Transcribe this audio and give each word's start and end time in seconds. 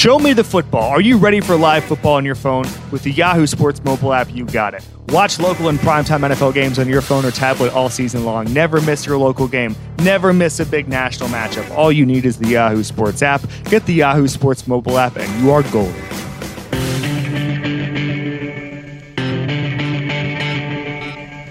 Show 0.00 0.18
me 0.18 0.32
the 0.32 0.42
football. 0.42 0.88
Are 0.88 1.02
you 1.02 1.18
ready 1.18 1.40
for 1.42 1.56
live 1.56 1.84
football 1.84 2.14
on 2.14 2.24
your 2.24 2.34
phone? 2.34 2.64
With 2.90 3.02
the 3.02 3.12
Yahoo 3.12 3.46
Sports 3.46 3.84
mobile 3.84 4.14
app, 4.14 4.34
you 4.34 4.46
got 4.46 4.72
it. 4.72 4.82
Watch 5.10 5.38
local 5.38 5.68
and 5.68 5.78
primetime 5.78 6.26
NFL 6.26 6.54
games 6.54 6.78
on 6.78 6.88
your 6.88 7.02
phone 7.02 7.22
or 7.26 7.30
tablet 7.30 7.74
all 7.74 7.90
season 7.90 8.24
long. 8.24 8.50
Never 8.50 8.80
miss 8.80 9.04
your 9.04 9.18
local 9.18 9.46
game. 9.46 9.76
Never 9.98 10.32
miss 10.32 10.58
a 10.58 10.64
big 10.64 10.88
national 10.88 11.28
matchup. 11.28 11.70
All 11.76 11.92
you 11.92 12.06
need 12.06 12.24
is 12.24 12.38
the 12.38 12.48
Yahoo 12.48 12.82
Sports 12.82 13.20
app. 13.20 13.42
Get 13.64 13.84
the 13.84 13.92
Yahoo 13.92 14.26
Sports 14.26 14.66
mobile 14.66 14.96
app, 14.96 15.18
and 15.18 15.44
you 15.44 15.50
are 15.50 15.62
golden. 15.64 15.94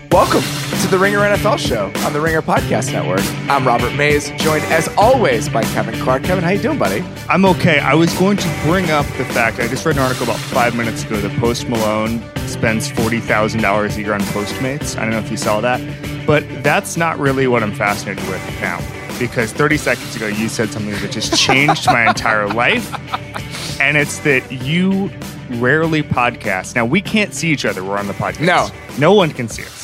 Welcome 0.10 0.59
the 0.90 0.98
Ringer 0.98 1.20
NFL 1.20 1.60
show 1.60 1.92
on 2.04 2.14
the 2.14 2.20
Ringer 2.20 2.42
Podcast 2.42 2.92
Network. 2.92 3.22
I'm 3.48 3.66
Robert 3.66 3.94
Mays, 3.96 4.32
joined 4.38 4.64
as 4.66 4.88
always 4.98 5.48
by 5.48 5.62
Kevin 5.66 5.94
Clark. 6.02 6.24
Kevin, 6.24 6.44
how 6.44 6.50
you 6.50 6.62
doing, 6.62 6.80
buddy? 6.80 7.02
I'm 7.30 7.46
okay. 7.46 7.78
I 7.78 7.94
was 7.94 8.12
going 8.18 8.38
to 8.38 8.60
bring 8.64 8.90
up 8.90 9.06
the 9.18 9.26
fact 9.26 9.60
I 9.60 9.68
just 9.68 9.86
read 9.86 9.98
an 9.98 10.02
article 10.02 10.24
about 10.24 10.40
five 10.40 10.76
minutes 10.76 11.04
ago 11.04 11.18
that 11.18 11.38
Post 11.40 11.70
Malone 11.70 12.24
spends 12.48 12.90
forty 12.90 13.20
thousand 13.20 13.62
dollars 13.62 13.98
a 13.98 14.02
year 14.02 14.14
on 14.14 14.22
Postmates. 14.22 14.98
I 14.98 15.02
don't 15.02 15.12
know 15.12 15.20
if 15.20 15.30
you 15.30 15.38
saw 15.38 15.62
that, 15.62 15.80
but 16.26 16.44
that's 16.64 16.98
not 16.98 17.20
really 17.20 17.46
what 17.46 17.62
I'm 17.62 17.74
fascinated 17.74 18.28
with 18.28 18.42
now. 18.60 18.80
Because 19.20 19.52
30 19.52 19.76
seconds 19.78 20.16
ago, 20.16 20.28
you 20.28 20.48
said 20.48 20.70
something 20.70 20.92
that 20.92 21.12
just 21.12 21.38
changed 21.38 21.86
my 21.88 22.08
entire 22.08 22.48
life, 22.54 22.92
and 23.80 23.96
it's 23.96 24.20
that 24.20 24.50
you 24.52 25.12
rarely 25.52 26.02
podcast. 26.02 26.74
Now 26.74 26.86
we 26.86 27.02
can't 27.02 27.34
see 27.34 27.50
each 27.50 27.66
other. 27.66 27.84
We're 27.84 27.98
on 27.98 28.08
the 28.08 28.14
podcast. 28.14 28.46
No. 28.46 28.70
no 28.98 29.14
one 29.14 29.32
can 29.32 29.48
see 29.50 29.64
us. 29.64 29.79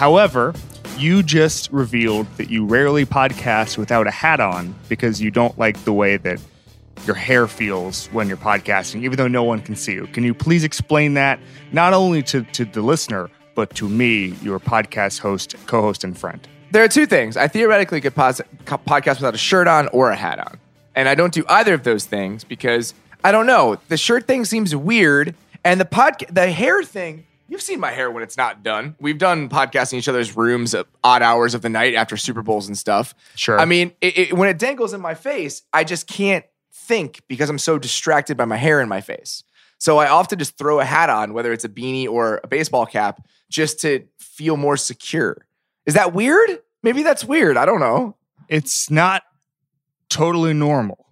However, 0.00 0.54
you 0.96 1.22
just 1.22 1.70
revealed 1.70 2.26
that 2.38 2.48
you 2.48 2.64
rarely 2.64 3.04
podcast 3.04 3.76
without 3.76 4.06
a 4.06 4.10
hat 4.10 4.40
on 4.40 4.74
because 4.88 5.20
you 5.20 5.30
don't 5.30 5.58
like 5.58 5.84
the 5.84 5.92
way 5.92 6.16
that 6.16 6.40
your 7.04 7.14
hair 7.14 7.46
feels 7.46 8.06
when 8.06 8.26
you're 8.26 8.38
podcasting, 8.38 9.02
even 9.04 9.18
though 9.18 9.28
no 9.28 9.42
one 9.42 9.60
can 9.60 9.76
see 9.76 9.92
you. 9.92 10.06
Can 10.06 10.24
you 10.24 10.32
please 10.32 10.64
explain 10.64 11.12
that 11.14 11.38
not 11.72 11.92
only 11.92 12.22
to, 12.22 12.44
to 12.44 12.64
the 12.64 12.80
listener, 12.80 13.28
but 13.54 13.74
to 13.74 13.90
me, 13.90 14.28
your 14.40 14.58
podcast 14.58 15.20
host, 15.20 15.54
co 15.66 15.82
host, 15.82 16.02
and 16.02 16.16
friend? 16.16 16.48
There 16.70 16.82
are 16.82 16.88
two 16.88 17.04
things. 17.04 17.36
I 17.36 17.46
theoretically 17.46 18.00
could 18.00 18.14
pos- 18.14 18.40
podcast 18.64 19.16
without 19.16 19.34
a 19.34 19.38
shirt 19.38 19.68
on 19.68 19.88
or 19.88 20.10
a 20.10 20.16
hat 20.16 20.38
on. 20.38 20.58
And 20.94 21.10
I 21.10 21.14
don't 21.14 21.34
do 21.34 21.44
either 21.46 21.74
of 21.74 21.82
those 21.82 22.06
things 22.06 22.42
because 22.42 22.94
I 23.22 23.32
don't 23.32 23.46
know. 23.46 23.76
The 23.88 23.98
shirt 23.98 24.26
thing 24.26 24.46
seems 24.46 24.74
weird. 24.74 25.34
And 25.62 25.78
the 25.78 25.84
pod- 25.84 26.24
the 26.30 26.50
hair 26.50 26.82
thing, 26.84 27.26
you've 27.50 27.60
seen 27.60 27.80
my 27.80 27.90
hair 27.90 28.10
when 28.10 28.22
it's 28.22 28.36
not 28.36 28.62
done. 28.62 28.94
We've 29.00 29.18
done 29.18 29.48
podcasting 29.48 29.94
in 29.94 29.98
each 29.98 30.08
other's 30.08 30.36
rooms 30.36 30.72
at 30.74 30.86
odd 31.02 31.20
hours 31.20 31.54
of 31.54 31.62
the 31.62 31.68
night 31.68 31.94
after 31.94 32.16
Super 32.16 32.42
Bowls 32.42 32.68
and 32.68 32.78
stuff. 32.78 33.14
Sure. 33.34 33.58
I 33.58 33.64
mean, 33.64 33.92
it, 34.00 34.18
it, 34.18 34.32
when 34.32 34.48
it 34.48 34.58
dangles 34.58 34.94
in 34.94 35.00
my 35.00 35.14
face, 35.14 35.62
I 35.72 35.84
just 35.84 36.06
can't 36.06 36.44
think 36.72 37.20
because 37.28 37.50
I'm 37.50 37.58
so 37.58 37.78
distracted 37.78 38.36
by 38.36 38.44
my 38.44 38.56
hair 38.56 38.80
in 38.80 38.88
my 38.88 39.00
face. 39.00 39.42
So 39.78 39.98
I 39.98 40.08
often 40.08 40.38
just 40.38 40.56
throw 40.56 40.78
a 40.78 40.84
hat 40.84 41.10
on, 41.10 41.34
whether 41.34 41.52
it's 41.52 41.64
a 41.64 41.68
beanie 41.68 42.06
or 42.06 42.40
a 42.44 42.46
baseball 42.46 42.86
cap, 42.86 43.26
just 43.50 43.80
to 43.80 44.04
feel 44.18 44.56
more 44.56 44.76
secure. 44.76 45.44
Is 45.86 45.94
that 45.94 46.14
weird? 46.14 46.60
Maybe 46.82 47.02
that's 47.02 47.24
weird. 47.24 47.56
I 47.56 47.66
don't 47.66 47.80
know. 47.80 48.16
It's 48.48 48.90
not 48.90 49.24
totally 50.08 50.52
normal. 50.52 51.06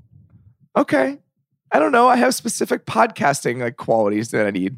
Okay. 0.76 1.18
I 1.72 1.78
don't 1.78 1.92
know. 1.92 2.08
I 2.08 2.16
have 2.16 2.34
specific 2.34 2.86
podcasting 2.86 3.58
like 3.60 3.76
qualities 3.76 4.30
that 4.30 4.46
I 4.46 4.50
need. 4.50 4.76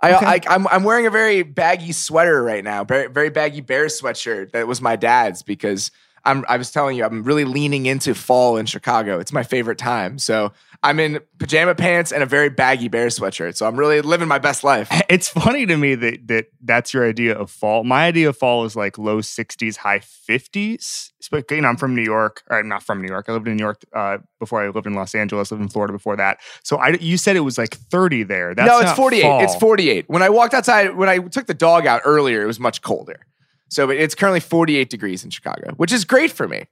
I, 0.00 0.14
Okay. 0.14 0.26
I 0.26 0.40
I'm 0.54 0.66
I'm 0.68 0.84
wearing 0.84 1.06
a 1.06 1.10
very 1.10 1.42
baggy 1.42 1.92
sweater 1.92 2.42
right 2.42 2.64
now, 2.64 2.84
very 2.84 3.08
very 3.08 3.30
baggy 3.30 3.60
bear 3.60 3.86
sweatshirt 3.86 4.52
that 4.52 4.66
was 4.66 4.80
my 4.80 4.96
dad's 4.96 5.42
because 5.42 5.90
I'm 6.24 6.44
I 6.48 6.56
was 6.56 6.70
telling 6.70 6.96
you 6.96 7.04
I'm 7.04 7.22
really 7.22 7.44
leaning 7.44 7.86
into 7.86 8.14
fall 8.14 8.56
in 8.56 8.66
Chicago. 8.66 9.18
It's 9.18 9.32
my 9.32 9.42
favorite 9.42 9.78
time. 9.78 10.18
So 10.18 10.52
I'm 10.84 11.00
in 11.00 11.20
pajama 11.38 11.74
pants 11.74 12.12
and 12.12 12.22
a 12.22 12.26
very 12.26 12.50
baggy 12.50 12.88
bear 12.88 13.06
sweatshirt. 13.06 13.56
So 13.56 13.66
I'm 13.66 13.76
really 13.76 14.02
living 14.02 14.28
my 14.28 14.38
best 14.38 14.62
life. 14.62 14.88
It's 15.08 15.28
funny 15.28 15.64
to 15.66 15.76
me 15.76 15.94
that 15.94 16.26
that 16.28 16.46
that's 16.60 16.92
your 16.92 17.08
idea 17.08 17.36
of 17.36 17.50
fall. 17.50 17.84
My 17.84 18.06
idea 18.06 18.28
of 18.28 18.36
fall 18.36 18.64
is 18.64 18.74
like 18.76 18.98
low 18.98 19.18
60s, 19.18 19.76
high 19.76 20.00
50s. 20.00 21.12
But, 21.30 21.50
You 21.50 21.60
know, 21.62 21.68
I'm 21.68 21.76
from 21.76 21.94
New 21.94 22.02
York. 22.02 22.42
Or 22.50 22.58
I'm 22.58 22.68
not 22.68 22.82
from 22.82 23.00
New 23.00 23.08
York. 23.08 23.26
I 23.28 23.32
lived 23.32 23.48
in 23.48 23.56
New 23.56 23.62
York 23.62 23.82
uh, 23.94 24.18
before 24.38 24.62
I 24.62 24.68
lived 24.68 24.86
in 24.86 24.94
Los 24.94 25.14
Angeles. 25.14 25.50
Lived 25.50 25.62
in 25.62 25.68
Florida 25.68 25.92
before 25.92 26.16
that. 26.16 26.40
So 26.64 26.76
I, 26.76 26.90
you 27.00 27.16
said 27.16 27.36
it 27.36 27.40
was 27.40 27.56
like 27.56 27.74
30 27.76 28.24
there. 28.24 28.54
That's 28.54 28.68
no, 28.68 28.78
it's 28.78 28.86
not 28.88 28.96
48. 28.96 29.22
fall. 29.22 29.42
It's 29.42 29.54
48. 29.56 30.04
When 30.08 30.22
I 30.22 30.28
walked 30.28 30.52
outside, 30.52 30.96
when 30.96 31.08
I 31.08 31.18
took 31.18 31.46
the 31.46 31.54
dog 31.54 31.86
out 31.86 32.02
earlier, 32.04 32.42
it 32.42 32.46
was 32.46 32.60
much 32.60 32.82
colder. 32.82 33.20
So 33.70 33.88
it's 33.90 34.14
currently 34.14 34.40
48 34.40 34.90
degrees 34.90 35.24
in 35.24 35.30
Chicago, 35.30 35.72
which 35.76 35.92
is 35.92 36.04
great 36.04 36.30
for 36.30 36.46
me. 36.46 36.66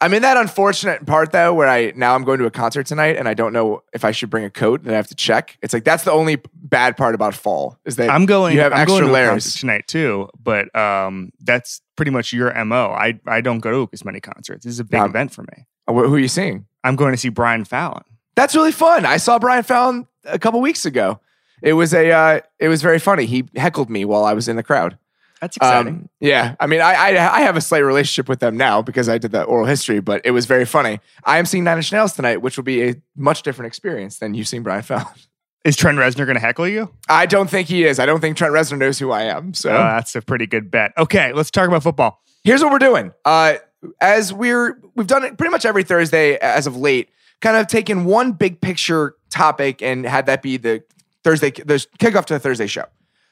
I'm 0.00 0.14
in 0.14 0.22
that 0.22 0.36
unfortunate 0.36 1.04
part 1.06 1.32
though, 1.32 1.52
where 1.52 1.66
I 1.68 1.92
now 1.96 2.14
I'm 2.14 2.22
going 2.22 2.38
to 2.38 2.44
a 2.46 2.50
concert 2.52 2.86
tonight 2.86 3.16
and 3.16 3.28
I 3.28 3.34
don't 3.34 3.52
know 3.52 3.82
if 3.92 4.04
I 4.04 4.12
should 4.12 4.30
bring 4.30 4.44
a 4.44 4.50
coat 4.50 4.82
and 4.82 4.92
I 4.92 4.94
have 4.94 5.08
to 5.08 5.14
check. 5.16 5.58
It's 5.60 5.72
like 5.74 5.82
that's 5.84 6.04
the 6.04 6.12
only 6.12 6.36
bad 6.54 6.96
part 6.96 7.16
about 7.16 7.34
fall 7.34 7.76
is 7.84 7.96
that 7.96 8.08
I'm 8.08 8.24
going. 8.26 8.54
You 8.54 8.60
have 8.60 8.72
I'm 8.72 8.80
extra 8.82 9.00
going 9.00 9.06
to 9.06 9.10
a 9.10 9.14
layers. 9.14 9.30
concert 9.44 9.58
tonight 9.60 9.88
too, 9.88 10.28
but 10.40 10.74
um, 10.76 11.32
that's 11.40 11.80
pretty 11.96 12.12
much 12.12 12.32
your 12.32 12.52
mo. 12.64 12.90
I 12.92 13.18
I 13.26 13.40
don't 13.40 13.58
go 13.58 13.70
to 13.86 13.90
as 13.92 14.04
many 14.04 14.20
concerts. 14.20 14.64
This 14.64 14.74
is 14.74 14.80
a 14.80 14.84
big 14.84 15.00
Um, 15.00 15.10
event 15.10 15.32
for 15.32 15.42
me. 15.42 15.66
Who 15.88 16.14
are 16.14 16.18
you 16.18 16.28
seeing? 16.28 16.66
I'm 16.84 16.94
going 16.94 17.12
to 17.12 17.18
see 17.18 17.28
Brian 17.30 17.64
Fallon. 17.64 18.04
That's 18.36 18.54
really 18.54 18.72
fun. 18.72 19.04
I 19.04 19.16
saw 19.16 19.38
Brian 19.40 19.64
Fallon 19.64 20.06
a 20.24 20.38
couple 20.38 20.60
weeks 20.60 20.84
ago. 20.86 21.18
It 21.60 21.72
was 21.72 21.92
a 21.92 22.12
uh, 22.12 22.40
it 22.60 22.68
was 22.68 22.82
very 22.82 23.00
funny. 23.00 23.24
He 23.26 23.48
heckled 23.56 23.90
me 23.90 24.04
while 24.04 24.24
I 24.24 24.32
was 24.34 24.46
in 24.46 24.54
the 24.54 24.62
crowd. 24.62 24.96
That's 25.40 25.56
exciting. 25.56 25.94
Um, 25.94 26.08
yeah, 26.20 26.54
I 26.60 26.66
mean, 26.66 26.80
I, 26.80 26.92
I 26.94 27.36
I 27.36 27.40
have 27.42 27.56
a 27.56 27.60
slight 27.60 27.80
relationship 27.80 28.28
with 28.28 28.40
them 28.40 28.56
now 28.56 28.82
because 28.82 29.08
I 29.08 29.18
did 29.18 29.32
that 29.32 29.44
oral 29.44 29.66
history, 29.66 30.00
but 30.00 30.20
it 30.24 30.32
was 30.32 30.46
very 30.46 30.64
funny. 30.64 31.00
I 31.24 31.38
am 31.38 31.46
seeing 31.46 31.64
Nine 31.64 31.76
Inch 31.78 31.92
Nails 31.92 32.12
tonight, 32.14 32.38
which 32.42 32.56
will 32.56 32.64
be 32.64 32.88
a 32.88 32.94
much 33.16 33.42
different 33.42 33.68
experience 33.68 34.18
than 34.18 34.34
you 34.34 34.44
seeing 34.44 34.62
Brian 34.62 34.82
Fallon. 34.82 35.06
is 35.64 35.76
Trent 35.76 35.98
Reznor 35.98 36.24
going 36.24 36.34
to 36.34 36.40
heckle 36.40 36.66
you? 36.68 36.92
I 37.08 37.26
don't 37.26 37.48
think 37.50 37.68
he 37.68 37.84
is. 37.84 37.98
I 37.98 38.06
don't 38.06 38.20
think 38.20 38.36
Trent 38.36 38.52
Reznor 38.54 38.78
knows 38.78 38.98
who 38.98 39.10
I 39.10 39.22
am. 39.24 39.54
So 39.54 39.70
Uh, 39.70 39.96
that's 39.96 40.14
a 40.16 40.22
pretty 40.22 40.46
good 40.46 40.70
bet. 40.70 40.92
Okay, 40.96 41.32
let's 41.32 41.50
talk 41.50 41.68
about 41.68 41.82
football. 41.82 42.22
here's 42.44 42.62
what 42.62 42.72
we're 42.72 42.78
doing. 42.78 43.12
Uh, 43.24 43.54
as 44.00 44.32
we're 44.32 44.80
we've 44.96 45.06
done 45.06 45.24
it 45.24 45.38
pretty 45.38 45.50
much 45.52 45.64
every 45.64 45.84
Thursday 45.84 46.36
as 46.36 46.66
of 46.66 46.76
late, 46.76 47.10
kind 47.40 47.56
of 47.56 47.66
taken 47.68 48.04
one 48.04 48.32
big 48.32 48.60
picture 48.60 49.14
topic 49.30 49.82
and 49.82 50.04
had 50.04 50.26
that 50.26 50.42
be 50.42 50.56
the 50.56 50.82
Thursday 51.22 51.50
the 51.50 51.74
kickoff 52.00 52.24
to 52.26 52.34
the 52.34 52.40
Thursday 52.40 52.66
show. 52.66 52.84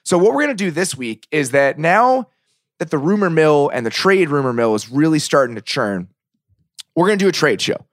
So 0.06 0.16
what 0.18 0.34
we're 0.34 0.42
gonna 0.42 0.54
do 0.54 0.70
this 0.70 0.96
week 0.96 1.26
is 1.32 1.50
that 1.50 1.80
now 1.80 2.28
that 2.78 2.90
the 2.90 2.98
rumor 2.98 3.28
mill 3.28 3.70
and 3.74 3.84
the 3.84 3.90
trade 3.90 4.30
rumor 4.30 4.52
mill 4.52 4.76
is 4.76 4.88
really 4.88 5.18
starting 5.18 5.56
to 5.56 5.60
churn, 5.60 6.06
we're 6.94 7.08
gonna 7.08 7.16
do 7.16 7.26
a 7.26 7.32
trade 7.32 7.60
show. 7.60 7.84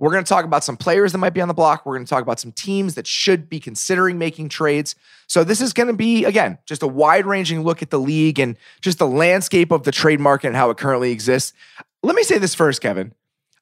We're 0.00 0.10
going 0.10 0.24
to 0.24 0.28
talk 0.28 0.46
about 0.46 0.64
some 0.64 0.78
players 0.78 1.12
that 1.12 1.18
might 1.18 1.34
be 1.34 1.42
on 1.42 1.48
the 1.48 1.52
block. 1.52 1.84
We're 1.84 1.94
going 1.96 2.06
to 2.06 2.08
talk 2.08 2.22
about 2.22 2.40
some 2.40 2.52
teams 2.52 2.94
that 2.94 3.06
should 3.06 3.50
be 3.50 3.60
considering 3.60 4.16
making 4.16 4.48
trades. 4.48 4.96
So, 5.26 5.44
this 5.44 5.60
is 5.60 5.74
going 5.74 5.88
to 5.88 5.92
be, 5.92 6.24
again, 6.24 6.56
just 6.64 6.82
a 6.82 6.86
wide 6.86 7.26
ranging 7.26 7.64
look 7.64 7.82
at 7.82 7.90
the 7.90 8.00
league 8.00 8.40
and 8.40 8.56
just 8.80 8.98
the 8.98 9.06
landscape 9.06 9.70
of 9.70 9.82
the 9.82 9.92
trade 9.92 10.18
market 10.18 10.46
and 10.46 10.56
how 10.56 10.70
it 10.70 10.78
currently 10.78 11.12
exists. 11.12 11.52
Let 12.02 12.16
me 12.16 12.22
say 12.22 12.38
this 12.38 12.54
first, 12.54 12.80
Kevin. 12.80 13.12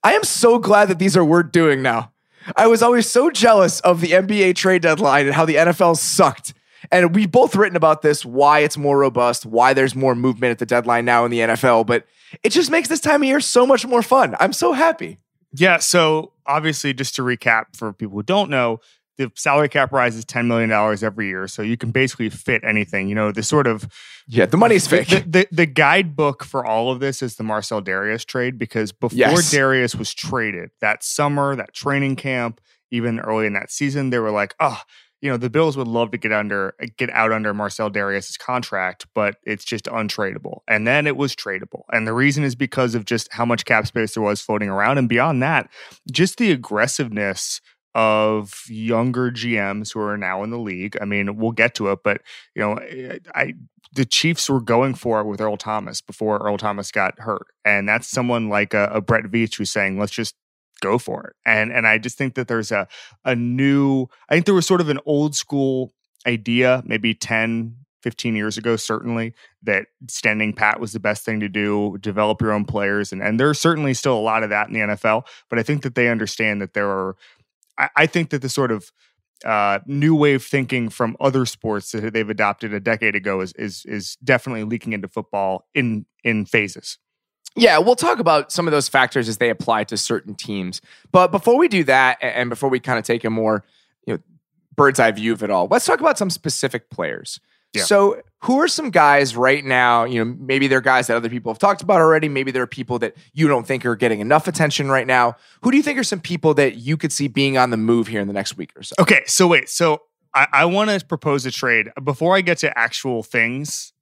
I 0.05 0.13
am 0.13 0.23
so 0.23 0.61
glad 0.61 0.87
that 0.91 1.01
these 1.01 1.17
are 1.17 1.25
worth 1.25 1.51
doing 1.51 1.83
now. 1.83 2.13
I 2.55 2.69
was 2.69 2.85
always 2.85 3.11
so 3.11 3.33
jealous 3.33 3.81
of 3.81 4.01
the 4.01 4.13
NBA 4.13 4.55
trade 4.55 4.83
deadline 4.83 5.27
and 5.27 5.35
how 5.35 5.45
the 5.45 5.57
NFL 5.57 5.97
sucked. 5.97 6.55
And 6.91 7.15
we've 7.15 7.31
both 7.31 7.57
written 7.57 7.77
about 7.77 8.03
this, 8.03 8.25
why 8.25 8.61
it's 8.61 8.77
more 8.77 8.99
robust, 8.99 9.47
why 9.47 9.73
there's 9.75 9.95
more 9.95 10.15
movement 10.15 10.53
at 10.53 10.59
the 10.59 10.67
deadline 10.67 11.05
now 11.05 11.25
in 11.25 11.31
the 11.31 11.41
NFL. 11.41 11.87
But 11.87 12.07
it 12.43 12.51
just 12.51 12.71
makes 12.71 12.89
this 12.89 13.01
time 13.01 13.23
of 13.23 13.29
year 13.29 13.41
so 13.41 13.67
much 13.67 13.87
more 13.87 14.03
fun. 14.03 14.37
I'm 14.41 14.53
so 14.53 14.73
happy. 14.73 15.19
Yeah. 15.53 15.79
So 15.79 16.33
obviously, 16.47 16.93
just 16.93 17.15
to 17.17 17.23
recap 17.23 17.77
for 17.77 17.93
people 17.93 18.17
who 18.17 18.23
don't 18.23 18.51
know, 18.51 18.81
the 19.17 19.33
salary 19.35 19.69
cap 19.69 19.91
rises 19.93 20.25
$10 20.25 20.47
million 20.47 20.71
every 21.03 21.27
year. 21.27 21.49
So 21.49 21.61
you 21.63 21.77
can 21.77 21.91
basically 21.91 22.29
fit 22.31 22.63
anything. 22.65 23.09
You 23.09 23.17
know, 23.17 23.33
the 23.33 23.43
sort 23.43 23.67
of 23.67 23.89
Yeah, 24.29 24.47
the 24.47 24.57
money's 24.57 24.87
the, 24.87 25.05
fake. 25.05 25.09
the, 25.09 25.25
the, 25.27 25.49
the 25.51 25.67
guidebook 25.67 26.45
for 26.45 26.65
all 26.65 26.93
of 26.93 27.01
this 27.01 27.21
is 27.21 27.35
the 27.35 27.43
Marcell 27.43 27.83
Dareus 27.83 28.25
trade 28.25 28.59
because 28.59 28.93
before 28.93 29.19
Yes. 29.19 29.53
Dareus 29.53 29.97
was 29.97 30.15
traded 30.15 30.71
that 30.81 31.03
summer, 31.03 31.57
that 31.57 31.75
training 31.75 32.15
camp, 32.15 32.61
even 32.93 33.19
early 33.19 33.47
in 33.47 33.55
that 33.55 33.71
season, 33.73 34.11
they 34.11 34.19
were 34.21 34.31
like, 34.31 34.55
oh, 34.61 34.81
you 35.21 35.31
know, 35.31 35.37
the 35.37 35.51
Bills 35.51 35.77
would 35.77 35.89
love 35.89 36.11
to 36.13 36.19
get 36.19 36.33
under 36.33 36.75
get 36.97 37.11
out 37.11 37.33
under 37.33 37.53
Marcell 37.53 37.91
Dareus's 37.91 38.37
contract, 38.37 39.07
but 39.15 39.37
it's 39.45 39.65
just 39.65 39.87
untradeable. 39.87 40.61
And 40.69 40.87
then 40.87 41.07
it 41.07 41.17
was 41.17 41.35
tradable. 41.35 41.83
And 41.93 42.07
the 42.07 42.13
reason 42.13 42.45
is 42.45 42.55
because 42.55 42.95
of 42.95 43.05
just 43.05 43.33
how 43.33 43.45
much 43.45 43.65
cap 43.65 43.87
space 43.87 44.15
there 44.15 44.23
was 44.23 44.41
floating 44.41 44.69
around. 44.69 44.99
And 44.99 45.09
beyond 45.09 45.43
that, 45.43 45.71
just 46.11 46.39
the 46.39 46.53
aggressiveness 46.53 47.61
of 47.95 48.63
younger 48.69 49.31
GMs 49.31 49.93
who 49.93 50.01
are 50.01 50.17
now 50.17 50.45
in 50.45 50.51
the 50.51 50.59
league. 50.59 50.97
I 51.01 51.05
mean, 51.05 51.37
we'll 51.37 51.53
get 51.53 51.75
to 51.77 51.91
it, 51.91 52.01
but 52.05 52.21
you 52.55 52.63
know, 52.63 52.79
I 53.35 53.55
the 53.95 54.05
Chiefs 54.05 54.49
were 54.51 54.61
going 54.61 54.95
for 54.95 55.21
it 55.21 55.27
with 55.27 55.41
Earl 55.41 55.57
Thomas 55.57 56.01
before 56.01 56.39
Earl 56.39 56.59
Thomas 56.59 56.93
got 56.93 57.19
hurt, 57.19 57.47
and 57.65 57.89
that's 57.89 58.07
someone 58.07 58.49
like 58.49 58.75
a, 58.75 58.85
a 58.93 59.01
Brett 59.01 59.25
Veach 59.25 59.57
who's 59.57 59.73
saying, 59.73 59.99
"Let's 59.99 60.13
just 60.13 60.35
go 60.81 60.99
for 60.99 61.25
it." 61.29 61.37
And 61.45 61.73
and 61.73 61.87
I 61.87 61.99
just 61.99 62.19
think 62.19 62.35
that 62.35 62.49
there's 62.49 62.73
a 62.73 62.89
a 63.25 63.35
new. 63.35 64.07
I 64.29 64.35
think 64.35 64.47
there 64.47 64.55
was 64.55 64.67
sort 64.67 64.81
of 64.81 64.89
an 64.89 65.01
old 65.07 65.35
school 65.35 65.93
idea, 66.27 66.83
maybe 66.85 67.15
10, 67.15 67.77
15 68.03 68.37
years 68.37 68.59
ago, 68.59 68.77
certainly, 68.77 69.35
that 69.63 69.87
standing 70.09 70.53
pat 70.53 70.81
was 70.81 70.93
the 70.93 71.01
best 71.01 71.25
thing 71.25 71.41
to 71.41 71.49
do, 71.49 71.97
develop 72.01 72.41
your 72.41 72.53
own 72.53 72.65
players. 72.65 73.13
And, 73.13 73.23
and 73.23 73.39
there's 73.39 73.59
certainly 73.59 73.95
still 73.95 74.19
a 74.19 74.21
lot 74.21 74.43
of 74.43 74.51
that 74.51 74.69
in 74.69 74.75
the 74.75 74.81
NFL. 74.81 75.27
But 75.49 75.59
I 75.59 75.63
think 75.63 75.83
that 75.83 75.95
they 75.95 76.09
understand 76.09 76.61
that 76.61 76.75
there 76.75 76.89
are 76.89 77.17
I, 77.79 77.89
I 77.97 78.07
think 78.07 78.31
that 78.31 78.43
the 78.43 78.49
sort 78.49 78.71
of 78.71 78.93
uh, 79.45 79.79
new 79.87 80.15
wave 80.15 80.45
thinking 80.45 80.89
from 80.89 81.17
other 81.21 81.47
sports 81.47 81.93
that 81.93 82.13
they've 82.13 82.29
adopted 82.29 82.75
a 82.75 82.81
decade 82.81 83.15
ago 83.15 83.41
is 83.41 83.53
is 83.53 83.85
is 83.87 84.17
definitely 84.23 84.65
leaking 84.65 84.93
into 84.93 85.09
football 85.09 85.67
in 85.75 86.07
in 86.25 86.45
phases. 86.45 86.99
Yeah, 87.57 87.79
we'll 87.79 87.97
talk 87.97 88.19
about 88.19 88.53
some 88.53 88.67
of 88.69 88.73
those 88.73 88.89
factors 88.89 89.29
as 89.29 89.39
they 89.39 89.51
apply 89.51 89.85
to 89.85 89.97
certain 89.97 90.35
teams. 90.35 90.81
But 91.11 91.33
before 91.33 91.59
we 91.59 91.69
do 91.69 91.85
that, 91.85 92.19
and 92.21 92.49
before 92.51 92.69
we 92.69 92.79
kind 92.81 92.99
of 92.99 93.05
take 93.05 93.25
a 93.25 93.31
more 93.31 93.65
you 94.07 94.15
know 94.15 94.21
bird's 94.77 95.01
eye 95.01 95.11
view 95.11 95.33
of 95.33 95.43
it 95.43 95.51
all, 95.51 95.67
let's 95.69 95.87
talk 95.87 96.01
about 96.01 96.19
some 96.19 96.31
specific 96.31 96.91
players. 96.91 97.41
Yeah. 97.75 97.83
So, 97.83 98.23
who 98.43 98.61
are 98.61 98.69
some 98.69 98.91
guys 98.91 99.37
right 99.37 99.63
now? 99.65 100.05
You 100.05 100.25
know, 100.25 100.37
maybe 100.39 100.69
they're 100.69 100.81
guys 100.81 101.09
that 101.09 101.17
other 101.17 101.29
people 101.29 101.53
have 101.53 101.59
talked 101.59 101.83
about 101.83 102.01
already. 102.01 102.29
Maybe 102.29 102.51
there 102.51 102.63
are 102.63 102.69
people 102.69 102.99
that 103.01 103.17
you 103.35 103.47
don't 103.47 103.67
think 103.67 103.85
are 103.85 103.97
getting 103.97 104.21
enough 104.21 104.49
attention 104.49 104.91
right 104.91 105.07
now. 105.07 105.37
Who 105.63 105.71
do 105.71 105.77
you 105.77 105.83
think 105.83 105.99
are 105.99 106.05
some 106.05 106.21
people 106.21 106.55
that 106.55 106.77
you 106.77 106.97
could 106.97 107.13
see 107.13 107.29
being 107.29 107.59
on 107.59 107.71
the 107.71 107.77
move 107.77 108.07
here 108.07 108.21
in 108.21 108.27
the 108.27 108.33
next 108.33 108.57
week 108.57 108.73
or 108.75 108.83
so? 108.83 108.95
Okay, 108.99 109.23
so 109.27 109.47
wait, 109.47 109.69
so 109.69 110.03
I, 110.35 110.47
I 110.53 110.65
want 110.65 110.91
to 110.91 111.05
propose 111.05 111.45
a 111.45 111.51
trade 111.51 111.91
before 112.03 112.37
I 112.37 112.41
get 112.41 112.59
to 112.59 112.79
actual 112.79 113.23
things, 113.23 113.93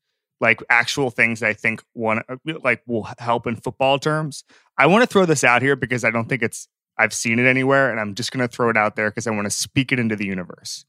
like 0.40 0.62
actual 0.68 1.10
things 1.10 1.40
that 1.40 1.48
I 1.48 1.52
think 1.54 1.82
one 1.92 2.22
uh, 2.28 2.36
like 2.62 2.82
will 2.86 3.08
help 3.18 3.46
in 3.46 3.56
football 3.56 3.98
terms. 3.98 4.44
I 4.78 4.86
want 4.86 5.02
to 5.02 5.06
throw 5.06 5.24
this 5.24 5.44
out 5.44 5.62
here 5.62 5.76
because 5.76 6.04
I 6.04 6.10
don't 6.10 6.28
think 6.28 6.42
it's 6.42 6.68
I've 6.98 7.12
seen 7.12 7.38
it 7.38 7.46
anywhere, 7.46 7.90
and 7.90 8.00
I'm 8.00 8.14
just 8.14 8.32
going 8.32 8.46
to 8.46 8.54
throw 8.54 8.70
it 8.70 8.76
out 8.76 8.96
there 8.96 9.10
because 9.10 9.26
I 9.26 9.30
want 9.30 9.46
to 9.46 9.50
speak 9.50 9.92
it 9.92 9.98
into 9.98 10.16
the 10.16 10.26
universe. 10.26 10.86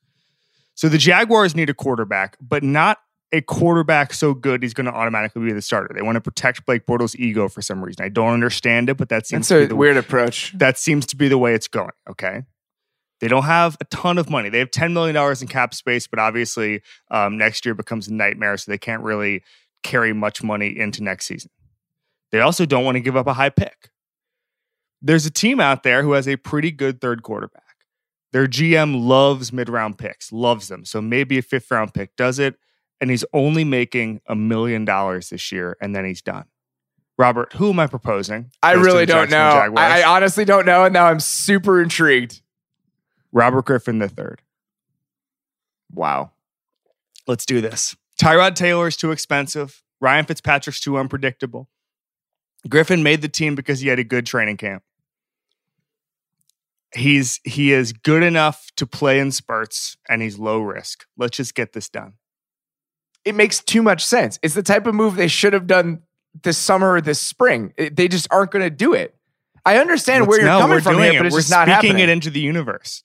So 0.76 0.90
the 0.90 0.98
Jaguars 0.98 1.56
need 1.56 1.70
a 1.70 1.74
quarterback, 1.74 2.38
but 2.40 2.64
not 2.64 3.00
a 3.34 3.42
quarterback 3.42 4.14
so 4.14 4.34
good 4.34 4.64
he's 4.64 4.74
going 4.74 4.86
to 4.86 4.94
automatically 4.94 5.44
be 5.44 5.52
the 5.52 5.62
starter. 5.62 5.94
They 5.94 6.02
want 6.02 6.16
to 6.16 6.22
protect 6.22 6.66
Blake 6.66 6.86
Bortles' 6.86 7.16
ego 7.16 7.50
for 7.50 7.62
some 7.62 7.84
reason. 7.84 8.06
I 8.06 8.10
don't 8.10 8.34
understand 8.34 8.90
it, 8.90 8.96
but 8.96 9.10
that 9.10 9.28
seems 9.28 9.50
That's 9.50 9.62
to 9.62 9.66
be 9.66 9.70
the 9.70 9.76
weird 9.76 9.98
approach. 9.98 10.54
That 10.58 10.78
seems 10.78 11.06
to 11.08 11.16
be 11.16 11.28
the 11.28 11.38
way 11.38 11.54
it's 11.54 11.68
going. 11.68 11.92
Okay. 12.10 12.44
They 13.20 13.28
don't 13.28 13.44
have 13.44 13.78
a 13.82 13.86
ton 13.86 14.18
of 14.18 14.30
money. 14.30 14.50
They 14.50 14.60
have 14.60 14.70
$10 14.70 14.94
million 14.94 15.16
in 15.42 15.48
cap 15.48 15.74
space, 15.74 16.08
but 16.08 16.20
obviously 16.20 16.82
um, 17.10 17.38
next 17.38 17.66
year 17.66 17.74
becomes 17.74 18.08
a 18.08 18.14
nightmare, 18.14 18.58
so 18.58 18.72
they 18.72 18.78
can't 18.78 19.02
really 19.02 19.44
carry 19.84 20.14
much 20.14 20.44
money 20.44 20.78
into 20.78 21.04
next 21.04 21.26
season. 21.26 21.50
They 22.32 22.40
also 22.42 22.66
don't 22.66 22.84
want 22.84 22.96
to 22.96 23.00
give 23.00 23.16
up 23.16 23.28
a 23.28 23.34
high 23.34 23.50
pick. 23.50 23.90
There's 25.02 25.26
a 25.26 25.32
team 25.32 25.60
out 25.60 25.84
there 25.84 26.04
who 26.04 26.14
has 26.14 26.28
a 26.28 26.36
pretty 26.36 26.72
good 26.72 27.02
third 27.02 27.24
quarterback. 27.24 27.64
Their 28.34 28.48
GM 28.48 29.08
loves 29.08 29.54
mid 29.54 29.70
round 29.70 29.98
picks, 29.98 30.32
loves 30.32 30.68
them. 30.68 30.86
So 30.86 31.02
maybe 31.02 31.38
a 31.38 31.42
fifth 31.42 31.72
round 31.72 31.94
pick 31.94 32.16
does 32.16 32.40
it. 32.40 32.56
And 33.00 33.10
he's 33.12 33.24
only 33.32 33.64
making 33.64 34.22
a 34.28 34.36
million 34.36 34.84
dollars 34.86 35.30
this 35.30 35.52
year 35.52 35.78
and 35.80 35.96
then 35.96 36.04
he's 36.04 36.22
done. 36.22 36.46
Robert, 37.18 37.54
who 37.54 37.70
am 37.70 37.80
I 37.80 37.88
proposing? 37.88 38.52
I 38.62 38.74
really 38.74 39.06
don't 39.06 39.30
know. 39.30 39.38
I, 39.38 40.02
I, 40.02 40.04
honestly 40.04 40.46
don't 40.46 40.66
know. 40.66 40.86
And 40.86 40.94
now 40.94 41.08
I'm 41.08 41.20
super 41.20 41.82
intrigued. 41.82 42.42
Robert 43.38 43.66
Griffin 43.66 44.02
III. 44.02 44.36
Wow. 45.94 46.32
Let's 47.28 47.46
do 47.46 47.62
this. 47.62 47.96
Tyrod 48.22 48.56
Taylor 48.56 48.88
is 48.88 48.98
too 48.98 49.12
expensive. 49.12 49.84
Ryan 50.02 50.26
Fitzpatrick's 50.26 50.80
too 50.80 50.98
unpredictable. 50.98 51.70
Griffin 52.68 53.04
made 53.04 53.22
the 53.22 53.30
team 53.30 53.56
because 53.56 53.80
he 53.80 53.88
had 53.88 54.00
a 54.00 54.04
good 54.04 54.26
training 54.26 54.58
camp 54.58 54.84
he's 56.96 57.40
he 57.44 57.72
is 57.72 57.94
good 57.94 58.24
enough 58.24 58.70
to 58.78 58.86
play 58.86 59.20
in 59.20 59.32
spurts 59.32 59.98
and 60.10 60.22
he's 60.22 60.38
low 60.38 60.60
risk. 60.60 61.06
Let's 61.18 61.38
just 61.38 61.56
get 61.56 61.74
this 61.74 61.90
done. 61.90 62.14
It 63.26 63.36
makes 63.36 63.60
too 63.60 63.82
much 63.82 64.06
sense. 64.06 64.40
It's 64.42 64.54
the 64.54 64.64
type 64.64 64.88
of 64.88 64.96
move 64.96 65.16
they 65.16 65.28
should 65.28 65.54
have 65.54 65.68
done 65.68 66.04
this 66.44 66.58
summer 66.58 66.94
or 66.94 67.02
this 67.02 67.20
spring. 67.20 67.74
It, 67.78 67.96
they 67.96 68.08
just 68.08 68.28
aren't 68.32 68.52
going 68.52 68.64
to 68.64 68.70
do 68.70 68.94
it. 68.94 69.16
I 69.66 69.80
understand 69.80 70.22
Let's, 70.22 70.30
where 70.30 70.40
you're 70.40 70.50
no, 70.50 70.60
coming 70.60 70.80
from 70.80 70.98
here, 71.00 71.14
it. 71.14 71.18
but 71.18 71.26
it's 71.26 71.34
we're 71.34 71.40
just 71.40 71.52
not 71.52 71.68
happening. 71.68 72.00
it 72.00 72.08
into 72.10 72.30
the 72.30 72.40
universe. 72.40 73.04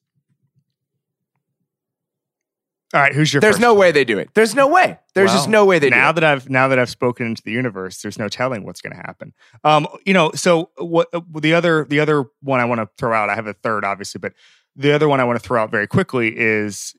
All 2.95 3.01
right, 3.01 3.15
who's 3.15 3.33
your? 3.33 3.41
There's 3.41 3.59
no 3.59 3.73
way 3.73 3.91
they 3.91 4.05
do 4.05 4.19
it. 4.19 4.31
There's 4.35 4.55
no 4.55 4.69
way. 4.69 4.99
There's 5.15 5.29
well, 5.29 5.37
just 5.37 5.49
no 5.49 5.65
way 5.65 5.79
they 5.79 5.89
now 5.89 6.13
do 6.13 6.19
it. 6.19 6.21
that 6.21 6.25
I've 6.25 6.51
now 6.51 6.69
that 6.69 6.79
I've 6.79 6.91
spoken 6.91 7.27
into 7.27 7.43
the 7.43 7.51
universe, 7.51 8.03
there's 8.03 8.19
no 8.19 8.29
telling 8.29 8.65
what's 8.65 8.83
going 8.83 8.95
to 8.95 8.99
happen. 8.99 9.33
Um, 9.65 9.89
you 10.05 10.13
know, 10.13 10.31
so 10.35 10.71
what 10.77 11.09
uh, 11.15 11.23
the 11.35 11.55
other 11.55 11.87
the 11.89 12.01
other 12.01 12.27
one 12.43 12.61
I 12.61 12.67
want 12.67 12.81
to 12.81 12.89
throw 12.99 13.15
out, 13.15 13.31
I 13.31 13.35
have 13.35 13.47
a 13.47 13.55
third 13.55 13.85
obviously, 13.85 14.19
but 14.19 14.35
the 14.77 14.93
other 14.93 15.09
one 15.09 15.21
I 15.21 15.25
want 15.25 15.41
to 15.41 15.47
throw 15.47 15.63
out 15.63 15.71
very 15.71 15.87
quickly 15.87 16.37
is, 16.37 16.95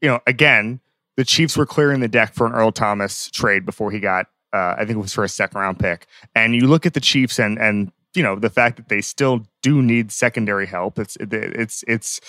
you 0.00 0.08
know, 0.08 0.20
again, 0.26 0.80
the 1.16 1.24
Chiefs 1.24 1.56
were 1.56 1.66
clearing 1.66 2.00
the 2.00 2.08
deck 2.08 2.34
for 2.34 2.46
an 2.46 2.52
Earl 2.52 2.72
Thomas 2.72 3.30
trade 3.30 3.66
before 3.66 3.90
he 3.90 4.00
got, 4.00 4.26
uh, 4.52 4.74
I 4.78 4.84
think 4.84 4.96
it 4.96 5.02
was 5.02 5.14
for 5.14 5.24
a 5.24 5.28
second 5.28 5.60
round 5.60 5.78
pick, 5.78 6.06
and 6.34 6.54
you 6.54 6.66
look 6.66 6.86
at 6.86 6.94
the 6.94 7.00
Chiefs 7.00 7.38
and 7.38 7.58
and 7.58 7.92
you 8.14 8.22
know 8.22 8.36
the 8.36 8.50
fact 8.50 8.78
that 8.78 8.88
they 8.88 9.02
still 9.02 9.46
do 9.60 9.82
need 9.82 10.12
secondary 10.12 10.66
help. 10.66 10.98
It's 10.98 11.18
it's 11.20 11.84
it's 11.86 12.20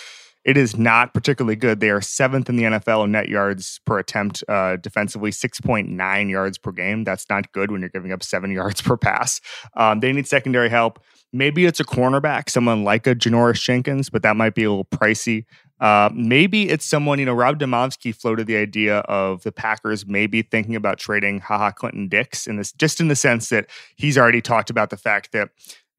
it 0.47 0.55
is 0.55 0.77
not 0.77 1.13
particularly 1.13 1.57
good. 1.57 1.81
They 1.81 1.89
are 1.89 1.99
seventh 1.99 2.47
in 2.47 2.55
the 2.55 2.63
NFL 2.63 3.03
in 3.03 3.11
net 3.11 3.27
yards 3.27 3.81
per 3.85 3.99
attempt 3.99 4.45
uh, 4.47 4.77
defensively, 4.77 5.29
6.9 5.29 6.29
yards 6.29 6.57
per 6.57 6.71
game. 6.71 7.03
That's 7.03 7.29
not 7.29 7.51
good 7.51 7.69
when 7.69 7.81
you're 7.81 7.89
giving 7.89 8.13
up 8.13 8.23
seven 8.23 8.51
yards 8.53 8.81
per 8.81 8.95
pass. 8.95 9.41
Um, 9.75 9.99
they 9.99 10.13
need 10.13 10.25
secondary 10.25 10.69
help. 10.69 11.03
Maybe 11.33 11.65
it's 11.65 11.81
a 11.81 11.83
cornerback, 11.83 12.49
someone 12.49 12.85
like 12.85 13.05
a 13.05 13.13
Janoris 13.13 13.61
Jenkins, 13.61 14.09
but 14.09 14.21
that 14.23 14.37
might 14.37 14.55
be 14.55 14.63
a 14.63 14.69
little 14.69 14.85
pricey. 14.85 15.43
Uh, 15.81 16.09
maybe 16.13 16.69
it's 16.69 16.85
someone, 16.85 17.19
you 17.19 17.25
know, 17.25 17.33
Rob 17.33 17.59
Demovsky 17.59 18.15
floated 18.15 18.47
the 18.47 18.55
idea 18.55 18.99
of 18.99 19.43
the 19.43 19.51
Packers 19.51 20.07
maybe 20.07 20.41
thinking 20.41 20.77
about 20.77 20.97
trading 20.97 21.41
HaHa 21.41 21.75
Clinton 21.75 22.07
Dix 22.07 22.47
in 22.47 22.55
this, 22.55 22.71
just 22.71 23.01
in 23.01 23.09
the 23.09 23.17
sense 23.17 23.49
that 23.49 23.69
he's 23.97 24.17
already 24.17 24.41
talked 24.41 24.69
about 24.69 24.91
the 24.91 24.97
fact 24.97 25.33
that 25.33 25.49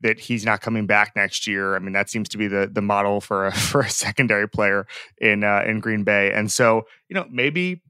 that 0.01 0.21
he's 0.21 0.45
not 0.45 0.61
coming 0.61 0.87
back 0.87 1.13
next 1.17 1.47
year. 1.47 1.75
I 1.75 1.79
mean, 1.81 1.93
that 1.93 2.09
seems 2.09 2.29
to 2.31 2.39
be 2.39 2.47
the 2.47 2.71
the 2.73 2.83
model 2.83 3.21
for 3.21 3.47
a 3.47 3.53
for 3.71 3.81
a 3.81 3.91
secondary 3.91 4.49
player 4.49 4.87
in 5.21 5.45
uh, 5.45 5.63
in 5.67 5.81
Green 5.81 6.05
Bay. 6.05 6.33
And 6.33 6.51
so, 6.51 6.87
you 7.09 7.15
know, 7.15 7.27
maybe 7.31 7.83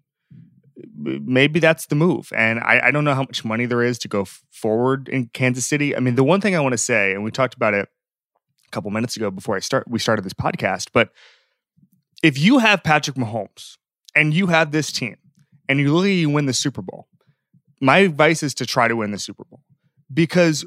maybe 0.94 1.60
that's 1.60 1.86
the 1.86 1.94
move. 1.94 2.32
And 2.36 2.60
I, 2.60 2.80
I 2.84 2.90
don't 2.90 3.04
know 3.04 3.14
how 3.14 3.22
much 3.22 3.44
money 3.44 3.66
there 3.66 3.82
is 3.82 3.98
to 4.00 4.08
go 4.08 4.24
forward 4.50 5.08
in 5.08 5.26
Kansas 5.32 5.66
City. 5.66 5.96
I 5.96 6.00
mean, 6.00 6.14
the 6.14 6.24
one 6.24 6.40
thing 6.40 6.54
I 6.54 6.60
want 6.60 6.72
to 6.72 6.78
say, 6.78 7.12
and 7.12 7.24
we 7.24 7.30
talked 7.30 7.54
about 7.54 7.74
it 7.74 7.88
a 8.66 8.70
couple 8.70 8.90
minutes 8.90 9.16
ago 9.16 9.30
before 9.30 9.56
I 9.56 9.60
start 9.60 9.88
we 9.88 9.98
started 9.98 10.24
this 10.24 10.34
podcast, 10.34 10.88
but 10.92 11.10
if 12.22 12.38
you 12.38 12.58
have 12.58 12.82
Patrick 12.82 13.16
Mahomes 13.16 13.76
and 14.14 14.34
you 14.34 14.48
have 14.48 14.72
this 14.72 14.92
team 14.92 15.16
and 15.68 15.78
you 15.78 16.02
you 16.04 16.30
win 16.30 16.46
the 16.46 16.52
Super 16.52 16.82
Bowl, 16.82 17.08
my 17.80 17.98
advice 17.98 18.42
is 18.42 18.54
to 18.54 18.66
try 18.66 18.88
to 18.88 18.96
win 18.96 19.10
the 19.10 19.18
Super 19.18 19.44
Bowl 19.44 19.60
because 20.12 20.64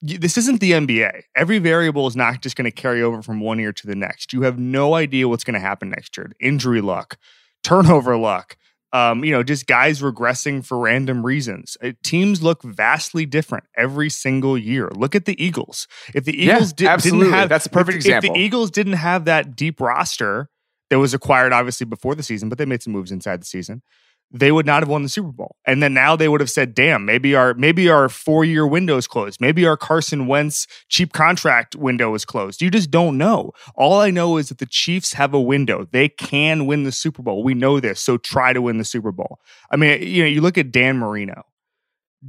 this 0.00 0.38
isn't 0.38 0.60
the 0.60 0.72
NBA. 0.72 1.22
Every 1.36 1.58
variable 1.58 2.06
is 2.06 2.16
not 2.16 2.42
just 2.42 2.56
going 2.56 2.64
to 2.64 2.70
carry 2.70 3.02
over 3.02 3.22
from 3.22 3.40
one 3.40 3.58
year 3.58 3.72
to 3.72 3.86
the 3.86 3.96
next. 3.96 4.32
You 4.32 4.42
have 4.42 4.58
no 4.58 4.94
idea 4.94 5.28
what's 5.28 5.44
going 5.44 5.54
to 5.54 5.60
happen 5.60 5.90
next 5.90 6.16
year. 6.16 6.30
Injury 6.40 6.80
luck, 6.80 7.18
turnover 7.64 8.16
luck, 8.16 8.56
um, 8.92 9.22
you 9.24 9.32
know, 9.32 9.42
just 9.42 9.66
guys 9.66 10.00
regressing 10.00 10.64
for 10.64 10.78
random 10.78 11.24
reasons. 11.24 11.76
It, 11.82 11.96
uh, 11.96 11.98
teams 12.02 12.42
look 12.42 12.62
vastly 12.62 13.26
different 13.26 13.64
every 13.76 14.08
single 14.08 14.56
year. 14.56 14.88
Look 14.94 15.14
at 15.14 15.26
the 15.26 15.42
Eagles. 15.42 15.86
If 16.14 16.24
the 16.24 16.32
Eagles 16.32 16.72
yeah, 16.78 16.96
did, 16.96 17.12
not 17.14 17.30
have 17.30 17.48
that's 17.48 17.66
a 17.66 17.70
perfect 17.70 17.98
if, 17.98 18.06
example. 18.06 18.30
If 18.30 18.34
the 18.34 18.40
Eagles 18.40 18.70
didn't 18.70 18.94
have 18.94 19.26
that 19.26 19.56
deep 19.56 19.80
roster 19.80 20.48
that 20.88 20.98
was 20.98 21.12
acquired 21.12 21.52
obviously 21.52 21.84
before 21.84 22.14
the 22.14 22.22
season, 22.22 22.48
but 22.48 22.56
they 22.56 22.64
made 22.64 22.82
some 22.82 22.94
moves 22.94 23.12
inside 23.12 23.42
the 23.42 23.46
season 23.46 23.82
they 24.30 24.52
would 24.52 24.66
not 24.66 24.82
have 24.82 24.88
won 24.88 25.02
the 25.02 25.08
Super 25.08 25.32
Bowl. 25.32 25.56
And 25.66 25.82
then 25.82 25.94
now 25.94 26.14
they 26.14 26.28
would 26.28 26.40
have 26.40 26.50
said, 26.50 26.74
damn, 26.74 27.06
maybe 27.06 27.34
our 27.34 27.54
maybe 27.54 27.88
our 27.88 28.08
four 28.08 28.44
year 28.44 28.66
window 28.66 28.96
is 28.96 29.06
closed. 29.06 29.40
Maybe 29.40 29.66
our 29.66 29.76
Carson 29.76 30.26
Wentz 30.26 30.66
cheap 30.88 31.12
contract 31.12 31.74
window 31.74 32.14
is 32.14 32.24
closed. 32.24 32.60
You 32.60 32.70
just 32.70 32.90
don't 32.90 33.16
know. 33.16 33.52
All 33.74 34.00
I 34.00 34.10
know 34.10 34.36
is 34.36 34.50
that 34.50 34.58
the 34.58 34.66
Chiefs 34.66 35.14
have 35.14 35.32
a 35.32 35.40
window. 35.40 35.86
They 35.90 36.08
can 36.08 36.66
win 36.66 36.82
the 36.82 36.92
Super 36.92 37.22
Bowl. 37.22 37.42
We 37.42 37.54
know 37.54 37.80
this. 37.80 38.00
So 38.00 38.18
try 38.18 38.52
to 38.52 38.60
win 38.60 38.76
the 38.76 38.84
Super 38.84 39.12
Bowl. 39.12 39.40
I 39.70 39.76
mean, 39.76 40.02
you 40.02 40.22
know, 40.22 40.28
you 40.28 40.40
look 40.42 40.58
at 40.58 40.70
Dan 40.70 40.98
Marino. 40.98 41.44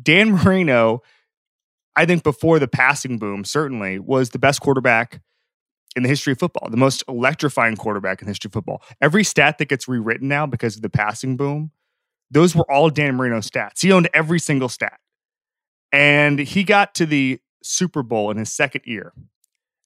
Dan 0.01 0.31
Marino, 0.43 1.01
I 1.97 2.05
think 2.05 2.23
before 2.23 2.59
the 2.59 2.67
passing 2.67 3.17
boom, 3.17 3.43
certainly 3.43 3.99
was 3.99 4.29
the 4.29 4.39
best 4.39 4.61
quarterback 4.61 5.21
in 5.97 6.03
the 6.03 6.09
history 6.09 6.31
of 6.31 6.39
football, 6.39 6.69
the 6.69 6.77
most 6.77 7.03
electrifying 7.09 7.75
quarterback 7.75 8.21
in 8.21 8.27
the 8.27 8.29
history 8.29 8.47
of 8.47 8.53
football. 8.53 8.81
Every 9.01 9.25
stat 9.25 9.57
that 9.57 9.67
gets 9.67 9.87
rewritten 9.87 10.29
now 10.29 10.45
because 10.45 10.77
of 10.77 10.81
the 10.81 10.89
passing 10.89 11.35
boom 11.35 11.71
those 12.31 12.55
were 12.55 12.69
all 12.71 12.89
Dan 12.89 13.15
Marino 13.15 13.39
stats. 13.39 13.81
He 13.81 13.91
owned 13.91 14.09
every 14.13 14.39
single 14.39 14.69
stat. 14.69 14.99
And 15.91 16.39
he 16.39 16.63
got 16.63 16.93
to 16.95 17.05
the 17.05 17.39
Super 17.63 18.03
Bowl 18.03 18.29
in 18.31 18.37
his 18.37 18.53
second 18.53 18.83
year. 18.85 19.13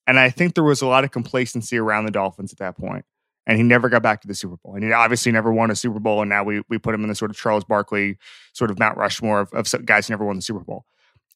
And 0.05 0.19
I 0.19 0.29
think 0.29 0.55
there 0.55 0.63
was 0.63 0.81
a 0.81 0.87
lot 0.87 1.03
of 1.03 1.11
complacency 1.11 1.77
around 1.77 2.05
the 2.05 2.11
Dolphins 2.11 2.51
at 2.51 2.59
that 2.59 2.77
point. 2.77 3.05
And 3.45 3.57
he 3.57 3.63
never 3.63 3.89
got 3.89 4.03
back 4.03 4.21
to 4.21 4.27
the 4.27 4.35
Super 4.35 4.57
Bowl. 4.63 4.75
And 4.75 4.83
he 4.83 4.91
obviously 4.91 5.31
never 5.31 5.51
won 5.51 5.71
a 5.71 5.75
Super 5.75 5.99
Bowl. 5.99 6.21
And 6.21 6.29
now 6.29 6.43
we, 6.43 6.61
we 6.69 6.77
put 6.77 6.95
him 6.95 7.03
in 7.03 7.09
the 7.09 7.15
sort 7.15 7.31
of 7.31 7.37
Charles 7.37 7.63
Barkley, 7.63 8.17
sort 8.53 8.71
of 8.71 8.79
Mount 8.79 8.97
Rushmore 8.97 9.41
of, 9.41 9.53
of 9.53 9.85
guys 9.85 10.07
who 10.07 10.13
never 10.13 10.25
won 10.25 10.35
the 10.35 10.41
Super 10.41 10.63
Bowl. 10.63 10.85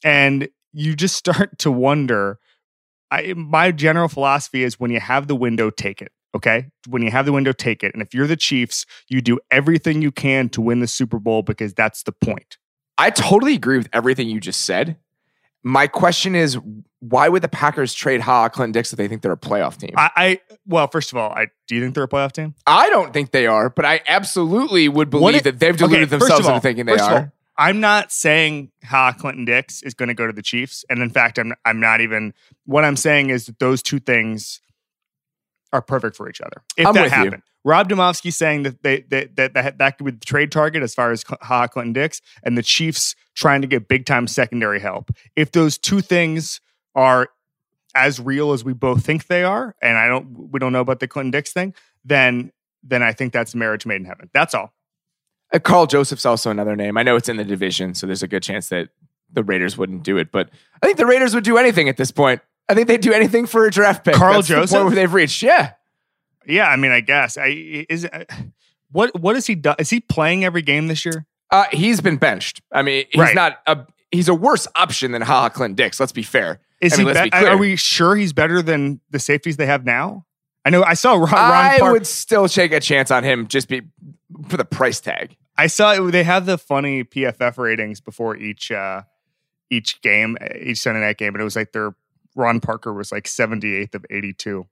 And 0.04 0.50
you 0.74 0.96
just 0.96 1.16
start 1.18 1.58
to 1.60 1.72
wonder. 1.72 2.40
I, 3.10 3.34
my 3.34 3.72
general 3.72 4.10
philosophy 4.10 4.64
is 4.64 4.80
when 4.80 4.92
you 4.92 5.00
have 5.00 5.28
the 5.28 5.36
window, 5.36 5.70
take 5.70 6.02
it. 6.02 6.12
Okay. 6.38 6.67
When 6.88 7.01
you 7.01 7.10
have 7.10 7.25
the 7.25 7.32
window, 7.32 7.51
take 7.51 7.84
it. 7.84 7.94
And 7.94 8.01
if 8.01 8.13
you're 8.13 8.27
the 8.27 8.36
Chiefs, 8.36 8.86
you 9.08 9.22
do 9.22 9.39
everything 9.50 10.03
you 10.03 10.12
can 10.12 10.50
to 10.50 10.62
win 10.62 10.82
the 10.82 10.88
Super 10.88 11.17
Bowl 11.17 11.41
because 11.41 11.74
that's 11.74 12.03
the 12.03 12.12
point. 12.12 12.58
I 13.00 13.10
totally 13.10 13.56
agree 13.56 13.77
with 13.77 13.89
everything 13.91 14.29
you 14.29 14.39
just 14.39 14.62
said. 14.62 14.98
My 15.63 15.88
question 15.88 16.36
is, 16.36 16.60
why 17.00 17.27
would 17.27 17.41
the 17.41 17.48
Packers 17.48 17.96
trade 17.96 18.22
Ha 18.22 18.50
Clinton 18.50 18.72
Dix 18.72 18.94
if 18.94 18.98
they 18.98 19.08
think 19.08 19.24
they're 19.24 19.32
a 19.32 19.38
playoff 19.38 19.77
team? 19.77 19.96
I, 19.98 20.12
I 20.15 20.39
well, 20.67 20.88
first 20.88 21.12
of 21.12 21.17
all, 21.17 21.32
I 21.32 21.48
do 21.67 21.75
you 21.75 21.82
think 21.82 21.96
they're 21.96 22.03
a 22.03 22.08
playoff 22.08 22.34
team? 22.34 22.53
I 22.67 22.89
don't 22.91 23.13
think 23.13 23.32
they 23.32 23.48
are, 23.48 23.72
but 23.72 23.84
I 23.84 24.01
absolutely 24.08 24.88
would 24.88 25.10
believe 25.10 25.44
that 25.44 25.60
they've 25.60 25.75
deluded 25.75 26.03
of 26.03 26.10
themselves 26.12 26.46
all- 26.46 26.56
into 26.56 26.62
thinking 26.62 26.86
they 26.86 26.98
all, 26.98 27.10
are. 27.10 27.34
I'm 27.58 27.79
not 27.79 28.12
saying 28.12 28.72
Ha 28.86 29.13
Clinton 29.13 29.46
Dix 29.46 29.82
is 29.82 29.96
going 29.96 30.10
to 30.10 30.13
go 30.13 30.27
to 30.27 30.34
the 30.34 30.44
Chiefs, 30.44 30.86
and 30.91 31.01
in 31.01 31.10
fact, 31.10 31.39
I'm 31.39 31.53
I'm 31.65 31.79
not 31.79 32.01
even. 32.01 32.36
What 32.65 32.86
I'm 32.86 32.96
saying 32.96 33.32
is 33.32 33.48
that 33.48 33.58
those 33.58 33.82
two 33.82 34.00
things 34.00 34.62
are 35.74 35.82
perfect 35.82 36.16
for 36.16 36.30
each 36.30 36.42
other. 36.42 36.64
If 36.78 36.88
I'm 36.88 36.94
that 36.94 37.04
with 37.04 37.12
you. 37.12 37.18
happened, 37.18 37.44
Rob 37.64 37.90
Demovsky 37.90 38.32
saying 38.32 38.64
that 38.64 38.84
they 38.84 39.02
that 39.10 39.36
that 39.36 39.54
that, 39.54 39.78
that 39.78 39.98
could 39.98 40.06
be 40.06 40.12
the 40.12 40.26
trade 40.26 40.52
target 40.52 40.84
as 40.84 40.96
far 40.96 41.12
as 41.12 41.24
Ha 41.42 41.68
Clinton 41.68 41.94
Dix, 41.94 42.22
and 42.44 42.58
the 42.58 42.64
Chiefs 42.64 43.16
trying 43.36 43.62
to 43.62 43.68
get 43.68 43.88
big 43.88 44.06
time 44.06 44.28
secondary 44.28 44.80
help. 44.80 45.12
If 45.36 45.52
those 45.52 45.78
two 45.78 46.02
things 46.02 46.62
are 46.96 47.30
as 47.94 48.20
real 48.20 48.54
as 48.54 48.64
we 48.64 48.74
both 48.74 49.04
think 49.06 49.28
they 49.28 49.44
are, 49.44 49.76
and 49.82 49.98
I 49.98 50.08
don't 50.08 50.50
we 50.52 50.60
don't 50.60 50.72
know 50.72 50.82
about 50.82 51.00
the 51.00 51.08
Clinton 51.08 51.32
Dix 51.32 51.52
thing, 51.52 51.74
then 52.06 52.52
then 52.84 53.04
I 53.04 53.12
think 53.12 53.34
that's 53.34 53.54
marriage 53.54 53.86
made 53.86 53.98
in 53.98 54.06
heaven. 54.06 54.30
That's 54.34 54.54
all. 54.54 54.74
Uh, 55.54 55.60
Karl 55.60 55.88
Joseph's 55.88 56.26
also 56.26 56.50
another 56.52 56.76
name. 56.76 56.98
I 56.98 57.04
know 57.04 57.16
it's 57.16 57.30
in 57.30 57.38
the 57.38 57.44
division, 57.44 57.96
so 57.96 58.08
there's 58.08 58.24
a 58.24 58.28
good 58.28 58.44
chance 58.44 58.70
that 58.70 58.90
the 59.32 59.44
Raiders 59.44 59.78
wouldn't 59.78 60.04
do 60.04 60.18
it. 60.18 60.32
But 60.32 60.50
I 60.82 60.86
think 60.86 60.98
the 60.98 61.06
Raiders 61.06 61.36
would 61.36 61.44
do 61.44 61.58
anything 61.58 61.90
at 61.90 61.98
this 61.98 62.12
point. 62.12 62.42
I 62.70 62.74
think 62.74 62.88
they'd 62.88 63.02
do 63.02 63.14
anything 63.14 63.46
for 63.46 63.66
a 63.66 63.72
draft 63.72 64.04
pick. 64.04 64.16
Karl 64.16 64.34
That's 64.36 64.48
the 64.48 64.56
point 64.56 64.70
Joseph? 64.70 64.84
where 64.86 64.96
they've 64.96 65.14
reached. 65.14 65.42
Yeah. 65.42 65.74
Yeah, 66.46 66.68
I 66.68 66.76
mean, 66.78 66.92
I 66.92 67.02
guess 67.02 67.38
I 67.38 67.86
is 67.90 68.06
uh, 68.06 68.24
what 68.92 69.20
what 69.20 69.36
is 69.36 69.48
he 69.48 69.56
done? 69.56 69.76
Is 69.80 69.90
he 69.90 70.00
playing 70.00 70.46
every 70.46 70.62
game 70.62 70.88
this 70.88 71.04
year? 71.06 71.26
Uh, 71.52 71.66
he's 71.72 72.00
been 72.02 72.18
benched. 72.18 72.62
I 72.72 72.82
mean, 72.82 73.06
he's 73.12 73.20
Right. 73.20 73.36
not 73.36 73.60
a 73.68 73.86
he's 74.12 74.30
a 74.30 74.34
worse 74.34 74.68
option 74.76 75.12
than 75.12 75.22
Ha 75.22 75.50
Clint 75.50 75.76
Dix. 75.76 76.00
Let's 76.00 76.12
be 76.14 76.24
fair. 76.24 76.60
Is 76.80 76.94
I 76.94 77.04
mean, 77.04 77.16
he? 77.16 77.24
be- 77.24 77.30
be 77.32 77.36
are 77.46 77.58
we 77.58 77.76
sure 77.76 78.16
he's 78.16 78.32
better 78.34 78.62
than 78.62 79.02
the 79.10 79.20
safeties 79.20 79.58
they 79.58 79.66
have 79.66 79.84
now? 79.86 80.26
I 80.64 80.70
know 80.70 80.84
I 80.84 80.94
saw 80.94 81.14
Ron, 81.14 81.32
Ron 81.32 81.32
I 81.34 81.78
Park. 81.80 81.94
would 81.94 82.08
still 82.08 82.48
take 82.48 82.72
a 82.74 82.80
chance 82.80 83.12
on 83.12 83.24
him 83.24 83.48
just 83.48 83.68
be 83.70 83.82
for 84.50 84.58
the 84.58 84.66
price 84.66 85.00
tag. 85.02 85.36
I 85.58 85.68
saw 85.68 85.96
they 86.10 86.24
have 86.24 86.46
the 86.46 86.58
funny 86.58 87.04
PFF 87.04 87.58
ratings 87.58 88.00
before 88.00 88.38
each 88.38 88.72
uh 88.72 89.02
each 89.70 90.02
game, 90.02 90.38
each 90.62 90.80
Sunday 90.80 91.02
night 91.02 91.18
game, 91.18 91.34
and 91.34 91.42
it 91.42 91.44
was 91.44 91.56
like 91.58 91.72
their 91.74 91.94
Ron 92.38 92.60
Parker 92.60 92.94
was 92.94 93.12
like 93.12 93.25
78th 93.25 93.96
of 93.96 94.06
82. 94.10 94.65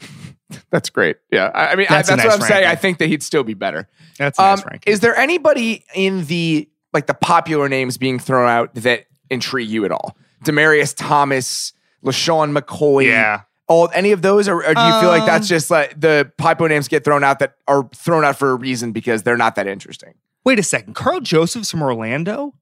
That's 0.70 0.90
great. 0.90 1.16
Yeah. 1.30 1.50
I, 1.54 1.68
I 1.68 1.76
mean, 1.76 1.86
That's 1.88 2.10
I, 2.10 2.14
a 2.14 2.16
that's 2.16 2.26
nice 2.26 2.32
what 2.34 2.42
I'm 2.42 2.48
saying. 2.48 2.62
ranking. 2.64 2.70
I 2.70 2.74
think 2.74 2.98
that 2.98 3.06
he'd 3.08 3.22
still 3.22 3.44
be 3.44 3.54
better. 3.54 3.88
That's 4.18 4.38
a 4.38 4.42
nice 4.42 4.58
Um, 4.62 4.68
ranking. 4.70 4.92
is 4.92 5.00
there 5.00 5.16
anybody 5.16 5.84
in 5.94 6.24
the 6.26 6.68
like 6.92 7.06
the 7.06 7.14
popular 7.14 7.68
names 7.68 7.98
being 7.98 8.18
thrown 8.18 8.48
out 8.48 8.74
that 8.74 9.04
intrigue 9.30 9.68
you 9.68 9.84
at 9.84 9.92
all? 9.92 10.16
Demaryius 10.44 10.94
Thomas, 10.96 11.72
LeSean 12.04 12.56
McCoy, 12.56 13.06
yeah. 13.06 13.42
all 13.68 13.88
any 13.94 14.10
of 14.12 14.22
those, 14.22 14.48
or, 14.48 14.56
or 14.64 14.74
do 14.74 14.80
you 14.80 15.00
feel 15.00 15.10
like 15.10 15.26
that's 15.26 15.44
Um, 15.44 15.48
just 15.48 15.70
like 15.70 16.00
the 16.00 16.32
popular 16.38 16.68
names 16.68 16.88
get 16.88 17.04
thrown 17.04 17.22
out 17.22 17.38
that 17.40 17.54
are 17.68 17.88
thrown 17.94 18.24
out 18.24 18.36
for 18.38 18.50
a 18.50 18.54
reason 18.56 18.90
because 18.92 19.22
they're 19.22 19.36
not 19.36 19.54
that 19.56 19.66
interesting? 19.68 20.14
Wait 20.44 20.58
a 20.58 20.62
second. 20.62 20.94
Karl 20.94 21.20
Joseph's 21.20 21.70
from 21.70 21.82
Orlando. 21.82 22.54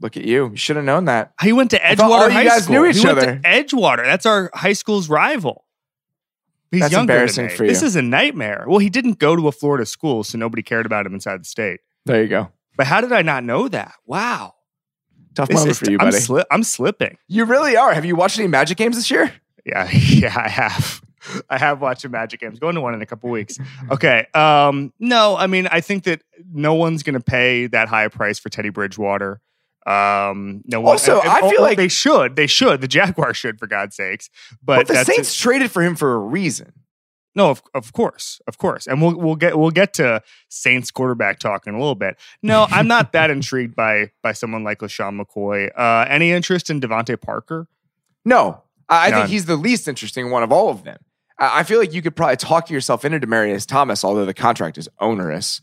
Look 0.00 0.16
at 0.16 0.24
you. 0.24 0.50
You 0.50 0.56
should 0.56 0.76
have 0.76 0.84
known 0.84 1.04
that. 1.06 1.32
He 1.42 1.52
went 1.52 1.70
to 1.72 1.78
thought 1.78 2.00
all 2.00 2.28
Edgewater 2.28 2.42
you 2.42 2.48
guys 2.48 2.64
School. 2.64 2.74
knew 2.76 2.86
each 2.86 2.98
he 2.98 3.06
went 3.06 3.18
other. 3.18 3.36
to 3.36 3.40
Edgewater. 3.42 4.04
That's 4.04 4.24
our 4.26 4.50
high 4.54 4.72
school's 4.72 5.08
rival. 5.08 5.64
He's 6.70 6.80
That's 6.82 6.92
younger 6.92 7.12
embarrassing 7.14 7.44
than 7.46 7.52
me. 7.52 7.56
for 7.56 7.64
you. 7.64 7.70
This 7.70 7.82
is 7.82 7.96
a 7.96 8.02
nightmare. 8.02 8.64
Well, 8.66 8.78
he 8.78 8.88
didn't 8.88 9.18
go 9.18 9.34
to 9.36 9.48
a 9.48 9.52
Florida 9.52 9.84
school, 9.84 10.22
so 10.24 10.38
nobody 10.38 10.62
cared 10.62 10.86
about 10.86 11.04
him 11.04 11.14
inside 11.14 11.40
the 11.40 11.44
state. 11.44 11.80
There 12.06 12.22
you 12.22 12.28
go. 12.28 12.50
But 12.76 12.86
how 12.86 13.00
did 13.00 13.12
I 13.12 13.22
not 13.22 13.44
know 13.44 13.68
that? 13.68 13.92
Wow. 14.06 14.54
Tough 15.34 15.48
This 15.48 15.56
moment 15.56 15.70
is- 15.72 15.78
for 15.80 15.90
you, 15.90 15.98
I'm, 16.00 16.06
buddy. 16.06 16.16
sli- 16.18 16.44
I'm 16.50 16.62
slipping. 16.62 17.18
you 17.28 17.44
really 17.44 17.76
are. 17.76 17.92
Have 17.92 18.04
you 18.04 18.16
watched 18.16 18.38
any 18.38 18.48
Magic 18.48 18.78
games 18.78 18.96
this 18.96 19.10
year? 19.10 19.32
Yeah, 19.66 19.88
yeah, 19.92 20.32
I 20.34 20.48
have. 20.48 21.02
I 21.50 21.58
have 21.58 21.82
watched 21.82 22.00
some 22.02 22.12
Magic 22.12 22.40
games. 22.40 22.58
Going 22.58 22.74
to 22.76 22.80
one 22.80 22.94
in 22.94 23.02
a 23.02 23.06
couple 23.06 23.28
weeks. 23.30 23.58
Okay. 23.90 24.26
Um, 24.32 24.92
no, 24.98 25.36
I 25.36 25.46
mean, 25.48 25.66
I 25.70 25.80
think 25.82 26.04
that 26.04 26.22
no 26.50 26.74
one's 26.74 27.02
going 27.02 27.14
to 27.14 27.20
pay 27.20 27.66
that 27.66 27.88
high 27.88 28.04
a 28.04 28.10
price 28.10 28.38
for 28.38 28.48
Teddy 28.48 28.70
Bridgewater. 28.70 29.40
Um, 29.90 30.62
no. 30.66 30.84
Also, 30.86 31.20
and- 31.20 31.28
I 31.28 31.38
and- 31.40 31.50
feel 31.50 31.60
oh, 31.60 31.64
like- 31.64 31.76
they 31.76 31.88
should. 31.88 32.36
They 32.36 32.46
should. 32.46 32.80
The 32.80 32.88
Jaguars 32.88 33.36
should, 33.36 33.58
for 33.58 33.66
God's 33.66 33.96
sakes. 33.96 34.28
But, 34.62 34.86
But 34.86 34.88
the 34.88 35.04
Saints 35.04 35.34
traded 35.34 35.70
for 35.70 35.82
him 35.82 35.96
for 35.96 36.14
a 36.14 36.18
reason. 36.18 36.72
No, 37.36 37.50
of, 37.50 37.62
of 37.74 37.92
course, 37.92 38.40
of 38.48 38.58
course, 38.58 38.88
and 38.88 39.00
we'll 39.00 39.14
we'll 39.16 39.36
get 39.36 39.56
we'll 39.56 39.70
get 39.70 39.94
to 39.94 40.20
Saints 40.48 40.90
quarterback 40.90 41.38
talk 41.38 41.64
in 41.68 41.74
a 41.74 41.78
little 41.78 41.94
bit. 41.94 42.18
No, 42.42 42.66
I'm 42.70 42.88
not 42.88 43.12
that 43.12 43.30
intrigued 43.36 43.76
by 43.76 44.10
by 44.20 44.32
someone 44.32 44.64
like 44.64 44.80
LeSean 44.80 45.20
McCoy. 45.20 45.70
Uh, 45.78 46.06
any 46.08 46.32
interest 46.32 46.70
in 46.70 46.80
DeVante 46.80 47.20
Parker? 47.20 47.68
No, 48.24 48.64
I, 48.88 49.06
I 49.06 49.10
None. 49.10 49.20
think 49.20 49.30
he's 49.30 49.46
the 49.46 49.54
least 49.54 49.86
interesting 49.86 50.32
one 50.32 50.42
of 50.42 50.50
all 50.50 50.70
of 50.70 50.82
them. 50.82 50.98
I, 51.38 51.60
I 51.60 51.62
feel 51.62 51.78
like 51.78 51.94
you 51.94 52.02
could 52.02 52.16
probably 52.16 52.36
talk 52.36 52.68
yourself 52.68 53.04
into 53.04 53.20
Demaryius 53.20 53.64
Thomas, 53.64 54.02
although 54.04 54.26
the 54.26 54.34
contract 54.34 54.76
is 54.76 54.88
onerous. 54.98 55.60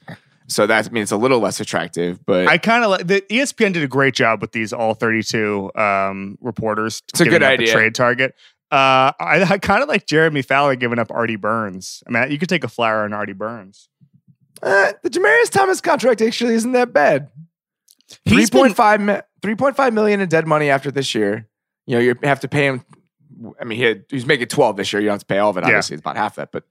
So 0.50 0.66
that 0.66 0.88
I 0.88 0.90
mean, 0.92 1.04
it's 1.04 1.12
a 1.12 1.18
little 1.18 1.40
less 1.40 1.60
attractive. 1.60 2.26
But 2.26 2.48
I 2.48 2.58
kind 2.58 2.84
of 2.84 2.90
like 2.90 3.08
the 3.08 3.22
ESPN 3.30 3.74
did 3.74 3.84
a 3.84 3.88
great 3.88 4.14
job 4.14 4.42
with 4.42 4.54
these 4.54 4.72
all 4.72 4.94
32 4.94 5.72
um, 5.76 6.38
reporters. 6.42 7.04
It's 7.10 7.20
a 7.20 7.26
giving 7.26 7.40
good 7.40 7.46
up 7.46 7.52
idea. 7.54 7.74
trade 7.74 7.96
target. 7.96 8.34
Uh, 8.72 9.12
I, 9.20 9.46
I 9.50 9.58
kind 9.60 9.82
of 9.82 9.90
like 9.90 10.08
Jeremy 10.08 10.42
Fowler 10.42 10.76
giving 10.76 11.00
up 11.00 11.12
Artie 11.12 11.36
Burns. 11.38 12.04
I 12.08 12.12
mean, 12.12 12.32
you 12.32 12.38
could 12.38 12.50
take 12.50 12.64
a 12.64 12.68
flyer 12.68 13.04
on 13.04 13.14
Artie 13.14 13.34
Burns. 13.34 13.90
uh, 14.62 14.94
the 15.04 15.10
Demaryius 15.10 15.50
Thomas 15.50 15.80
contract 15.82 16.22
actually 16.22 16.54
isn't 16.56 16.74
that 16.74 16.92
bad. 16.94 17.30
Three 18.26 18.38
He's 18.38 18.50
been- 18.50 18.74
point 18.74 19.24
3.5 19.42 19.94
million 19.94 20.20
in 20.22 20.28
dead 20.30 20.48
money 20.48 20.70
after 20.70 20.92
this 20.92 21.14
year. 21.14 21.48
You 21.86 21.96
know, 21.96 22.02
you 22.02 22.16
have 22.24 22.40
to 22.42 22.48
pay 22.48 22.66
him. 22.66 22.84
I 23.62 23.64
mean, 23.66 23.78
he 23.78 23.84
had, 23.84 24.06
he's 24.10 24.26
making 24.26 24.48
12 24.48 24.78
this 24.78 24.92
year. 24.92 25.02
You 25.02 25.08
don't 25.08 25.14
have 25.16 25.20
to 25.22 25.26
pay 25.26 25.38
all 25.38 25.52
of 25.52 25.58
it. 25.58 25.62
Yeah. 25.62 25.68
Obviously, 25.68 25.94
it's 25.96 26.02
about 26.02 26.18
half 26.18 26.36
that. 26.36 26.52
But 26.52 26.64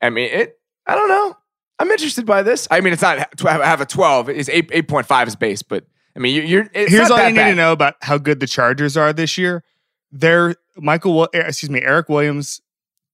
I 0.00 0.10
mean, 0.10 0.30
it. 0.32 0.58
I 0.86 0.94
don't 0.94 1.08
know. 1.08 1.36
I'm 1.78 1.90
interested 1.90 2.24
by 2.26 2.42
this. 2.42 2.68
I 2.70 2.80
mean, 2.80 2.92
it's 2.92 3.02
not 3.02 3.36
to 3.38 3.48
have, 3.48 3.62
have 3.62 3.80
a 3.80 3.86
12. 3.86 4.28
It's 4.28 4.48
eight 4.48 4.70
8.5 4.70 5.26
is 5.26 5.36
base, 5.36 5.62
but 5.62 5.84
I 6.16 6.20
mean, 6.20 6.46
you're. 6.46 6.68
Here's 6.72 7.10
all 7.10 7.18
you 7.18 7.30
need 7.30 7.36
bad. 7.36 7.50
to 7.50 7.54
know 7.56 7.72
about 7.72 7.96
how 8.02 8.18
good 8.18 8.38
the 8.40 8.46
Chargers 8.46 8.96
are 8.96 9.12
this 9.12 9.36
year. 9.36 9.64
Their 10.12 10.54
Michael, 10.76 11.24
eh, 11.34 11.38
excuse 11.40 11.70
me, 11.70 11.80
Eric 11.82 12.08
Williams' 12.08 12.60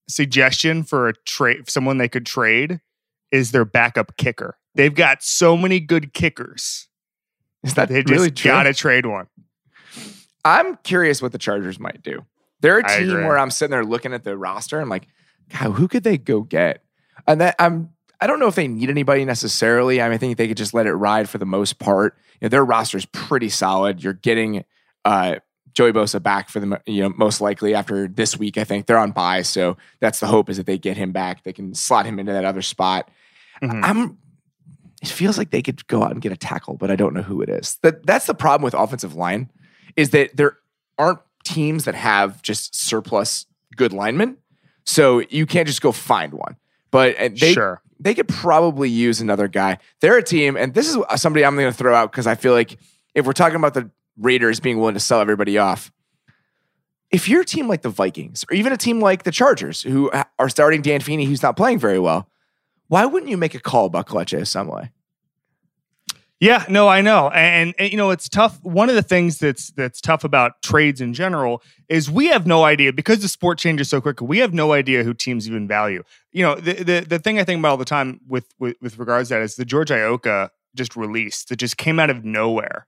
suggestion 0.07 0.83
for 0.83 1.07
a 1.09 1.13
trade, 1.25 1.69
someone 1.69 1.97
they 1.97 2.07
could 2.09 2.25
trade, 2.25 2.79
is 3.31 3.51
their 3.51 3.65
backup 3.65 4.17
kicker. 4.17 4.57
They've 4.75 4.93
got 4.93 5.23
so 5.23 5.57
many 5.57 5.79
good 5.79 6.13
kickers. 6.13 6.87
Is 7.63 7.73
that 7.75 7.89
They 7.89 8.01
just 8.03 8.11
really 8.11 8.31
true? 8.31 8.51
got 8.51 8.63
to 8.63 8.73
trade 8.73 9.05
one. 9.05 9.27
I'm 10.43 10.77
curious 10.77 11.21
what 11.21 11.31
the 11.31 11.37
Chargers 11.37 11.79
might 11.79 12.01
do. 12.01 12.25
They're 12.61 12.79
a 12.79 12.87
team 12.87 13.09
where 13.25 13.37
I'm 13.37 13.51
sitting 13.51 13.71
there 13.71 13.83
looking 13.85 14.13
at 14.13 14.23
the 14.23 14.37
roster. 14.37 14.79
I'm 14.79 14.89
like, 14.89 15.07
God, 15.51 15.71
who 15.73 15.87
could 15.87 16.03
they 16.03 16.17
go 16.17 16.41
get? 16.41 16.83
And 17.27 17.41
that 17.41 17.55
I'm. 17.59 17.89
I 18.21 18.27
don't 18.27 18.39
know 18.39 18.47
if 18.47 18.55
they 18.55 18.67
need 18.67 18.89
anybody 18.89 19.25
necessarily. 19.25 19.99
I 20.01 20.05
mean, 20.05 20.13
I 20.13 20.17
think 20.17 20.37
they 20.37 20.47
could 20.47 20.57
just 20.57 20.73
let 20.73 20.85
it 20.85 20.93
ride 20.93 21.27
for 21.27 21.39
the 21.39 21.45
most 21.45 21.79
part. 21.79 22.15
You 22.39 22.45
know, 22.45 22.49
their 22.49 22.63
roster 22.63 22.97
is 22.97 23.05
pretty 23.07 23.49
solid. 23.49 24.03
You're 24.03 24.13
getting 24.13 24.63
uh, 25.03 25.37
Joey 25.73 25.91
Bosa 25.91 26.21
back 26.21 26.49
for 26.49 26.59
the 26.59 26.79
you 26.85 27.01
know 27.01 27.09
most 27.17 27.41
likely 27.41 27.73
after 27.73 28.07
this 28.07 28.37
week. 28.37 28.57
I 28.57 28.63
think 28.63 28.85
they're 28.85 28.97
on 28.97 29.11
bye, 29.11 29.41
so 29.41 29.75
that's 29.99 30.19
the 30.19 30.27
hope 30.27 30.49
is 30.49 30.57
that 30.57 30.65
they 30.67 30.77
get 30.77 30.97
him 30.97 31.11
back. 31.11 31.43
They 31.43 31.53
can 31.53 31.73
slot 31.73 32.05
him 32.05 32.19
into 32.19 32.31
that 32.31 32.45
other 32.45 32.61
spot. 32.61 33.09
Mhm. 33.61 33.83
I'm. 33.83 34.17
It 35.01 35.07
feels 35.09 35.35
like 35.39 35.49
they 35.49 35.63
could 35.63 35.87
go 35.87 36.03
out 36.03 36.11
and 36.11 36.21
get 36.21 36.31
a 36.31 36.37
tackle, 36.37 36.75
but 36.77 36.91
I 36.91 36.95
don't 36.95 37.15
know 37.15 37.23
who 37.23 37.41
it 37.41 37.49
is. 37.49 37.79
That 37.81 38.05
that's 38.05 38.27
the 38.27 38.35
problem 38.35 38.63
with 38.63 38.75
offensive 38.75 39.15
line, 39.15 39.49
is 39.95 40.11
that 40.11 40.37
there 40.37 40.57
aren't 40.99 41.19
teams 41.43 41.85
that 41.85 41.95
have 41.95 42.43
just 42.43 42.75
surplus 42.75 43.47
good 43.75 43.93
linemen, 43.93 44.37
so 44.85 45.23
you 45.29 45.47
can't 45.47 45.67
just 45.67 45.81
go 45.81 45.91
find 45.91 46.33
one. 46.33 46.55
But 46.91 47.15
they 47.17 47.53
sure. 47.53 47.81
They 48.01 48.15
could 48.15 48.27
probably 48.27 48.89
use 48.89 49.21
another 49.21 49.47
guy. 49.47 49.77
They're 49.99 50.17
a 50.17 50.23
team, 50.23 50.57
and 50.57 50.73
this 50.73 50.89
is 50.89 50.97
somebody 51.17 51.45
I'm 51.45 51.55
going 51.55 51.71
to 51.71 51.77
throw 51.77 51.93
out 51.93 52.11
because 52.11 52.25
I 52.25 52.33
feel 52.35 52.51
like 52.53 52.77
if 53.13 53.25
we're 53.25 53.33
talking 53.33 53.55
about 53.57 53.75
the 53.75 53.91
Raiders 54.17 54.59
being 54.59 54.79
willing 54.79 54.95
to 54.95 54.99
sell 54.99 55.21
everybody 55.21 55.57
off, 55.59 55.91
if 57.11 57.29
you're 57.29 57.41
a 57.41 57.45
team 57.45 57.67
like 57.67 57.83
the 57.83 57.89
Vikings 57.89 58.43
or 58.49 58.55
even 58.55 58.73
a 58.73 58.77
team 58.77 59.01
like 59.01 59.23
the 59.23 59.31
Chargers 59.31 59.83
who 59.83 60.11
are 60.39 60.49
starting 60.49 60.81
Dan 60.81 61.01
Feeney, 61.01 61.25
who's 61.25 61.43
not 61.43 61.55
playing 61.55 61.77
very 61.77 61.99
well, 61.99 62.27
why 62.87 63.05
wouldn't 63.05 63.29
you 63.29 63.37
make 63.37 63.53
a 63.53 63.59
call 63.59 63.85
about 63.85 64.07
Kelechi 64.07 64.39
Osemele? 64.39 64.89
Yeah, 66.41 66.65
no, 66.67 66.87
I 66.87 67.01
know, 67.01 67.29
and, 67.29 67.75
and 67.77 67.91
you 67.91 67.97
know 67.97 68.09
it's 68.09 68.27
tough. 68.27 68.59
One 68.63 68.89
of 68.89 68.95
the 68.95 69.03
things 69.03 69.37
that's 69.37 69.69
that's 69.73 70.01
tough 70.01 70.23
about 70.23 70.63
trades 70.63 70.99
in 70.99 71.13
general 71.13 71.61
is 71.87 72.09
we 72.09 72.27
have 72.29 72.47
no 72.47 72.63
idea 72.63 72.91
because 72.91 73.19
the 73.21 73.27
sport 73.27 73.59
changes 73.59 73.89
so 73.89 74.01
quickly. 74.01 74.25
We 74.25 74.39
have 74.39 74.51
no 74.51 74.73
idea 74.73 75.03
who 75.03 75.13
teams 75.13 75.47
even 75.47 75.67
value. 75.67 76.03
You 76.31 76.43
know, 76.43 76.55
the 76.55 76.73
the, 76.73 76.99
the 77.07 77.19
thing 77.19 77.37
I 77.39 77.43
think 77.43 77.59
about 77.59 77.69
all 77.69 77.77
the 77.77 77.85
time 77.85 78.21
with, 78.27 78.47
with 78.57 78.75
with 78.81 78.97
regards 78.97 79.29
to 79.29 79.35
that 79.35 79.43
is 79.43 79.55
the 79.55 79.65
George 79.65 79.89
Iloka 79.89 80.49
just 80.75 80.95
released 80.95 81.49
that 81.49 81.57
just 81.57 81.77
came 81.77 81.99
out 81.99 82.09
of 82.09 82.25
nowhere 82.25 82.87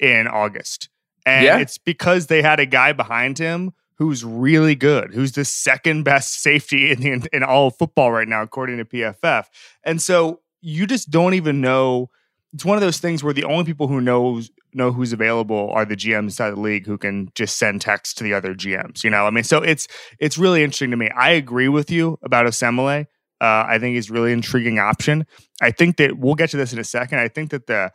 in 0.00 0.26
August, 0.26 0.88
and 1.26 1.44
Yeah. 1.44 1.58
it's 1.58 1.76
because 1.76 2.28
they 2.28 2.40
had 2.40 2.58
a 2.58 2.64
guy 2.66 2.94
behind 2.94 3.36
him 3.36 3.74
who's 3.98 4.24
really 4.24 4.74
good, 4.74 5.12
who's 5.12 5.32
the 5.32 5.44
second 5.44 6.04
best 6.04 6.40
safety 6.40 6.90
in 6.90 7.00
the 7.00 7.28
in 7.36 7.42
all 7.42 7.66
of 7.66 7.76
football 7.76 8.10
right 8.12 8.28
now, 8.28 8.40
according 8.40 8.78
to 8.78 8.86
PFF, 8.86 9.44
and 9.84 10.00
so 10.00 10.40
you 10.62 10.86
just 10.86 11.10
don't 11.10 11.34
even 11.34 11.60
know 11.60 12.08
it's 12.54 12.64
one 12.64 12.76
of 12.78 12.82
those 12.82 12.98
things 12.98 13.24
where 13.24 13.34
the 13.34 13.44
only 13.44 13.64
people 13.64 13.88
who 13.88 14.00
knows 14.00 14.50
know 14.72 14.92
who's 14.92 15.12
available 15.12 15.70
are 15.72 15.84
the 15.84 15.96
GMs 15.96 16.24
inside 16.24 16.50
the 16.50 16.60
league 16.60 16.86
who 16.86 16.96
can 16.96 17.30
just 17.34 17.58
send 17.58 17.80
text 17.80 18.16
to 18.18 18.24
the 18.24 18.32
other 18.32 18.54
GMs. 18.54 19.02
You 19.02 19.10
know, 19.10 19.26
I 19.26 19.30
mean, 19.30 19.42
so 19.42 19.60
it's 19.60 19.88
it's 20.20 20.38
really 20.38 20.62
interesting 20.62 20.92
to 20.92 20.96
me. 20.96 21.10
I 21.10 21.30
agree 21.30 21.68
with 21.68 21.90
you 21.90 22.16
about 22.22 22.46
Osemele. 22.46 23.06
Uh, 23.40 23.64
I 23.68 23.78
think 23.78 23.96
he's 23.96 24.08
really 24.08 24.32
intriguing 24.32 24.78
option. 24.78 25.26
I 25.60 25.72
think 25.72 25.96
that 25.96 26.16
we'll 26.16 26.36
get 26.36 26.50
to 26.50 26.56
this 26.56 26.72
in 26.72 26.78
a 26.78 26.84
second. 26.84 27.18
I 27.18 27.26
think 27.26 27.50
that 27.50 27.66
the 27.66 27.90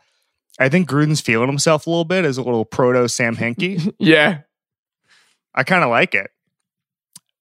I 0.58 0.68
think 0.68 0.88
Gruden's 0.88 1.22
feeling 1.22 1.48
himself 1.48 1.86
a 1.86 1.90
little 1.90 2.04
bit 2.04 2.26
as 2.26 2.36
a 2.36 2.42
little 2.42 2.66
proto 2.66 3.08
Sam 3.08 3.36
Hinkie. 3.36 3.94
yeah, 3.98 4.40
I 5.54 5.64
kind 5.64 5.82
of 5.82 5.88
like 5.88 6.14
it. 6.14 6.30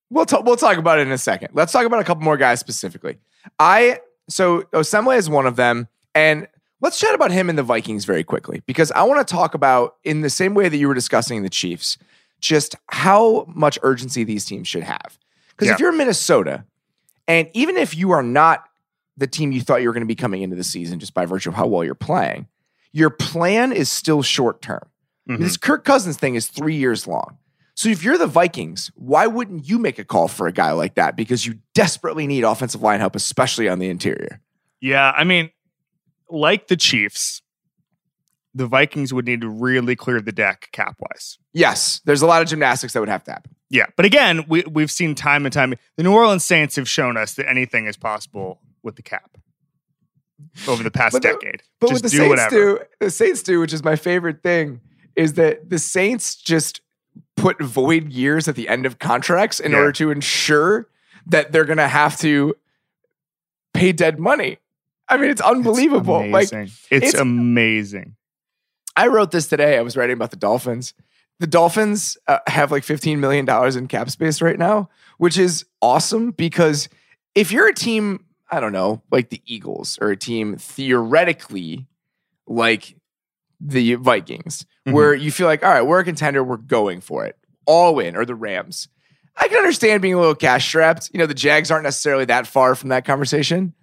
We'll 0.09 0.25
talk. 0.25 0.45
We'll 0.45 0.55
talk 0.55 0.77
about 0.77 0.99
it 0.99 1.07
in 1.07 1.11
a 1.11 1.17
second. 1.17 1.49
Let's 1.53 1.73
talk 1.73 1.85
about 1.85 1.99
a 1.99 2.05
couple 2.05 2.23
more 2.23 2.37
guys 2.37 2.61
specifically. 2.61 3.17
I 3.59 3.99
so 4.29 4.61
Osemele 4.73 5.17
is 5.17 5.29
one 5.29 5.45
of 5.45 5.57
them, 5.57 5.89
and 6.15 6.47
let's 6.81 6.99
chat 6.99 7.13
about 7.15 7.31
him 7.31 7.49
and 7.49 7.57
the 7.57 7.63
Vikings 7.63 8.05
very 8.05 8.23
quickly 8.23 8.61
because 8.65 8.91
I 8.91 9.03
want 9.03 9.25
to 9.25 9.31
talk 9.31 9.53
about 9.53 9.95
in 10.03 10.21
the 10.21 10.29
same 10.29 10.53
way 10.53 10.69
that 10.69 10.77
you 10.77 10.87
were 10.87 10.93
discussing 10.93 11.43
the 11.43 11.49
Chiefs, 11.49 11.97
just 12.39 12.75
how 12.87 13.45
much 13.53 13.77
urgency 13.83 14.23
these 14.23 14.45
teams 14.45 14.67
should 14.67 14.83
have. 14.83 15.17
Because 15.49 15.67
Yeah. 15.67 15.73
if 15.73 15.79
you're 15.79 15.91
Minnesota, 15.91 16.63
and 17.27 17.49
even 17.53 17.77
if 17.77 17.95
you 17.95 18.11
are 18.11 18.23
not 18.23 18.65
the 19.17 19.27
team 19.27 19.51
you 19.51 19.61
thought 19.61 19.81
you 19.81 19.89
were 19.89 19.93
going 19.93 20.01
to 20.01 20.07
be 20.07 20.15
coming 20.15 20.41
into 20.41 20.55
the 20.55 20.63
season 20.63 20.99
just 20.99 21.13
by 21.13 21.25
virtue 21.25 21.49
of 21.49 21.55
how 21.55 21.67
well 21.67 21.83
you're 21.83 21.93
playing, 21.95 22.47
your 22.93 23.09
plan 23.09 23.71
is 23.73 23.89
still 23.91 24.21
short 24.21 24.61
term. 24.61 24.81
Mhm. 25.29 25.39
This 25.39 25.57
Kirk 25.57 25.83
Cousins 25.83 26.15
thing 26.17 26.35
is 26.35 26.47
three 26.47 26.75
years 26.75 27.05
long. 27.05 27.37
So 27.75 27.87
if 27.89 28.03
you're 28.03 28.17
the 28.17 28.27
Vikings, 28.27 28.91
why 28.95 29.27
wouldn't 29.27 29.67
you 29.69 29.77
make 29.77 29.99
a 29.99 30.03
call 30.03 30.27
for 30.27 30.47
a 30.47 30.51
guy 30.51 30.71
like 30.71 30.95
that? 30.95 31.15
Because 31.15 31.45
you 31.45 31.59
desperately 31.73 32.25
need 32.27 32.43
offensive 32.43 32.81
line 32.81 32.99
help, 32.99 33.15
especially 33.15 33.69
on 33.69 33.79
the 33.79 33.89
interior. 33.89 34.41
Yeah, 34.81 35.11
I 35.15 35.23
mean, 35.23 35.49
like 36.29 36.67
the 36.67 36.75
Chiefs, 36.77 37.41
the 38.53 38.65
Vikings 38.67 39.13
would 39.13 39.25
need 39.25 39.41
to 39.41 39.49
really 39.49 39.95
clear 39.95 40.21
the 40.21 40.31
deck 40.31 40.69
cap 40.71 40.97
wise. 40.99 41.37
Yes, 41.53 42.01
there's 42.05 42.21
a 42.21 42.25
lot 42.27 42.41
of 42.41 42.47
gymnastics 42.47 42.93
that 42.93 42.99
would 42.99 43.09
have 43.09 43.23
to 43.25 43.31
happen. 43.31 43.55
Yeah, 43.69 43.85
but 43.95 44.05
again, 44.05 44.45
we 44.47 44.63
we've 44.69 44.89
seen 44.91 45.13
time 45.15 45.45
and 45.45 45.53
time. 45.53 45.75
The 45.97 46.03
New 46.03 46.13
Orleans 46.13 46.43
Saints 46.45 46.75
have 46.75 46.89
shown 46.89 47.17
us 47.17 47.35
that 47.35 47.47
anything 47.47 47.85
is 47.85 47.97
possible 47.97 48.61
with 48.81 48.95
the 48.95 49.03
cap 49.03 49.37
over 50.67 50.81
the 50.83 50.89
past 50.91 51.13
But 51.13 51.21
the- 51.21 51.29
decade. 51.33 51.61
But 51.79 51.89
just 51.89 52.03
what 52.03 52.03
the 52.03 52.09
do 52.09 52.17
Saints 52.17 52.29
whatever. 52.29 52.55
do, 52.55 52.79
the 52.99 53.11
Saints 53.11 53.43
do, 53.43 53.59
which 53.59 53.73
is 53.73 53.83
my 53.83 53.95
favorite 53.95 54.41
thing, 54.41 54.81
is 55.15 55.33
that 55.33 55.69
the 55.69 55.77
Saints 55.79 56.35
just 56.35 56.81
put 57.37 57.61
void 57.61 58.11
years 58.11 58.47
at 58.47 58.55
the 58.55 58.67
end 58.67 58.85
of 58.85 58.97
contracts 58.99 59.59
in 59.59 59.71
Yeah. 59.71 59.77
order 59.79 59.91
to 59.93 60.11
ensure 60.11 60.87
that 61.27 61.51
they're 61.51 61.65
going 61.65 61.77
to 61.77 61.87
have 61.87 62.17
to 62.19 62.55
pay 63.73 63.91
dead 63.91 64.19
money. 64.19 64.57
I 65.09 65.17
mean, 65.17 65.29
it's 65.31 65.41
It's 65.41 65.49
unbelievable. 65.49 66.27
like 66.29 66.51
it's, 66.53 66.87
it's- 66.91 67.13
amazing. 67.15 68.15
I 68.95 69.07
wrote 69.07 69.31
this 69.31 69.47
today. 69.47 69.77
I 69.77 69.81
was 69.81 69.95
writing 69.97 70.13
about 70.15 70.31
the 70.31 70.37
Dolphins. 70.37 70.93
The 71.39 71.47
Dolphins 71.47 72.17
uh, 72.27 72.39
have 72.47 72.69
like 72.71 72.83
$15 72.83 73.17
million 73.19 73.47
in 73.77 73.87
cap 73.87 74.09
space 74.09 74.41
right 74.41 74.59
now, 74.59 74.89
which 75.17 75.37
is 75.37 75.65
awesome 75.81 76.31
because 76.31 76.89
if 77.33 77.51
you're 77.51 77.67
a 77.69 77.73
team, 77.73 78.25
I 78.51 78.59
don't 78.59 78.73
know, 78.73 79.01
like 79.09 79.29
the 79.29 79.41
Eagles 79.45 79.97
or 80.01 80.09
a 80.09 80.17
team 80.17 80.57
theoretically 80.57 81.87
like 82.45 82.95
the 83.61 83.95
Vikings, 83.95 84.65
Mhm. 84.87 84.93
where 84.93 85.13
you 85.13 85.31
feel 85.31 85.47
like, 85.47 85.63
all 85.63 85.69
right, 85.71 85.81
we're 85.85 85.99
a 85.99 86.03
contender, 86.03 86.43
we're 86.43 86.57
going 86.57 86.99
for 87.01 87.25
it, 87.25 87.37
all 87.65 87.99
in, 87.99 88.15
or 88.17 88.25
the 88.25 88.35
Rams. 88.35 88.87
I 89.37 89.47
can 89.47 89.57
understand 89.57 90.01
being 90.01 90.13
a 90.15 90.19
little 90.19 90.35
cash 90.35 90.67
strapped. 90.67 91.09
You 91.13 91.19
know, 91.19 91.25
the 91.25 91.33
Jags 91.33 91.71
aren't 91.71 91.83
necessarily 91.83 92.25
that 92.25 92.47
far 92.47 92.75
from 92.75 92.89
that 92.89 93.05
conversation. 93.05 93.73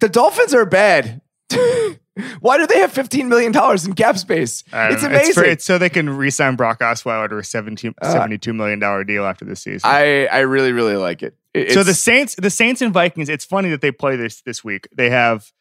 The 0.00 0.08
Dolphins 0.08 0.54
are 0.54 0.66
bad. 0.66 1.20
Why 2.40 2.58
do 2.58 2.66
they 2.66 2.78
have 2.80 2.92
$15 2.92 3.26
million 3.28 3.54
in 3.86 3.94
cap 3.94 4.18
space? 4.18 4.64
It's 4.72 5.02
know. 5.02 5.08
amazing. 5.08 5.34
for- 5.34 5.44
it's 5.44 5.64
so 5.64 5.78
they 5.78 5.88
can 5.88 6.10
re-sign 6.10 6.56
Brock 6.56 6.80
Osweiler 6.80 7.28
to 7.30 7.38
a 7.38 7.44
17, 7.44 7.94
Uh, 8.02 8.14
$72 8.14 8.54
million 8.54 8.78
deal 9.06 9.24
after 9.24 9.44
the 9.46 9.56
season. 9.56 9.80
I, 9.84 10.26
I 10.26 10.40
really, 10.40 10.72
really 10.72 10.96
like 10.96 11.22
it. 11.22 11.36
It- 11.54 11.72
so 11.72 11.82
the 11.82 11.94
Saints, 11.94 12.34
the 12.34 12.50
Saints 12.50 12.82
and 12.82 12.92
Vikings. 12.92 13.28
It's 13.28 13.44
funny 13.44 13.70
that 13.70 13.80
they 13.80 13.92
play 13.92 14.16
this 14.16 14.42
this 14.42 14.62
week. 14.62 14.88
They 14.94 15.08
have 15.10 15.52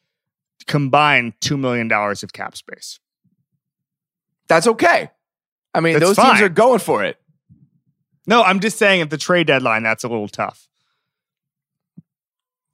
combined 0.67 1.33
two 1.39 1.57
million 1.57 1.87
dollars 1.87 2.21
of 2.23 2.33
cap 2.33 2.55
space. 2.57 2.99
that's 4.47 4.67
okay. 4.67 5.09
I 5.73 5.79
mean, 5.79 5.93
That's 5.93 6.15
those 6.17 6.17
teams 6.17 6.41
are 6.41 6.49
going 6.49 6.79
for 6.79 7.03
it. 7.03 7.17
No, 8.27 8.43
I'm 8.43 8.59
just 8.59 8.77
saying 8.77 9.01
at 9.01 9.09
the 9.09 9.17
trade 9.17 9.47
deadline, 9.47 9.83
that's 9.83 10.03
a 10.03 10.07
little 10.09 10.27
tough. 10.27 10.67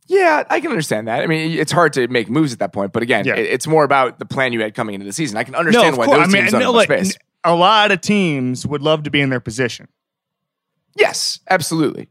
Yeah, 0.07 0.43
I 0.49 0.59
can 0.61 0.71
understand 0.71 1.07
that. 1.07 1.21
I 1.21 1.27
mean, 1.27 1.57
it's 1.59 1.71
hard 1.71 1.93
to 1.93 2.07
make 2.07 2.29
moves 2.29 2.53
at 2.53 2.59
that 2.59 2.71
point, 2.73 2.93
but 2.93 3.03
again, 3.03 3.25
Yeah. 3.25 3.35
it's 3.35 3.67
more 3.67 3.83
about 3.83 4.19
the 4.19 4.25
plan 4.25 4.53
you 4.53 4.61
had 4.61 4.73
coming 4.73 4.95
into 4.95 5.05
the 5.05 5.11
season. 5.13 5.37
I 5.37 5.43
can 5.43 5.53
understand 5.55 5.89
of 5.93 5.97
why 5.97 6.05
course. 6.05 6.17
those 6.19 6.27
I 6.27 6.31
mean, 6.31 6.41
teams 6.43 6.51
don't 6.53 6.61
no, 6.61 6.71
like, 6.71 6.87
space. 6.87 7.17
a 7.43 7.53
lot 7.53 7.91
of 7.91 7.99
teams 8.01 8.65
would 8.65 8.81
love 8.81 9.03
to 9.03 9.09
be 9.09 9.19
in 9.19 9.29
their 9.29 9.39
position. 9.41 9.87
Yes, 10.95 11.39
absolutely. 11.49 12.07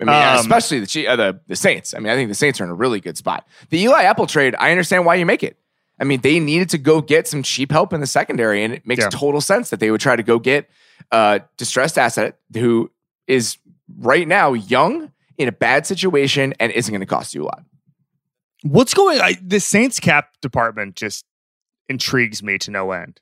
I 0.00 0.04
mean, 0.04 0.14
Um, 0.14 0.36
especially 0.38 0.80
the, 0.80 1.08
uh, 1.08 1.16
the 1.16 1.40
the 1.46 1.56
Saints. 1.56 1.92
I 1.92 1.98
mean, 1.98 2.08
I 2.10 2.14
think 2.14 2.28
the 2.30 2.34
Saints 2.34 2.60
are 2.60 2.64
in 2.64 2.70
a 2.70 2.74
really 2.74 3.00
good 3.00 3.18
spot. 3.18 3.46
The 3.68 3.78
Eli 3.82 4.02
Apple 4.04 4.26
trade, 4.26 4.54
I 4.58 4.70
understand 4.70 5.04
why 5.04 5.16
you 5.16 5.26
make 5.26 5.42
it. 5.42 5.58
I 5.98 6.04
mean, 6.04 6.20
they 6.22 6.40
needed 6.40 6.70
to 6.70 6.78
go 6.78 7.02
get 7.02 7.28
some 7.28 7.42
cheap 7.42 7.70
help 7.70 7.92
in 7.92 8.00
the 8.00 8.06
secondary, 8.06 8.64
and 8.64 8.72
it 8.72 8.86
makes 8.86 9.02
Yeah. 9.02 9.10
total 9.10 9.42
sense 9.42 9.68
that 9.68 9.80
they 9.80 9.90
would 9.90 10.00
try 10.00 10.16
to 10.16 10.22
go 10.22 10.38
get 10.38 10.70
a 11.10 11.42
distressed 11.58 11.98
asset 11.98 12.38
who 12.54 12.90
is 13.26 13.58
right 13.98 14.26
now 14.26 14.54
young 14.54 15.12
in 15.40 15.48
a 15.48 15.52
bad 15.52 15.86
situation 15.86 16.52
and 16.60 16.70
isn't 16.70 16.92
going 16.92 17.00
to 17.00 17.06
cost 17.06 17.34
you 17.34 17.42
a 17.42 17.46
lot. 17.46 17.62
What's 18.62 18.92
going? 18.92 19.22
I, 19.22 19.38
the 19.42 19.58
Saints 19.58 19.98
cap 19.98 20.34
department 20.42 20.96
just 20.96 21.24
intrigues 21.88 22.42
me 22.42 22.58
to 22.58 22.70
no 22.70 22.92
end. 22.92 23.20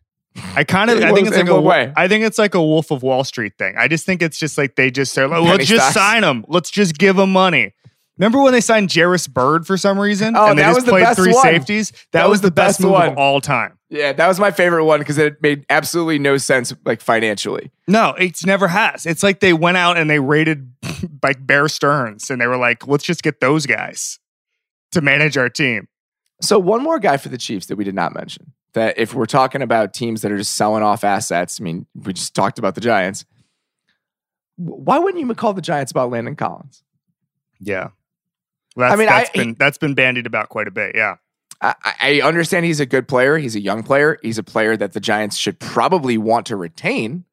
I 0.56 0.64
kind 0.64 0.90
of, 0.90 1.00
I 1.00 1.12
think 1.12 1.28
it's 1.28 1.36
like 1.36 1.48
a, 1.48 1.60
way? 1.60 1.92
I 1.96 2.08
think 2.08 2.24
it's 2.24 2.38
like 2.38 2.54
a 2.54 2.62
Wolf 2.62 2.90
of 2.90 3.04
Wall 3.04 3.22
Street 3.22 3.54
thing. 3.56 3.76
I 3.78 3.86
just 3.86 4.04
think 4.04 4.20
it's 4.20 4.36
just 4.36 4.58
like 4.58 4.74
they 4.74 4.90
just 4.90 5.12
say, 5.12 5.28
Penny 5.28 5.46
let's 5.46 5.66
just 5.66 5.90
stocks. 5.90 5.94
sign 5.94 6.22
them. 6.22 6.44
Let's 6.48 6.70
just 6.70 6.98
give 6.98 7.14
them 7.14 7.32
money. 7.32 7.72
Remember 8.18 8.42
when 8.42 8.52
they 8.52 8.60
signed 8.60 8.92
Jairus 8.92 9.28
Byrd 9.28 9.66
for 9.66 9.76
some 9.76 9.98
reason? 9.98 10.36
Oh, 10.36 10.48
and 10.48 10.58
they 10.58 10.62
that 10.62 10.70
just 10.70 10.78
was 10.78 10.84
the 10.84 10.90
played 10.90 11.04
best 11.04 11.18
three 11.18 11.32
one. 11.32 11.42
safeties. 11.42 11.92
That, 12.12 12.28
was, 12.28 12.40
the 12.40 12.50
best, 12.50 12.80
move 12.80 12.90
one. 12.90 13.10
of 13.10 13.18
all 13.18 13.40
time. 13.40 13.78
Yeah, 13.90 14.12
that 14.12 14.26
was 14.26 14.40
my 14.40 14.50
favorite 14.50 14.84
one 14.84 14.98
because 14.98 15.18
it 15.18 15.40
made 15.40 15.64
absolutely 15.70 16.18
no 16.18 16.36
sense, 16.36 16.74
like 16.84 17.00
financially. 17.00 17.70
No, 17.86 18.14
it's 18.18 18.44
never 18.44 18.68
has. 18.68 19.06
It's 19.06 19.22
like 19.22 19.40
they 19.40 19.52
went 19.52 19.76
out 19.76 19.96
and 19.96 20.10
they 20.10 20.18
raided 20.18 20.72
like 21.22 21.46
Bear 21.46 21.68
Stearns 21.68 22.28
and 22.28 22.40
they 22.40 22.46
were 22.46 22.56
like, 22.56 22.86
let's 22.88 23.04
just 23.04 23.22
get 23.22 23.40
those 23.40 23.66
guys 23.66 24.18
to 24.92 25.00
manage 25.00 25.36
our 25.36 25.48
team. 25.48 25.86
So 26.42 26.58
one 26.58 26.82
more 26.82 26.98
guy 26.98 27.16
for 27.16 27.28
the 27.28 27.38
Chiefs 27.38 27.66
that 27.66 27.76
we 27.76 27.84
did 27.84 27.94
not 27.94 28.14
mention. 28.14 28.52
That 28.74 28.98
if 28.98 29.14
we're 29.14 29.26
talking 29.26 29.62
about 29.62 29.94
teams 29.94 30.22
that 30.22 30.30
are 30.30 30.36
just 30.36 30.54
selling 30.54 30.82
off 30.82 31.02
assets, 31.02 31.60
I 31.60 31.64
mean, 31.64 31.86
we 31.94 32.12
just 32.12 32.34
talked 32.34 32.58
about 32.58 32.74
the 32.74 32.80
Giants. 32.80 33.24
Why 34.56 34.98
wouldn't 34.98 35.24
you 35.24 35.34
call 35.34 35.54
the 35.54 35.62
Giants 35.62 35.90
about 35.90 36.10
Landon 36.10 36.36
Collins? 36.36 36.82
Yeah. 37.60 37.88
That's, 38.78 38.92
I 38.92 38.96
mean, 38.96 39.06
that's 39.06 39.30
I- 39.30 39.32
been 39.32 39.54
that's 39.58 39.76
been 39.78 39.94
bandied 39.94 40.26
about 40.26 40.48
quite 40.48 40.68
a 40.68 40.70
bit. 40.70 40.94
Yeah. 40.94 41.16
I, 41.60 41.74
I 42.00 42.20
understand 42.22 42.64
he's 42.66 42.78
a 42.78 42.86
good 42.86 43.08
player. 43.08 43.36
He's 43.36 43.56
a 43.56 43.60
young 43.60 43.82
player. 43.82 44.16
He's 44.22 44.38
a 44.38 44.44
player 44.44 44.76
that 44.76 44.92
the 44.92 45.00
Giants 45.00 45.36
should 45.36 45.58
probably 45.58 46.16
want 46.16 46.46
to 46.46 46.56
retain, 46.56 47.24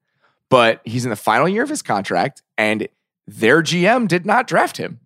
but 0.50 0.82
he's 0.84 1.04
in 1.06 1.12
the 1.12 1.16
final 1.16 1.48
year 1.48 1.62
of 1.62 1.70
his 1.70 1.84
contract, 1.84 2.42
and 2.58 2.88
their 3.28 3.62
GM 3.62 4.08
did 4.08 4.26
not 4.26 4.48
draft 4.48 4.78
him. 4.78 5.00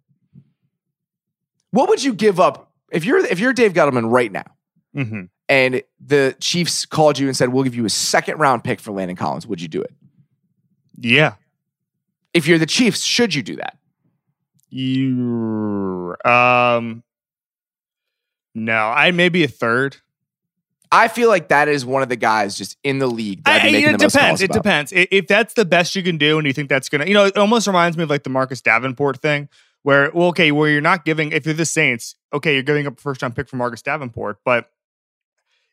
What 1.72 1.90
would 1.90 2.02
you 2.04 2.14
give 2.14 2.40
up 2.40 2.72
if 2.92 3.04
you're 3.06 3.20
if 3.26 3.40
you're 3.40 3.54
Dave 3.54 3.74
Gettleman 3.74 4.10
right 4.12 4.32
now? 4.32 4.46
hmm 4.94 5.24
and 5.50 5.82
the 6.00 6.36
Chiefs 6.40 6.86
called 6.86 7.18
you 7.18 7.26
and 7.28 7.36
said, 7.36 7.50
"We'll 7.50 7.64
give 7.64 7.74
you 7.76 7.84
a 7.86 7.90
second 7.90 8.38
round 8.38 8.64
pick 8.64 8.80
for 8.80 8.92
Landon 8.92 9.18
Collins." 9.18 9.48
Would 9.48 9.60
you 9.60 9.68
do 9.68 9.82
it? 9.82 9.92
Yeah. 10.96 11.34
If 12.36 12.46
you're 12.48 12.60
the 12.60 12.68
Chiefs, 12.68 13.02
should 13.02 13.34
you 13.34 13.42
do 13.42 13.56
that? 13.56 13.79
You 14.70 16.16
um 16.26 17.04
no, 18.56 18.88
I 18.88 19.12
maybe 19.12 19.44
a 19.44 19.48
third. 19.48 19.98
I 20.92 21.08
feel 21.08 21.30
like 21.30 21.50
that 21.50 21.68
is 21.68 21.86
one 21.86 22.02
of 22.02 22.10
the 22.10 22.16
guys 22.16 22.56
just 22.56 22.78
in 22.84 22.98
the 22.98 23.08
league. 23.08 23.44
That 23.44 23.62
I'd 23.62 23.72
be 23.72 23.86
I, 23.86 23.92
it 23.92 24.00
depends. 24.00 24.42
It 24.42 24.52
depends. 24.52 24.92
If 24.96 25.28
that's 25.28 25.54
the 25.54 25.66
best 25.66 25.96
you 25.96 26.02
can 26.02 26.18
do, 26.18 26.40
and 26.40 26.48
you 26.48 26.54
think 26.54 26.68
that's 26.68 26.90
gonna, 26.90 27.06
you 27.06 27.14
know, 27.14 27.26
it 27.26 27.38
almost 27.38 27.68
reminds 27.68 27.96
me 27.96 28.04
of 28.04 28.10
like 28.10 28.24
the 28.24 28.30
Marcus 28.32 28.60
Davenport 28.62 29.22
thing, 29.22 29.50
where 29.84 30.12
well, 30.14 30.30
okay, 30.30 30.52
where 30.52 30.70
you're 30.70 30.82
not 30.82 31.06
giving. 31.06 31.32
If 31.32 31.46
you're 31.46 31.54
the 31.54 31.66
Saints, 31.66 32.16
okay, 32.34 32.54
you're 32.54 32.64
giving 32.64 32.88
up 32.88 32.98
a 32.98 33.02
first 33.02 33.22
round 33.22 33.36
pick 33.36 33.48
for 33.48 33.56
Marcus 33.56 33.84
Davenport, 33.84 34.40
but 34.44 34.72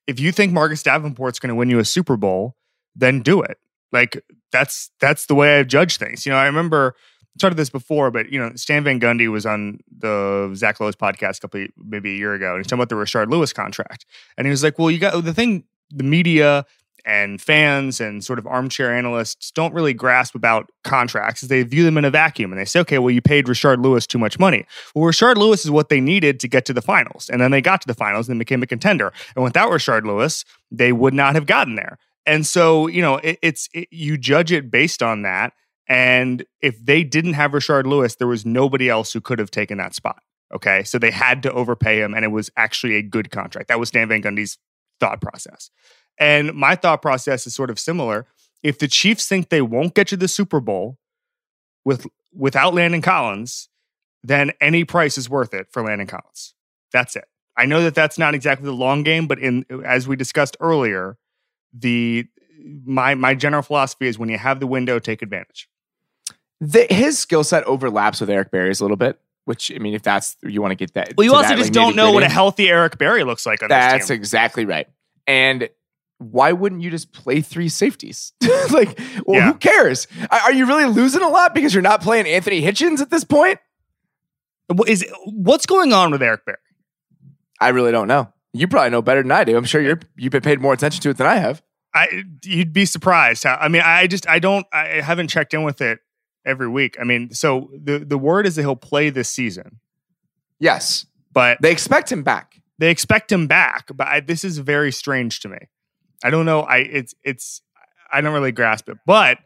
if 0.07 0.21
you 0.21 0.33
think 0.33 0.53
Marcus 0.53 0.83
Davenport's 0.83 1.39
going 1.39 1.49
to 1.49 1.55
win 1.55 1.69
you 1.71 1.79
a 1.79 1.85
Super 1.85 2.17
Bowl, 2.17 2.57
then 2.95 3.23
do 3.23 3.43
it. 3.43 3.59
Like 3.93 4.23
that's 4.53 4.91
that's 5.01 5.27
the 5.27 5.35
way 5.35 5.59
I 5.59 5.63
judge 5.63 5.97
things. 5.97 6.27
You 6.27 6.33
know, 6.33 6.39
I 6.39 6.47
remember 6.47 6.95
started 7.37 7.57
this 7.57 7.70
before, 7.70 8.11
but 8.11 8.31
you 8.31 8.38
know, 8.38 8.53
Stan 8.57 8.85
Van 8.85 8.99
Gundy 9.01 9.31
was 9.31 9.46
on 9.46 9.79
the 9.99 10.53
Zach 10.55 10.81
Lowe's 10.81 10.96
podcast 10.96 11.38
a 11.38 11.40
couple 11.40 11.66
maybe 11.77 12.14
a 12.14 12.16
year 12.16 12.35
ago, 12.35 12.55
and 12.55 12.59
he's 12.59 12.66
talking 12.66 12.81
about 12.81 12.88
the 12.88 12.96
Rashard 12.96 13.31
Lewis 13.31 13.53
contract, 13.53 14.07
and 14.37 14.46
he 14.46 14.51
was 14.51 14.62
like, 14.62 14.79
"Well, 14.79 14.90
you 14.90 14.99
got 14.99 15.25
the 15.25 15.35
thing, 15.35 15.64
the 15.90 16.05
media." 16.05 16.64
And 17.09 17.40
fans 17.40 18.01
and 18.01 18.25
sort 18.25 18.40
of 18.40 18.49
armchair 18.49 18.92
analysts 18.92 19.53
don't 19.53 19.72
really 19.72 19.94
grasp 19.94 20.35
about 20.35 20.72
contracts 20.83 21.40
is 21.40 21.49
they 21.49 21.62
view 21.62 21.85
them 21.85 21.96
in 21.99 22.05
a 22.05 22.11
vacuum 22.11 22.51
and 22.51 22.61
they 22.61 22.64
say, 22.64 22.81
okay, 22.81 22.99
well, 22.99 23.12
you 23.12 23.22
paid 23.22 23.46
Rashard 23.46 23.81
Lewis 23.81 24.09
too 24.09 24.18
much 24.18 24.40
money. 24.40 24.66
Well, 24.92 25.05
Rashard 25.05 25.37
Lewis 25.37 25.64
is 25.64 25.70
what 25.70 25.88
they 25.88 26.01
needed 26.01 26.40
to 26.40 26.49
get 26.49 26.64
to 26.64 26.72
the 26.72 26.83
finals. 26.83 27.31
And 27.31 27.40
then 27.40 27.53
they 27.53 27.61
got 27.61 27.81
to 27.83 27.87
the 27.87 27.94
finals 27.94 28.29
and 28.29 28.40
became 28.40 28.61
a 28.61 28.66
contender. 28.66 29.12
And 29.37 29.44
without 29.44 29.70
Rashard 29.70 30.05
Lewis, 30.05 30.44
they 30.72 30.90
would 30.90 31.14
not 31.14 31.37
have 31.37 31.46
gotten 31.46 31.77
there. 31.77 31.96
and 32.27 32.44
so 32.44 32.88
you 32.88 33.01
know 33.01 33.18
it, 33.18 33.38
it's 33.40 33.68
it, 33.72 33.87
you 33.92 34.18
judge 34.18 34.51
it 34.51 34.68
based 34.68 35.01
on 35.03 35.22
that. 35.22 35.53
And 35.88 36.44
if 36.61 36.85
they 36.85 37.05
didn't 37.05 37.35
have 37.35 37.53
Rashard 37.53 37.85
Lewis, 37.85 38.16
there 38.16 38.27
was 38.27 38.44
nobody 38.44 38.88
else 38.88 39.12
who 39.12 39.20
could 39.20 39.38
have 39.38 39.51
taken 39.51 39.79
that 39.79 39.94
spot. 39.94 40.22
Okay, 40.55 40.85
so 40.85 40.99
they 40.99 41.11
had 41.11 41.42
to 41.42 41.53
overpay 41.53 42.01
him, 42.01 42.14
and 42.14 42.25
it 42.25 42.29
was 42.29 42.51
actually 42.57 42.94
a 42.96 43.03
good 43.03 43.31
contract. 43.31 43.68
That 43.68 43.81
was 43.81 43.88
Stan 43.88 44.09
Van 44.09 44.22
Gundy's 44.22 44.59
thought 45.01 45.20
process. 45.20 45.70
And 46.18 46.55
my 46.55 46.77
thought 46.77 47.03
process 47.03 47.46
is 47.46 47.55
sort 47.55 47.70
of 47.70 47.79
similar. 47.79 48.27
If 48.62 48.79
the 48.79 48.88
Chiefs 48.88 49.29
think 49.29 49.49
they 49.49 49.62
won't 49.62 49.94
get 49.94 50.07
to 50.09 50.16
the 50.16 50.29
Super 50.29 50.61
Bowl 50.61 50.99
with 51.85 52.07
without 52.33 52.75
Landon 52.75 53.03
Collins, 53.03 53.68
then 54.22 54.53
any 54.61 54.85
price 54.85 55.18
is 55.18 55.29
worth 55.29 55.53
it 55.53 55.68
for 55.70 55.83
Landon 55.83 56.07
Collins. 56.07 56.55
That's 56.92 57.16
it. 57.16 57.27
I 57.57 57.66
know 57.66 57.83
that 57.83 57.94
that's 57.94 58.18
not 58.18 58.35
exactly 58.35 58.66
the 58.66 58.72
long 58.72 59.03
game, 59.03 59.27
but 59.27 59.38
in 59.38 59.64
as 59.85 60.07
we 60.07 60.16
discussed 60.16 60.57
earlier, 60.61 61.16
the 61.72 62.27
my 62.85 63.14
my 63.14 63.35
general 63.35 63.62
philosophy 63.62 64.07
is 64.07 64.18
when 64.18 64.29
you 64.29 64.38
have 64.38 64.61
the 64.61 64.66
window, 64.66 64.99
take 64.99 65.22
advantage. 65.22 65.68
The, 66.61 66.87
his 66.88 67.19
skill 67.19 67.45
set 67.45 67.64
overlaps 67.64 68.21
with 68.21 68.31
Eric 68.31 68.51
Berry's 68.51 68.81
a 68.81 68.85
little 68.85 68.97
bit. 68.97 69.21
Which 69.45 69.71
I 69.73 69.79
mean, 69.79 69.95
if 69.95 70.03
that's 70.03 70.37
you 70.42 70.61
want 70.61 70.73
to 70.73 70.77
get 70.77 70.95
that. 70.95 71.14
Well, 71.16 71.25
you 71.25 71.33
also 71.33 71.51
that, 71.51 71.57
just 71.57 71.69
like, 71.69 71.75
don't 71.75 71.95
know 71.95 72.11
what 72.11 72.25
a 72.25 72.29
healthy 72.29 72.69
Eric 72.69 72.99
Berry 72.99 73.23
looks 73.23 73.47
like 73.47 73.62
on 73.62 73.69
That's 73.69 74.11
exactly 74.11 74.64
right. 74.64 74.88
And 75.29 75.69
why 76.19 76.51
wouldn't 76.51 76.83
you 76.83 76.90
just 76.90 77.12
play 77.12 77.42
three 77.42 77.69
safeties? 77.69 78.33
like, 78.73 78.99
well, 79.25 79.38
Yeah. 79.38 79.53
who 79.53 79.55
cares? 79.59 80.09
Are 80.31 80.53
you 80.53 80.66
really 80.66 80.87
losing 80.87 81.23
a 81.23 81.29
lot 81.29 81.55
because 81.55 81.75
you're 81.75 81.83
not 81.83 82.01
playing 82.01 82.27
Anthony 82.27 82.61
Hitchens 82.61 83.01
at 83.01 83.11
this 83.11 83.23
point? 83.23 83.61
Is 84.88 85.07
what's 85.27 85.66
going 85.66 85.92
on 85.92 86.11
with 86.11 86.23
Eric 86.23 86.45
Berry? 86.45 86.59
I 87.61 87.69
really 87.69 87.92
don't 87.92 88.09
know. 88.09 88.33
You 88.53 88.66
probably 88.66 88.90
know 88.90 89.03
better 89.03 89.23
than 89.23 89.31
I 89.31 89.45
do. 89.45 89.57
I'm 89.57 89.64
sure 89.64 89.81
you're 89.81 90.01
you've 90.16 90.33
been 90.33 90.42
paid 90.42 90.61
more 90.61 90.73
attention 90.73 91.03
to 91.03 91.11
it 91.11 91.19
than 91.19 91.27
I 91.27 91.37
have. 91.37 91.62
I 91.95 92.25
you'd 92.45 92.73
be 92.73 92.85
surprised. 92.85 93.45
How, 93.45 93.55
I 93.61 93.69
mean, 93.69 93.83
I 93.85 94.09
just 94.09 94.29
I 94.29 94.38
don't 94.40 94.66
I 94.73 95.01
haven't 95.03 95.29
checked 95.29 95.55
in 95.55 95.62
with 95.62 95.81
it 95.81 96.01
every 96.47 96.69
week. 96.69 96.97
I 96.99 97.05
mean, 97.05 97.33
so 97.35 97.71
the 97.75 97.99
the 97.99 98.17
word 98.17 98.47
is 98.47 98.57
that 98.57 98.63
he'll 98.63 98.77
play 98.77 99.11
this 99.11 99.29
season, 99.29 99.81
Yes, 100.59 101.05
but 101.33 101.59
they 101.61 101.71
expect 101.73 102.11
him 102.11 102.23
back. 102.23 102.63
they 102.79 102.91
expect 102.91 103.31
him 103.31 103.47
back. 103.47 103.91
But 103.95 104.07
I, 104.07 104.21
this 104.21 104.45
is 104.45 104.59
very 104.59 104.91
strange 104.93 105.41
to 105.41 105.49
me. 105.49 105.59
I 106.25 106.31
don't 106.31 106.47
know. 106.47 106.61
I 106.61 106.79
it's 106.79 107.15
it's 107.25 107.61
I 108.13 108.21
don't 108.23 108.33
really 108.33 108.53
grasp 108.53 108.89
it. 108.89 108.97
But 109.05 109.39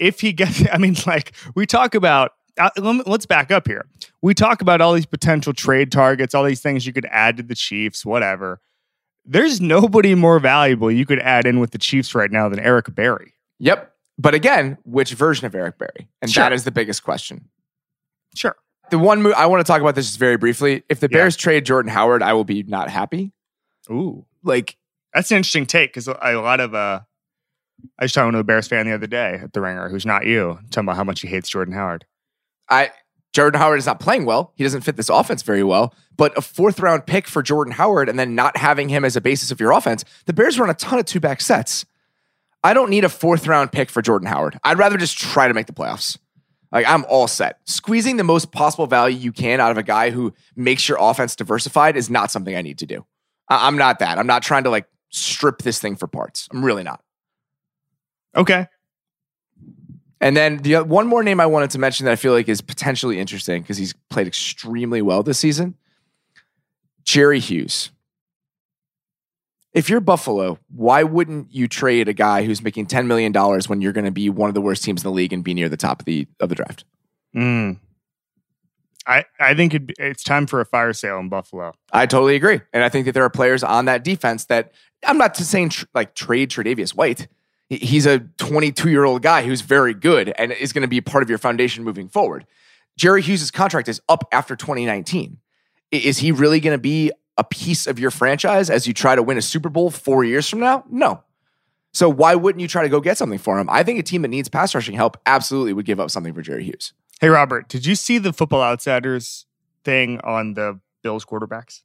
if 0.00 0.20
he 0.20 0.32
gets, 0.32 0.64
I 0.72 0.78
mean, 0.78 0.96
like 1.06 1.32
we 1.54 1.66
talk 1.66 1.94
about. 1.94 2.32
Uh, 2.56 2.70
let's 3.04 3.26
back 3.26 3.50
up 3.50 3.66
here. 3.66 3.84
We 4.22 4.32
talk 4.32 4.62
about 4.62 4.80
all 4.80 4.92
these 4.92 5.06
potential 5.06 5.52
trade 5.52 5.90
targets, 5.90 6.36
all 6.36 6.44
these 6.44 6.60
things 6.60 6.86
you 6.86 6.92
could 6.92 7.06
add 7.10 7.36
to 7.38 7.42
the 7.42 7.56
Chiefs, 7.56 8.06
whatever. 8.06 8.60
There's 9.24 9.60
nobody 9.60 10.14
more 10.14 10.38
valuable 10.38 10.88
you 10.88 11.04
could 11.04 11.18
add 11.18 11.46
in 11.46 11.58
with 11.58 11.72
the 11.72 11.78
Chiefs 11.78 12.14
right 12.14 12.30
now 12.30 12.48
than 12.48 12.60
Eric 12.60 12.94
Berry. 12.94 13.34
Yep. 13.58 13.92
But 14.18 14.34
again, 14.34 14.78
which 14.84 15.12
version 15.12 15.46
of 15.46 15.54
Eric 15.54 15.78
Berry? 15.78 16.08
And 16.22 16.30
Sure. 16.30 16.44
that 16.44 16.52
is 16.52 16.64
the 16.64 16.70
biggest 16.70 17.02
question. 17.02 17.48
Sure. 18.34 18.54
The 18.90 18.98
one 18.98 19.22
move 19.22 19.34
I 19.36 19.46
want 19.46 19.64
to 19.64 19.70
talk 19.70 19.80
about 19.80 19.94
this 19.94 20.06
just 20.06 20.18
very 20.18 20.36
briefly. 20.36 20.84
If 20.88 21.00
the 21.00 21.08
Yeah. 21.10 21.18
Bears 21.18 21.36
trade 21.36 21.64
Jordan 21.66 21.90
Howard, 21.90 22.22
I 22.22 22.32
will 22.34 22.44
be 22.44 22.62
not 22.62 22.90
happy. 22.90 23.32
Ooh. 23.90 24.24
Like, 24.42 24.76
That's 25.12 25.30
an 25.30 25.36
interesting 25.38 25.66
take 25.66 25.90
because 25.92 26.08
a 26.08 26.18
a 26.20 26.34
lot 26.40 26.60
of 26.60 26.74
uh, 26.74 27.00
I 27.98 28.04
was 28.04 28.12
talking 28.12 28.32
to 28.32 28.38
a 28.38 28.44
Bears 28.44 28.66
fan 28.68 28.86
the 28.86 28.94
other 28.94 29.06
day 29.06 29.40
at 29.42 29.52
the 29.52 29.60
Ringer, 29.60 29.88
who's 29.88 30.04
not 30.06 30.26
you, 30.26 30.58
talking 30.70 30.86
about 30.86 30.96
how 30.96 31.04
much 31.04 31.20
he 31.20 31.28
hates 31.28 31.48
Jordan 31.48 31.74
Howard. 31.74 32.04
I 32.68 32.90
Jordan 33.32 33.60
Howard 33.60 33.78
is 33.78 33.86
not 33.86 34.00
playing 34.00 34.24
well. 34.26 34.52
He 34.56 34.62
doesn't 34.64 34.82
fit 34.82 34.96
this 34.96 35.08
offense 35.08 35.42
very 35.42 35.62
well. 35.64 35.94
But 36.16 36.36
a 36.38 36.40
fourth 36.40 36.78
round 36.80 37.06
pick 37.06 37.26
for 37.26 37.42
Jordan 37.42 37.72
Howard 37.74 38.08
and 38.08 38.18
then 38.18 38.34
not 38.34 38.56
having 38.56 38.88
him 38.88 39.04
as 39.04 39.16
a 39.16 39.20
basis 39.20 39.50
of 39.50 39.58
your 39.60 39.72
offense, 39.72 40.04
the 40.26 40.32
Bears 40.32 40.58
run 40.58 40.70
a 40.70 40.74
ton 40.74 40.98
of 41.00 41.04
two 41.04 41.20
back 41.20 41.40
sets. 41.40 41.84
I 42.64 42.72
don't 42.74 42.90
need 42.90 43.04
a 43.04 43.08
fourth 43.08 43.46
round 43.46 43.70
pick 43.70 43.90
for 43.90 44.02
Jordan 44.02 44.26
Howard. 44.26 44.58
I'd 44.64 44.78
rather 44.78 44.96
just 44.96 45.18
try 45.18 45.46
to 45.46 45.54
make 45.54 45.66
the 45.66 45.72
playoffs. 45.72 46.18
Like 46.72 46.86
I'm 46.88 47.04
all 47.04 47.28
set. 47.28 47.60
Squeezing 47.66 48.16
the 48.16 48.24
most 48.24 48.50
possible 48.50 48.86
value 48.88 49.16
you 49.16 49.30
can 49.30 49.60
out 49.60 49.70
of 49.70 49.78
a 49.78 49.82
guy 49.82 50.10
who 50.10 50.32
makes 50.56 50.88
your 50.88 50.98
offense 51.00 51.36
diversified 51.36 51.96
is 51.96 52.10
not 52.10 52.32
something 52.32 52.56
I 52.56 52.62
need 52.62 52.78
to 52.78 52.86
do. 52.86 53.06
I- 53.48 53.68
I'm 53.68 53.76
not 53.76 54.00
that. 54.00 54.18
I'm 54.18 54.26
not 54.26 54.42
trying 54.42 54.64
to 54.64 54.70
like 54.70 54.86
strip 55.10 55.58
this 55.58 55.78
thing 55.78 55.94
for 55.94 56.08
parts. 56.08 56.48
I'm 56.50 56.64
really 56.64 56.82
not. 56.82 57.00
Okay. 58.34 58.66
And 60.20 60.34
then 60.36 60.56
the 60.58 60.76
uh, 60.76 60.84
one 60.84 61.06
more 61.06 61.22
name 61.22 61.38
I 61.38 61.46
wanted 61.46 61.70
to 61.70 61.78
mention 61.78 62.06
that 62.06 62.12
I 62.12 62.16
feel 62.16 62.32
like 62.32 62.48
is 62.48 62.62
potentially 62.62 63.20
interesting 63.20 63.60
because 63.62 63.76
he's 63.76 63.92
played 64.08 64.26
extremely 64.26 65.02
well 65.02 65.22
this 65.22 65.38
season. 65.38 65.76
Jerry 67.04 67.40
Hughes. 67.40 67.90
If 69.74 69.90
you're 69.90 70.00
Buffalo, 70.00 70.58
why 70.68 71.02
wouldn't 71.02 71.52
you 71.52 71.66
trade 71.66 72.08
a 72.08 72.12
guy 72.12 72.44
who's 72.44 72.62
making 72.62 72.86
$10 72.86 73.06
million 73.06 73.32
when 73.66 73.80
you're 73.80 73.92
going 73.92 74.04
to 74.04 74.12
be 74.12 74.30
one 74.30 74.48
of 74.48 74.54
the 74.54 74.60
worst 74.60 74.84
teams 74.84 75.02
in 75.02 75.08
the 75.10 75.14
league 75.14 75.32
and 75.32 75.42
be 75.42 75.52
near 75.52 75.68
the 75.68 75.76
top 75.76 76.00
of 76.00 76.06
the 76.06 76.28
of 76.38 76.48
the 76.48 76.54
draft? 76.54 76.84
Mm. 77.34 77.80
I 79.06 79.24
I 79.40 79.54
think 79.54 79.74
it'd 79.74 79.88
be, 79.88 79.94
it's 79.98 80.22
time 80.22 80.46
for 80.46 80.60
a 80.60 80.64
fire 80.64 80.92
sale 80.92 81.18
in 81.18 81.28
Buffalo. 81.28 81.74
I 81.92 82.06
totally 82.06 82.36
agree. 82.36 82.60
And 82.72 82.84
I 82.84 82.88
think 82.88 83.06
that 83.06 83.12
there 83.12 83.24
are 83.24 83.30
players 83.30 83.64
on 83.64 83.86
that 83.86 84.04
defense 84.04 84.44
that 84.46 84.72
I'm 85.04 85.18
not 85.18 85.36
saying 85.36 85.70
tr- 85.70 85.86
like 85.92 86.14
trade 86.14 86.50
Tre'Davious 86.50 86.94
White. 86.94 87.26
He's 87.68 88.06
a 88.06 88.20
22 88.20 88.90
year 88.90 89.04
old 89.04 89.22
guy 89.22 89.42
who's 89.42 89.62
very 89.62 89.92
good 89.92 90.32
and 90.38 90.52
is 90.52 90.72
going 90.72 90.82
to 90.82 90.88
be 90.88 91.00
part 91.00 91.24
of 91.24 91.28
your 91.28 91.38
foundation 91.38 91.82
moving 91.82 92.08
forward. 92.08 92.46
Jerry 92.96 93.22
Hughes' 93.22 93.50
contract 93.50 93.88
is 93.88 94.00
up 94.08 94.24
after 94.30 94.54
2019. 94.54 95.38
Is 95.90 96.18
he 96.18 96.30
really 96.30 96.60
going 96.60 96.74
to 96.74 96.80
be 96.80 97.10
a 97.36 97.44
piece 97.44 97.86
of 97.86 97.98
your 97.98 98.10
franchise 98.10 98.70
as 98.70 98.86
you 98.86 98.94
try 98.94 99.14
to 99.14 99.22
win 99.22 99.36
a 99.38 99.42
Super 99.42 99.68
Bowl 99.68 99.90
four 99.90 100.24
years 100.24 100.48
from 100.48 100.60
now? 100.60 100.84
No. 100.88 101.22
So 101.92 102.08
why 102.08 102.34
wouldn't 102.34 102.60
you 102.60 102.68
try 102.68 102.82
to 102.82 102.88
go 102.88 103.00
get 103.00 103.18
something 103.18 103.38
for 103.38 103.58
him? 103.58 103.68
I 103.70 103.82
think 103.82 103.98
a 103.98 104.02
team 104.02 104.22
that 104.22 104.28
needs 104.28 104.48
pass 104.48 104.74
rushing 104.74 104.94
help 104.96 105.16
absolutely 105.26 105.72
would 105.72 105.86
give 105.86 106.00
up 106.00 106.10
something 106.10 106.34
for 106.34 106.42
Jerry 106.42 106.64
Hughes. 106.64 106.92
Hey 107.20 107.28
Robert, 107.28 107.68
did 107.68 107.86
you 107.86 107.94
see 107.94 108.18
the 108.18 108.32
Football 108.32 108.62
Outsiders 108.62 109.46
thing 109.84 110.20
on 110.22 110.54
the 110.54 110.80
Bills 111.02 111.24
quarterbacks? 111.24 111.82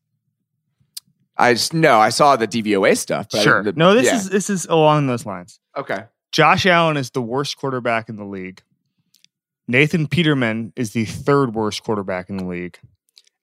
I 1.37 1.53
just 1.53 1.73
no, 1.73 1.99
I 1.99 2.09
saw 2.09 2.35
the 2.35 2.47
DVOA 2.47 2.97
stuff. 2.97 3.27
But 3.31 3.41
sure. 3.41 3.63
didn't- 3.63 3.77
no, 3.77 3.93
this 3.93 4.05
yeah. 4.07 4.15
is 4.15 4.29
this 4.29 4.49
is 4.49 4.65
along 4.65 5.07
those 5.07 5.25
lines. 5.25 5.59
okay. 5.77 6.05
Josh 6.31 6.67
Allen 6.67 6.95
is 6.95 7.09
the 7.09 7.23
worst 7.23 7.57
quarterback 7.57 8.07
in 8.07 8.15
the 8.15 8.23
league. 8.23 8.61
Nathan 9.67 10.07
Peterman 10.07 10.73
is 10.75 10.91
the 10.93 11.05
third 11.05 11.55
worst 11.55 11.83
quarterback 11.83 12.29
in 12.29 12.37
the 12.37 12.45
league. 12.45 12.77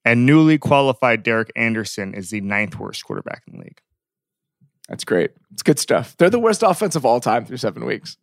And 0.06 0.24
newly 0.24 0.56
qualified 0.56 1.24
Derek 1.24 1.50
Anderson 1.56 2.14
is 2.14 2.30
the 2.30 2.40
ninth 2.40 2.78
worst 2.78 3.04
quarterback 3.04 3.42
in 3.48 3.58
the 3.58 3.64
league. 3.64 3.80
That's 4.88 5.02
great. 5.02 5.32
It's 5.52 5.64
good 5.64 5.80
stuff. 5.80 6.16
They're 6.16 6.30
the 6.30 6.38
worst 6.38 6.62
offense 6.62 6.94
of 6.94 7.04
all 7.04 7.18
time 7.18 7.44
through 7.44 7.56
seven 7.56 7.84
weeks. 7.84 8.16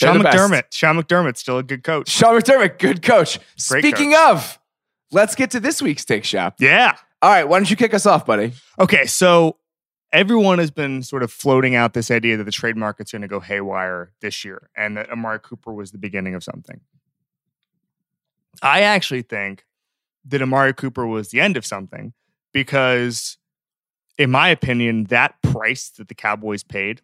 They're 0.00 0.08
Sean 0.08 0.18
the 0.18 0.24
best. 0.24 0.38
McDermott. 0.38 0.62
Sean 0.70 1.02
McDermott's 1.02 1.40
still 1.40 1.58
a 1.58 1.62
good 1.62 1.84
coach. 1.84 2.08
Sean 2.08 2.34
McDermott, 2.34 2.78
good 2.78 3.02
coach. 3.02 3.38
Great 3.68 3.84
Speaking 3.84 4.14
of, 4.16 4.58
let's 5.12 5.34
get 5.34 5.50
to 5.50 5.60
this 5.60 5.82
week's 5.82 6.06
take 6.06 6.24
shop. 6.24 6.54
Yeah. 6.60 6.96
All 7.20 7.30
right, 7.30 7.46
why 7.46 7.58
don't 7.58 7.68
you 7.68 7.76
kick 7.76 7.92
us 7.92 8.06
off, 8.06 8.24
buddy? 8.24 8.54
Okay, 8.80 9.04
so 9.04 9.58
everyone 10.12 10.58
has 10.58 10.70
been 10.70 11.02
sort 11.02 11.22
of 11.22 11.30
floating 11.30 11.74
out 11.74 11.92
this 11.92 12.10
idea 12.10 12.38
that 12.38 12.44
the 12.44 12.52
trade 12.52 12.76
market's 12.76 13.12
going 13.12 13.20
to 13.20 13.28
go 13.28 13.40
haywire 13.40 14.12
this 14.22 14.46
year 14.46 14.70
and 14.74 14.96
that 14.96 15.10
Amari 15.10 15.40
Cooper 15.40 15.74
was 15.74 15.90
the 15.90 15.98
beginning 15.98 16.34
of 16.34 16.42
something. 16.42 16.80
I 18.62 18.80
actually 18.80 19.22
think 19.22 19.66
that 20.28 20.42
Amari 20.42 20.72
Cooper 20.74 21.06
was 21.06 21.30
the 21.30 21.40
end 21.40 21.56
of 21.56 21.66
something 21.66 22.12
because, 22.52 23.38
in 24.18 24.30
my 24.30 24.48
opinion, 24.48 25.04
that 25.04 25.40
price 25.42 25.90
that 25.90 26.08
the 26.08 26.14
Cowboys 26.14 26.62
paid 26.62 27.02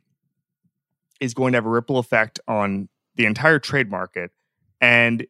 is 1.21 1.35
going 1.35 1.53
to 1.53 1.57
have 1.57 1.67
a 1.67 1.71
ripple 1.71 1.99
effect 1.99 2.39
on 2.47 2.89
the 3.17 3.27
entire 3.27 3.59
trade 3.59 3.91
market. 3.91 4.31
And 4.81 5.27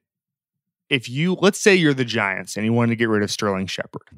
if 0.90 1.08
you, 1.08 1.34
let's 1.34 1.60
say 1.60 1.74
you're 1.74 1.94
the 1.94 2.04
Giants 2.04 2.56
and 2.56 2.64
you 2.64 2.72
wanted 2.72 2.90
to 2.90 2.96
get 2.96 3.08
rid 3.08 3.22
of 3.22 3.30
Sterling 3.30 3.66
Shepard, 3.66 4.08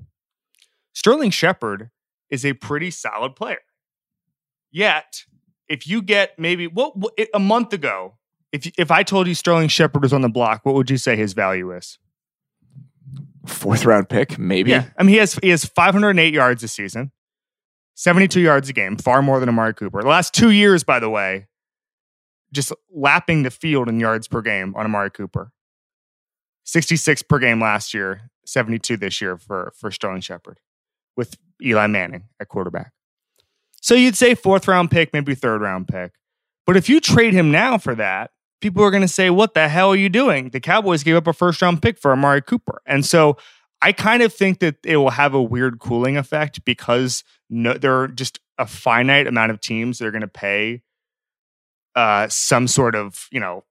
Sterling 0.93 1.31
Shepard 1.31 1.91
is 2.31 2.45
a 2.45 2.55
pretty 2.55 2.91
solid 2.91 3.37
player. 3.37 3.59
Yet, 4.71 5.25
if 5.69 5.87
you 5.87 6.03
get 6.03 6.39
maybe 6.39 6.67
what, 6.67 6.95
a 7.35 7.39
month 7.39 7.73
ago, 7.73 8.15
if 8.53 8.67
if 8.79 8.91
I 8.91 9.03
told 9.03 9.27
you 9.27 9.35
Sterling 9.35 9.69
Shepard 9.69 10.03
was 10.03 10.13
on 10.13 10.23
the 10.23 10.29
block, 10.29 10.65
what 10.65 10.75
would 10.75 10.91
you 10.91 10.97
say 10.97 11.17
his 11.17 11.33
value 11.33 11.73
is? 11.73 11.99
Fourth 13.47 13.85
round 13.85 14.09
pick, 14.09 14.39
maybe. 14.39 14.71
Yeah, 14.71 14.87
I 14.99 15.03
mean 15.03 15.11
he 15.11 15.17
has 15.19 15.35
he 15.43 15.51
has 15.51 15.65
508 15.65 16.35
yards 16.35 16.63
this 16.63 16.73
season, 16.73 17.13
72 17.95 18.41
yards 18.41 18.69
a 18.69 18.73
game, 18.73 18.97
far 18.97 19.23
more 19.23 19.41
than 19.41 19.49
Amari 19.49 19.75
Cooper. 19.75 20.03
The 20.03 20.09
last 20.09 20.35
two 20.35 20.51
years, 20.51 20.85
by 20.85 20.99
the 20.99 21.09
way, 21.09 21.47
just 22.53 22.73
lapping 22.93 23.43
the 23.43 23.51
field 23.51 23.89
in 23.89 24.01
yards 24.01 24.29
per 24.29 24.43
game 24.43 24.75
on 24.77 24.85
Amari 24.85 25.11
Cooper. 25.11 25.53
66 26.65 27.23
per 27.23 27.39
game 27.39 27.61
last 27.61 27.95
year, 27.95 28.31
72 28.45 28.97
this 28.97 29.21
year 29.21 29.37
for 29.37 29.73
for 29.77 29.91
Sterling 29.91 30.21
Shepard, 30.21 30.59
with 31.17 31.37
Eli 31.63 31.87
Manning 31.87 32.25
at 32.41 32.49
quarterback. 32.49 32.93
So 33.81 33.95
you'd 33.95 34.17
say 34.17 34.35
fourth 34.35 34.67
round 34.67 34.91
pick, 34.91 35.13
maybe 35.13 35.35
third 35.35 35.61
round 35.61 35.87
pick. 35.87 36.13
But 36.67 36.77
if 36.77 36.89
you 36.89 37.01
trade 37.01 37.33
him 37.33 37.53
now 37.53 37.79
for 37.79 37.95
that, 37.95 38.33
people 38.61 38.83
are 38.83 38.91
going 38.91 39.03
to 39.03 39.09
say, 39.09 39.31
"What 39.31 39.55
the 39.55 39.69
hell 39.69 39.91
are 39.91 39.97
you 39.97 40.09
doing?" 40.09 40.51
The 40.51 40.61
Cowboys 40.61 41.03
gave 41.03 41.17
up 41.17 41.27
a 41.27 41.33
first 41.33 41.63
round 41.63 41.83
pick 41.83 41.99
for 41.99 42.13
Amari 42.13 42.43
Cooper, 42.43 42.81
and 42.87 43.05
so 43.05 43.37
I 43.83 43.93
kind 43.93 44.23
of 44.23 44.33
think 44.33 44.61
that 44.61 44.77
it 44.85 44.97
will 44.97 45.11
have 45.11 45.35
a 45.35 45.43
weird 45.43 45.79
cooling 45.79 46.17
effect 46.17 46.65
because 46.65 47.25
no, 47.51 47.75
there 47.75 48.01
are 48.01 48.09
just 48.09 48.41
a 48.59 48.67
finite 48.67 49.27
amount 49.27 49.51
of 49.51 49.61
teams 49.61 49.99
that 49.99 50.07
are 50.07 50.11
going 50.11 50.23
to 50.23 50.29
pay 50.29 50.83
uh, 51.95 52.29
some 52.29 52.67
sort 52.69 52.95
of 52.95 53.29
you 53.31 53.41
know 53.41 53.65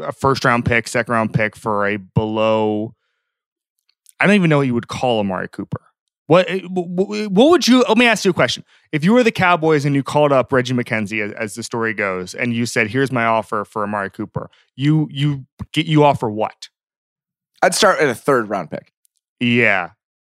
a 0.00 0.12
first 0.12 0.44
round 0.44 0.64
pick, 0.64 0.88
second 0.88 1.12
round 1.12 1.34
pick 1.34 1.56
for 1.56 1.86
a 1.86 1.96
below. 1.96 2.94
I 4.18 4.26
don't 4.26 4.34
even 4.36 4.50
know 4.50 4.58
what 4.58 4.66
you 4.66 4.74
would 4.74 4.88
call 4.88 5.20
Amari 5.20 5.48
Cooper. 5.48 5.80
What 6.30 6.48
eh, 6.48 6.60
what 6.60 7.50
would 7.50 7.66
you? 7.66 7.82
Let 7.88 7.98
me 7.98 8.06
ask 8.06 8.24
you 8.24 8.30
a 8.30 8.34
question. 8.34 8.62
If 8.92 9.04
you 9.04 9.12
were 9.12 9.24
the 9.24 9.32
Cowboys 9.32 9.84
and 9.84 9.96
you 9.96 10.04
called 10.04 10.30
up 10.30 10.52
Reggie 10.52 10.74
McKenzie, 10.74 11.24
as, 11.24 11.32
as 11.32 11.54
the 11.56 11.64
story 11.64 11.92
goes, 11.92 12.36
and 12.36 12.54
you 12.54 12.66
said, 12.66 12.86
"Here's 12.86 13.10
my 13.10 13.24
offer 13.24 13.64
for 13.64 13.82
Amari 13.82 14.10
Cooper," 14.10 14.48
you 14.76 15.08
you 15.10 15.44
get 15.72 15.86
you 15.86 16.04
offer 16.04 16.30
what? 16.30 16.68
I'd 17.62 17.74
start 17.74 17.98
at 17.98 18.08
a 18.08 18.14
third 18.14 18.48
round 18.48 18.70
pick. 18.70 18.92
Yeah, 19.40 19.90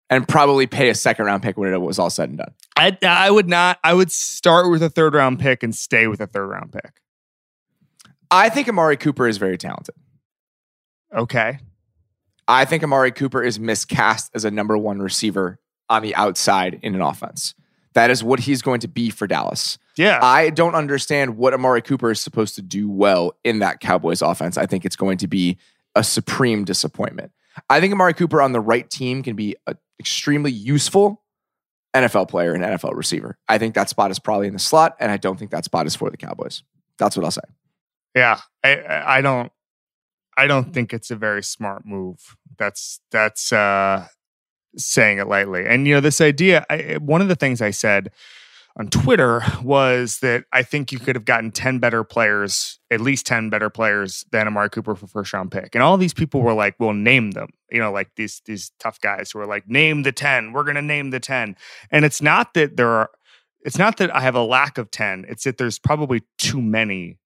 and 0.09 0.29
probably 0.29 0.69
pay 0.69 0.89
a 0.89 0.95
second 0.95 1.25
round 1.25 1.43
pick 1.43 1.57
when 1.59 1.75
it 1.75 1.81
was 1.81 1.99
all 1.99 2.11
said 2.11 2.29
and 2.29 2.39
done. 2.39 2.55
I 2.77 2.97
I 3.03 3.33
would 3.33 3.49
not. 3.49 3.81
I 3.83 3.93
would 3.93 4.13
start 4.13 4.71
with 4.71 4.85
a 4.85 4.91
third 4.91 5.15
round 5.15 5.41
pick 5.41 5.65
and 5.65 5.75
stay 5.75 6.07
with 6.07 6.21
a 6.21 6.29
third 6.29 6.47
round 6.47 6.71
pick. 6.71 7.01
I 8.31 8.51
think 8.51 8.69
Amari 8.69 8.99
Cooper 8.99 9.27
is 9.27 9.39
very 9.39 9.59
talented. 9.59 9.97
Okay. 11.13 11.59
I 12.47 12.67
think 12.67 12.85
Amari 12.85 13.11
Cooper 13.11 13.43
is 13.43 13.59
miscast 13.59 14.31
as 14.33 14.45
a 14.45 14.51
number 14.53 14.79
one 14.79 15.01
receiver 15.01 15.59
on 15.89 16.03
the 16.03 16.15
outside 16.15 16.79
in 16.83 16.95
an 16.95 17.01
offense. 17.01 17.55
That 17.95 18.11
is 18.11 18.23
what 18.23 18.41
he's 18.41 18.63
going 18.63 18.81
to 18.81 18.89
be 18.89 19.11
for 19.11 19.27
Dallas. 19.27 19.79
Yeah. 19.97 20.21
I 20.23 20.51
don't 20.51 20.75
understand 20.75 21.37
what 21.37 21.55
Amari 21.55 21.83
Cooper 21.83 22.11
is 22.11 22.21
supposed 22.21 22.55
to 22.57 22.63
do 22.63 22.89
well 22.89 23.35
in 23.43 23.59
that 23.59 23.81
Cowboys 23.81 24.23
offense. 24.23 24.57
I 24.57 24.67
think 24.67 24.85
it's 24.85 24.97
going 24.97 25.19
to 25.19 25.27
be 25.27 25.59
a 25.95 26.05
supreme 26.05 26.65
disappointment. 26.65 27.33
I 27.69 27.81
think 27.81 27.93
Amari 27.93 28.15
Cooper 28.15 28.41
on 28.41 28.53
the 28.53 28.61
right 28.61 28.89
team 28.89 29.23
can 29.23 29.35
be 29.35 29.57
an 29.67 29.77
extremely 29.99 30.53
useful 30.53 31.23
NFL 31.95 32.29
player 32.29 32.55
and 32.55 32.63
NFL 32.63 32.95
receiver. 32.95 33.37
I 33.49 33.59
think 33.59 33.75
that 33.75 33.89
spot 33.89 34.11
is 34.11 34.19
probably 34.19 34.47
in 34.47 34.53
the 34.53 34.59
slot, 34.59 34.97
and 35.01 35.11
I 35.11 35.17
don't 35.17 35.39
think 35.39 35.51
that 35.51 35.65
spot 35.65 35.87
is 35.87 35.97
for 35.97 36.11
the 36.11 36.17
Cowboys. 36.17 36.63
That's 36.99 37.17
what 37.17 37.25
I'll 37.25 37.31
say. 37.31 37.41
Yeah, 38.15 38.41
I 38.63 39.17
I 39.19 39.21
don't 39.21 39.51
I 40.37 40.47
don't 40.47 40.73
think 40.73 40.93
it's 40.93 41.11
a 41.11 41.17
very 41.17 41.43
smart 41.43 41.85
move. 41.85 42.37
That's 42.59 43.01
that's 43.11 43.53
uh 43.53 44.07
saying 44.79 45.19
it 45.19 45.29
lightly. 45.29 45.67
And 45.67 45.87
you 45.87 45.95
know, 45.95 46.01
this 46.01 46.21
idea, 46.21 46.65
I, 46.71 46.99
one 47.01 47.21
of 47.21 47.29
the 47.29 47.37
things 47.37 47.61
I 47.61 47.71
said 47.71 48.11
on 48.79 48.89
Twitter 48.89 49.43
was 49.63 50.21
that 50.21 50.45
I 50.53 50.63
think 50.63 50.93
you 50.93 50.99
could 50.99 51.17
have 51.17 51.25
gotten 51.25 51.51
10 51.51 51.81
better 51.81 52.05
players, 52.05 52.79
at 52.91 53.01
least 53.01 53.27
10 53.27 53.51
better 53.51 53.71
players 53.71 54.25
than 54.31 54.47
Amari 54.47 54.71
Cooper 54.71 54.95
for 54.95 55.09
first 55.09 55.33
round 55.33 55.51
pick. 55.51 55.75
And 55.75 55.83
all 55.83 55.97
these 55.97 56.15
people 56.15 56.43
were 56.43 56.55
like, 56.55 56.77
well, 56.79 56.93
name 56.93 57.33
them. 57.33 57.49
You 57.71 57.81
know, 57.81 57.91
like 57.91 58.11
these 58.17 58.41
these 58.45 58.71
tough 58.79 59.01
guys 59.01 59.33
who 59.33 59.41
are 59.41 59.47
like, 59.47 59.69
name 59.69 60.05
the 60.05 60.13
10. 60.13 60.53
We're 60.53 60.65
gonna 60.65 60.81
name 60.81 61.11
the 61.11 61.21
10. 61.21 61.57
And 61.91 62.05
it's 62.05 62.23
not 62.23 62.55
that 62.55 62.77
there 62.77 62.89
are 62.89 63.11
it's 63.63 63.79
not 63.79 63.97
that 63.97 64.15
I 64.15 64.21
have 64.21 64.37
a 64.37 64.43
lack 64.43 64.79
of 64.79 64.91
10. 64.91 65.27
It's 65.29 65.45
that 65.45 65.59
there's 65.59 65.79
probably 65.79 66.23
too 66.39 66.63
many 66.63 67.19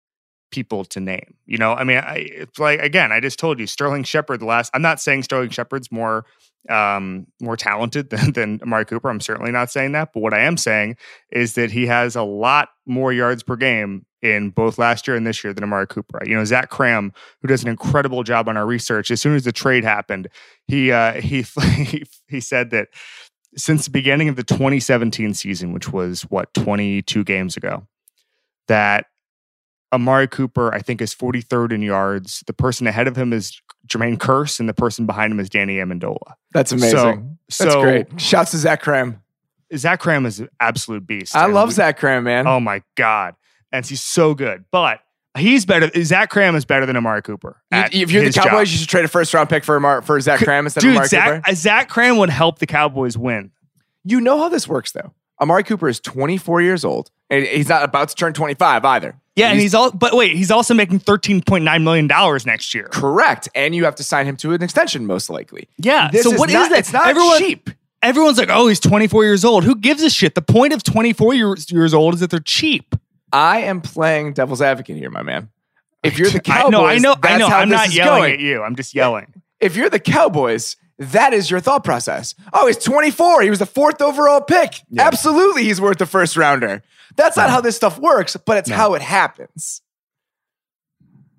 people 0.53 0.85
to 0.85 1.01
name. 1.01 1.35
You 1.47 1.59
know, 1.59 1.73
I 1.73 1.83
mean, 1.83 1.99
I, 1.99 2.29
it's 2.31 2.59
like 2.59 2.81
again, 2.81 3.11
I 3.11 3.19
just 3.19 3.39
told 3.39 3.59
you 3.59 3.67
Sterling 3.67 4.05
Shepard. 4.05 4.41
The 4.41 4.47
last, 4.47 4.71
I'm 4.75 4.83
not 4.83 5.01
saying 5.01 5.25
Sterling 5.25 5.51
Shepard's 5.51 5.91
more 5.91 6.25
um, 6.69 7.27
more 7.41 7.57
talented 7.57 8.11
than, 8.11 8.33
than 8.33 8.61
Amari 8.63 8.85
Cooper. 8.85 9.11
I'm 9.11 9.21
certainly 9.21 9.53
not 9.53 9.71
saying 9.71 9.93
that. 9.93 10.13
But 10.13 10.21
what 10.21 10.35
I 10.35 10.41
am 10.41 10.57
saying 10.57 10.97
is 11.31 11.55
that 11.55 11.71
he 11.73 11.87
has 11.87 12.15
a 12.15 12.23
lot 12.23 12.69
more 12.87 13.13
yards 13.13 13.43
per 13.43 13.57
game 13.57 14.07
in 14.21 14.51
both 14.51 14.79
last 14.79 15.09
year 15.09 15.17
and 15.17 15.27
this 15.27 15.43
year 15.43 15.53
than 15.53 15.65
Amari 15.65 15.89
Cooper. 15.89 16.21
You 16.25 16.37
know, 16.37 16.45
Zach 16.45 16.71
Kram, 16.71 17.13
who 17.41 17.49
does 17.49 17.63
an 17.63 17.69
incredible 17.69 18.23
job 18.23 18.49
on 18.49 18.57
our 18.57 18.67
research, 18.67 19.11
as 19.11 19.21
soon 19.21 19.35
as 19.35 19.45
the 19.45 19.53
trade 19.53 19.83
happened, 19.83 20.29
he 20.69 20.93
uh, 20.93 21.21
he 21.21 21.43
he, 21.85 22.05
he 22.29 22.41
said 22.41 22.71
that 22.71 22.89
since 23.57 23.85
the 23.85 23.91
beginning 23.91 24.29
of 24.29 24.37
the 24.37 24.45
2017 24.45 25.35
season, 25.35 25.73
which 25.73 25.93
was 25.93 26.23
what 26.23 26.55
22 26.55 27.25
games 27.25 27.57
ago, 27.57 27.87
that 28.69 29.07
Amari 29.93 30.27
Cooper, 30.27 30.75
I 30.75 30.81
think, 30.81 31.03
is 31.03 31.15
43rd 31.15 31.73
in 31.73 31.83
yards. 31.83 32.43
The 32.47 32.53
person 32.53 32.87
ahead 32.87 33.07
of 33.07 33.17
him 33.17 33.33
is 33.33 33.61
Jermaine 33.87 34.17
Kearse, 34.17 34.59
and 34.59 34.69
the 34.69 34.75
person 34.75 35.07
behind 35.07 35.33
him 35.33 35.41
is 35.41 35.51
Danny 35.51 35.77
Amendola. 35.77 36.35
That's 36.53 36.73
amazing. 36.73 37.39
So, 37.51 37.65
That's 37.65 37.75
so, 37.75 37.83
great. 37.83 38.21
Shouts 38.21 38.53
to 38.53 38.59
Zach 38.59 38.83
Kram. 38.83 39.19
Zach 39.77 40.01
Kram 40.01 40.27
is 40.27 40.41
an 40.41 40.49
absolute 40.61 41.07
beast. 41.07 41.35
I 41.37 41.47
love 41.47 41.69
we, 41.69 41.75
Zach 41.75 41.99
Kram, 41.99 42.25
man. 42.25 42.47
Oh 42.47 42.61
my 42.61 42.83
god, 42.95 43.35
and 43.71 43.85
he's 43.85 44.03
so 44.03 44.35
good. 44.35 44.65
But 44.71 45.01
he's 45.37 45.65
better. 45.65 45.91
Zach 46.05 46.31
Kram 46.31 46.55
is 46.55 46.65
better 46.65 46.87
than 46.87 46.97
Amari 46.97 47.23
Cooper. 47.23 47.63
if 47.71 48.11
you're 48.11 48.25
the 48.25 48.33
Cowboys, 48.33 48.69
job. 48.69 48.73
you 48.73 48.79
should 48.79 48.89
trade 48.89 49.05
a 49.05 49.09
first 49.09 49.33
round 49.33 49.49
pick 49.49 49.65
for 49.65 49.77
Amar, 49.77 50.03
for 50.03 50.21
Zach 50.21 50.41
Kram 50.41 50.65
instead 50.65 50.81
Dude, 50.81 50.91
of 50.91 50.97
Amari 50.97 51.09
Zach, 51.09 51.45
Cooper. 51.45 51.55
Zach 51.55 51.91
Kram 51.91 52.19
would 52.19 52.31
help 52.31 52.59
the 52.59 52.67
Cowboys 52.67 53.17
win. 53.17 53.51
You 54.05 54.21
know 54.21 54.39
how 54.39 54.49
this 54.49 54.69
works, 54.69 54.93
though. 54.93 55.15
Amari 55.41 55.65
Cooper 55.65 55.89
is 55.89 56.01
24 56.01 56.63
years 56.63 56.85
old, 56.85 57.11
and 57.31 57.47
he's 57.47 57.69
not 57.69 57.83
about 57.83 58.09
to 58.11 58.15
turn 58.15 58.33
25 58.33 58.85
either. 58.85 59.17
Yeah, 59.35 59.51
and 59.51 59.61
he's 59.61 59.75
all. 59.75 59.91
But 59.91 60.15
wait, 60.15 60.37
he's 60.37 60.51
also 60.51 60.75
making 60.75 61.01
13.9 61.01 61.83
million 61.83 62.07
dollars 62.07 62.45
next 62.45 62.75
year. 62.75 62.89
Correct, 62.93 63.49
and 63.55 63.75
you 63.75 63.85
have 63.85 63.95
to 63.97 64.05
sign 64.05 64.27
him 64.27 64.37
to 64.39 64.53
an 64.53 64.63
extension, 64.63 65.07
most 65.07 65.31
likely. 65.31 65.69
Yeah. 65.79 66.11
This 66.13 66.25
so 66.25 66.33
is 66.33 66.39
what 66.39 66.51
not, 66.51 66.65
is 66.65 66.69
that? 66.69 66.79
It's 66.81 66.93
not 66.93 67.07
Everyone, 67.09 67.39
cheap. 67.39 67.71
Everyone's 68.03 68.37
like, 68.37 68.51
"Oh, 68.51 68.69
he's 68.69 68.81
24 68.81 69.25
years 69.25 69.45
old." 69.45 69.65
Who 69.65 69.75
gives 69.75 70.03
a 70.03 70.11
shit? 70.11 70.35
The 70.35 70.43
point 70.43 70.75
of 70.75 70.83
24 70.83 71.35
years, 71.35 71.71
years 71.71 71.95
old 71.95 72.15
is 72.15 72.21
that 72.21 72.31
they're 72.31 72.41
cheap. 72.41 72.95
I 73.33 73.61
am 73.61 73.81
playing 73.81 74.35
devil's 74.35 74.61
advocate 74.61 74.97
here, 74.97 75.11
my 75.11 75.23
man. 75.23 75.49
If 76.03 76.19
you're 76.19 76.29
the 76.29 76.41
Cowboys, 76.41 76.65
I 76.67 76.71
know, 76.71 76.85
I 76.87 76.99
know, 76.99 77.15
I 77.23 77.39
know. 77.39 77.47
I'm 77.47 77.69
not 77.71 77.95
yelling 77.95 78.23
going. 78.23 78.33
at 78.35 78.41
you. 78.41 78.63
I'm 78.63 78.77
just 78.77 78.95
yelling. 78.95 79.33
If 79.61 79.77
you're 79.77 79.89
the 79.89 80.01
Cowboys, 80.01 80.77
that 80.99 81.33
is 81.33 81.51
your 81.51 81.61
thought 81.61 81.85
process. 81.85 82.35
Oh, 82.53 82.67
he's 82.67 82.79
24. 82.79 83.43
He 83.43 83.51
was 83.51 83.59
the 83.59 83.67
fourth 83.67 84.01
overall 84.01 84.41
pick. 84.41 84.81
Yeah. 84.91 85.07
Absolutely, 85.07 85.65
he's 85.65 85.81
worth 85.81 85.99
the 85.99 86.07
first 86.07 86.37
rounder. 86.37 86.83
That's 87.17 87.37
not 87.37 87.51
how 87.51 87.61
this 87.61 87.77
stuff 87.77 87.99
works, 87.99 88.37
but 88.37 88.59
it's 88.59 88.71
no. 88.71 88.77
how 88.77 88.95
it 88.95 89.03
happens. 89.03 89.83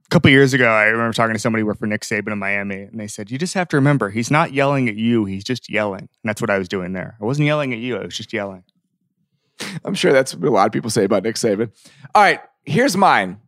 A 0.06 0.10
couple 0.10 0.30
years 0.30 0.54
ago, 0.54 0.70
I 0.70 0.86
remember 0.86 1.14
talking 1.14 1.34
to 1.34 1.40
somebody 1.40 1.62
who 1.62 1.68
worked 1.68 1.80
for 1.80 1.88
Nick 1.88 2.02
Saban 2.02 2.32
in 2.32 2.40
Miami, 2.40 2.82
and 2.84 3.00
they 3.00 3.08
said, 3.08 3.32
You 3.32 3.38
just 3.38 3.56
have 3.56 3.68
to 3.70 3.78
remember, 3.78 4.10
he's 4.10 4.30
not 4.30 4.54
yelling 4.54 4.88
at 4.90 4.96
you, 4.96 5.26
he's 5.26 5.44
just 5.44 5.70
yelling. 5.70 6.02
And 6.02 6.10
that's 6.24 6.42
what 6.42 6.50
I 6.50 6.60
was 6.60 6.68
doing 6.68 6.94
there. 6.94 7.16
I 7.20 7.26
wasn't 7.26 7.48
yelling 7.48 7.74
at 7.74 7.80
you, 7.80 7.98
I 7.98 8.06
was 8.06 8.16
just 8.16 8.34
yelling. 8.34 8.64
I'm 9.86 9.96
sure 9.96 10.14
that's 10.14 10.36
what 10.36 10.48
a 10.48 10.52
lot 10.52 10.68
of 10.68 10.72
people 10.72 10.90
say 10.90 11.04
about 11.04 11.24
Nick 11.24 11.36
Saban. 11.36 11.72
All 12.14 12.22
right, 12.22 12.42
here's 12.66 12.98
mine. 12.98 13.40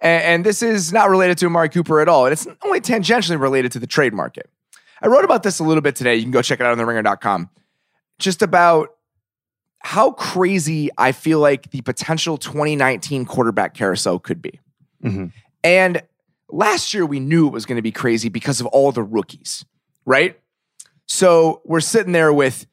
And, 0.00 0.22
and 0.22 0.46
this 0.46 0.62
is 0.62 0.92
not 0.92 1.10
related 1.10 1.38
to 1.38 1.46
Amari 1.46 1.68
Cooper 1.68 2.00
at 2.00 2.08
all. 2.08 2.26
And 2.26 2.32
it's 2.32 2.46
only 2.62 2.80
tangentially 2.80 3.40
related 3.40 3.72
to 3.72 3.78
the 3.78 3.86
trade 3.86 4.12
market. 4.12 4.50
I 5.02 5.08
wrote 5.08 5.24
about 5.24 5.42
this 5.42 5.58
a 5.58 5.64
little 5.64 5.82
bit 5.82 5.96
today. 5.96 6.16
You 6.16 6.22
can 6.22 6.30
go 6.30 6.42
check 6.42 6.60
it 6.60 6.66
out 6.66 6.78
on 6.78 6.84
theringer.com. 6.84 7.50
Just 8.18 8.42
about 8.42 8.90
how 9.80 10.12
crazy 10.12 10.90
I 10.96 11.12
feel 11.12 11.40
like 11.40 11.70
the 11.70 11.82
potential 11.82 12.38
2019 12.38 13.26
quarterback 13.26 13.74
carousel 13.74 14.18
could 14.18 14.40
be. 14.40 14.60
Mm-hmm. 15.02 15.26
And 15.62 16.02
last 16.48 16.94
year 16.94 17.04
we 17.04 17.20
knew 17.20 17.46
it 17.46 17.52
was 17.52 17.66
going 17.66 17.76
to 17.76 17.82
be 17.82 17.92
crazy 17.92 18.28
because 18.28 18.60
of 18.60 18.66
all 18.68 18.92
the 18.92 19.02
rookies, 19.02 19.64
right? 20.06 20.40
So 21.06 21.60
we're 21.64 21.80
sitting 21.80 22.12
there 22.12 22.32
with 22.32 22.66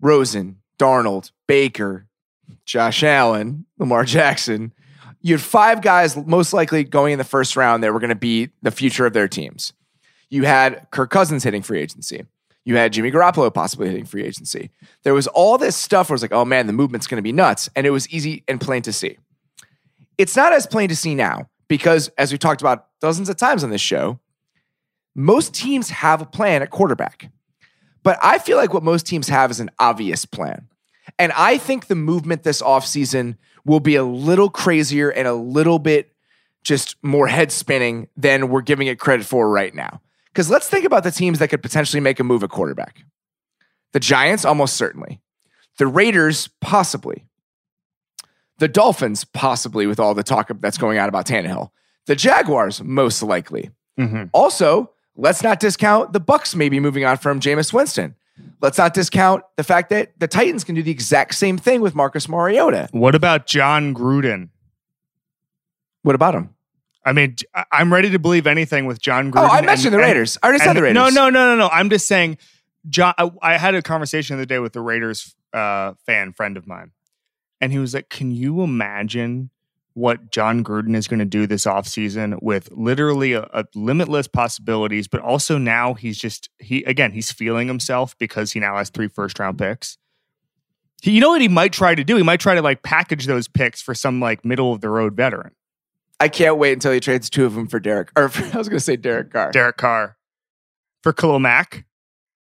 Rosen, 0.00 0.58
Darnold, 0.78 1.30
Baker, 1.46 2.06
Josh 2.64 3.02
Allen, 3.02 3.64
Lamar 3.78 4.04
Jackson. 4.04 4.72
You 5.22 5.34
had 5.34 5.40
five 5.40 5.80
guys 5.82 6.16
most 6.16 6.52
likely 6.52 6.84
going 6.84 7.12
in 7.12 7.18
the 7.18 7.24
first 7.24 7.56
round 7.56 7.82
that 7.82 7.92
were 7.92 8.00
going 8.00 8.10
to 8.10 8.14
be 8.14 8.50
the 8.62 8.70
future 8.70 9.06
of 9.06 9.14
their 9.14 9.28
teams. 9.28 9.72
You 10.30 10.44
had 10.44 10.86
Kirk 10.90 11.10
Cousins 11.10 11.44
hitting 11.44 11.62
free 11.62 11.80
agency. 11.80 12.24
You 12.64 12.76
had 12.76 12.92
Jimmy 12.92 13.10
Garoppolo 13.10 13.52
possibly 13.52 13.88
hitting 13.88 14.04
free 14.04 14.24
agency. 14.24 14.70
There 15.02 15.14
was 15.14 15.26
all 15.26 15.56
this 15.56 15.74
stuff 15.74 16.10
where 16.10 16.14
it's 16.14 16.22
like, 16.22 16.32
oh 16.32 16.44
man, 16.44 16.66
the 16.66 16.72
movement's 16.72 17.06
going 17.06 17.16
to 17.16 17.22
be 17.22 17.32
nuts. 17.32 17.70
And 17.74 17.86
it 17.86 17.90
was 17.90 18.08
easy 18.10 18.44
and 18.46 18.60
plain 18.60 18.82
to 18.82 18.92
see. 18.92 19.16
It's 20.18 20.36
not 20.36 20.52
as 20.52 20.66
plain 20.66 20.88
to 20.90 20.96
see 20.96 21.14
now 21.14 21.48
because, 21.68 22.08
as 22.18 22.30
we 22.30 22.38
talked 22.38 22.60
about 22.60 22.88
dozens 23.00 23.28
of 23.28 23.36
times 23.36 23.64
on 23.64 23.70
this 23.70 23.80
show, 23.80 24.18
most 25.14 25.54
teams 25.54 25.90
have 25.90 26.20
a 26.20 26.26
plan 26.26 26.60
at 26.60 26.70
quarterback. 26.70 27.30
But 28.02 28.18
I 28.22 28.38
feel 28.38 28.56
like 28.56 28.74
what 28.74 28.82
most 28.82 29.06
teams 29.06 29.28
have 29.28 29.50
is 29.50 29.60
an 29.60 29.70
obvious 29.78 30.24
plan. 30.24 30.68
And 31.18 31.32
I 31.32 31.58
think 31.58 31.86
the 31.86 31.94
movement 31.94 32.42
this 32.42 32.60
offseason 32.60 33.36
will 33.64 33.80
be 33.80 33.96
a 33.96 34.04
little 34.04 34.50
crazier 34.50 35.10
and 35.10 35.26
a 35.26 35.32
little 35.32 35.78
bit 35.78 36.12
just 36.64 36.96
more 37.02 37.28
head 37.28 37.50
spinning 37.50 38.08
than 38.16 38.48
we're 38.48 38.60
giving 38.60 38.88
it 38.88 38.98
credit 38.98 39.24
for 39.24 39.48
right 39.48 39.74
now. 39.74 40.00
Because 40.32 40.50
let's 40.50 40.68
think 40.68 40.84
about 40.84 41.04
the 41.04 41.10
teams 41.10 41.38
that 41.38 41.48
could 41.48 41.62
potentially 41.62 42.00
make 42.00 42.20
a 42.20 42.24
move 42.24 42.42
at 42.42 42.50
quarterback. 42.50 43.04
The 43.92 44.00
Giants, 44.00 44.44
almost 44.44 44.76
certainly. 44.76 45.20
The 45.78 45.86
Raiders, 45.86 46.48
possibly. 46.60 47.24
The 48.58 48.68
Dolphins, 48.68 49.24
possibly, 49.24 49.86
with 49.86 50.00
all 50.00 50.14
the 50.14 50.22
talk 50.22 50.50
that's 50.60 50.78
going 50.78 50.98
on 50.98 51.08
about 51.08 51.26
Tannehill. 51.26 51.70
The 52.06 52.16
Jaguars, 52.16 52.82
most 52.82 53.22
likely. 53.22 53.70
Mm-hmm. 53.98 54.24
Also, 54.32 54.90
let's 55.16 55.42
not 55.42 55.60
discount 55.60 56.12
the 56.12 56.20
Bucs 56.20 56.54
maybe 56.54 56.80
moving 56.80 57.04
on 57.04 57.16
from 57.16 57.40
Jameis 57.40 57.72
Winston. 57.72 58.14
Let's 58.60 58.78
not 58.78 58.94
discount 58.94 59.42
the 59.56 59.64
fact 59.64 59.90
that 59.90 60.18
the 60.18 60.28
Titans 60.28 60.64
can 60.64 60.74
do 60.74 60.82
the 60.82 60.90
exact 60.90 61.34
same 61.34 61.58
thing 61.58 61.80
with 61.80 61.94
Marcus 61.94 62.28
Mariota. 62.28 62.88
What 62.92 63.14
about 63.14 63.46
Jon 63.46 63.94
Gruden? 63.94 64.50
What 66.02 66.14
about 66.14 66.34
him? 66.34 66.54
I 67.08 67.12
mean, 67.12 67.36
I'm 67.72 67.90
ready 67.90 68.10
to 68.10 68.18
believe 68.18 68.46
anything 68.46 68.84
with 68.84 69.00
Jon 69.00 69.32
Gruden. 69.32 69.48
Oh, 69.48 69.50
I 69.50 69.62
mentioned 69.62 69.94
and, 69.94 70.02
the 70.02 70.06
Raiders. 70.06 70.36
I 70.42 70.48
already 70.48 70.62
said 70.62 70.74
the 70.74 70.82
Raiders. 70.82 70.94
No, 70.94 71.08
no, 71.08 71.30
no, 71.30 71.46
no, 71.46 71.56
no. 71.56 71.68
I'm 71.68 71.88
just 71.88 72.06
saying, 72.06 72.36
Jon. 72.88 73.14
I, 73.16 73.30
I 73.40 73.56
had 73.56 73.74
a 73.74 73.80
conversation 73.80 74.36
the 74.36 74.42
other 74.42 74.46
day 74.46 74.58
with 74.58 74.74
the 74.74 74.82
Raiders 74.82 75.34
uh, 75.54 75.94
fan 76.04 76.34
friend 76.34 76.58
of 76.58 76.66
mine, 76.66 76.92
and 77.62 77.72
he 77.72 77.78
was 77.78 77.94
like, 77.94 78.10
"Can 78.10 78.30
you 78.30 78.62
imagine 78.62 79.48
what 79.94 80.30
Jon 80.30 80.62
Gruden 80.62 80.94
is 80.94 81.08
going 81.08 81.18
to 81.18 81.24
do 81.24 81.46
this 81.46 81.64
offseason 81.64 82.40
with 82.42 82.68
literally 82.70 83.32
a, 83.32 83.48
a 83.52 83.64
limitless 83.74 84.28
possibilities, 84.28 85.08
but 85.08 85.20
also 85.22 85.56
now 85.56 85.94
he's 85.94 86.18
just 86.18 86.50
he 86.58 86.84
again 86.84 87.12
he's 87.12 87.32
feeling 87.32 87.68
himself 87.68 88.16
because 88.18 88.52
he 88.52 88.60
now 88.60 88.76
has 88.76 88.90
three 88.90 89.08
first 89.08 89.38
round 89.38 89.56
picks. 89.56 89.96
He, 91.00 91.12
you 91.12 91.20
know 91.20 91.30
what 91.30 91.40
he 91.40 91.48
might 91.48 91.72
try 91.72 91.94
to 91.94 92.04
do? 92.04 92.16
He 92.16 92.22
might 92.22 92.40
try 92.40 92.54
to 92.54 92.62
like 92.62 92.82
package 92.82 93.26
those 93.26 93.48
picks 93.48 93.80
for 93.80 93.94
some 93.94 94.20
like 94.20 94.44
middle 94.44 94.74
of 94.74 94.82
the 94.82 94.90
road 94.90 95.14
veteran. 95.14 95.52
I 96.20 96.28
can't 96.28 96.58
wait 96.58 96.72
until 96.72 96.92
he 96.92 97.00
trades 97.00 97.30
two 97.30 97.44
of 97.44 97.54
them 97.54 97.66
for 97.68 97.78
Derek. 97.78 98.10
Or 98.16 98.28
for, 98.28 98.44
I 98.54 98.58
was 98.58 98.68
going 98.68 98.78
to 98.78 98.84
say 98.84 98.96
Derek 98.96 99.32
Carr. 99.32 99.52
Derek 99.52 99.76
Carr 99.76 100.16
for 101.02 101.12
Khalil 101.12 101.38
Mack. 101.38 101.84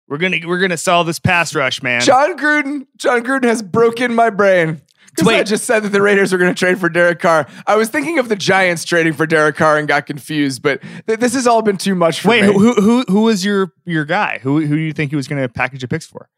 We're 0.08 0.18
gonna 0.18 0.40
we're 0.48 0.60
gonna 0.60 0.76
solve 0.76 1.06
this 1.06 1.20
pass 1.20 1.54
rush, 1.54 1.84
man. 1.84 2.02
Jon 2.02 2.36
Gruden. 2.36 2.88
Jon 2.98 3.24
Gruden 3.24 3.44
has 3.44 3.62
broken 3.62 4.16
my 4.16 4.32
brain. 4.32 4.82
Because 5.16 5.28
I 5.28 5.44
just 5.44 5.66
said 5.66 5.84
that 5.84 5.90
the 5.90 6.02
Raiders 6.02 6.32
were 6.32 6.38
going 6.38 6.54
to 6.54 6.58
trade 6.58 6.80
for 6.80 6.88
Derek 6.88 7.20
Carr. 7.20 7.48
I 7.66 7.76
was 7.76 7.90
thinking 7.90 8.20
of 8.20 8.30
the 8.30 8.36
Giants 8.36 8.86
trading 8.86 9.14
for 9.14 9.26
Derek 9.26 9.56
Carr 9.56 9.78
and 9.78 9.88
got 9.88 10.06
confused, 10.06 10.62
but 10.62 10.82
th- 11.08 11.20
this 11.20 11.34
has 11.34 11.48
all 11.48 11.62
been 11.64 11.78
too 11.78 11.96
much 11.96 12.22
for 12.22 12.30
Wait, 12.30 12.42
me. 12.46 12.54
who 12.54 12.74
who 12.74 13.04
who 13.08 13.22
was 13.24 13.44
your 13.44 13.74
your 13.86 14.06
guy? 14.06 14.40
Who 14.44 14.60
who 14.62 14.76
do 14.76 14.82
you 14.82 14.94
think 14.94 15.12
he 15.12 15.16
was 15.16 15.28
going 15.28 15.42
to 15.42 15.50
package 15.50 15.82
the 15.82 15.88
picks 15.88 16.06
for? 16.06 16.30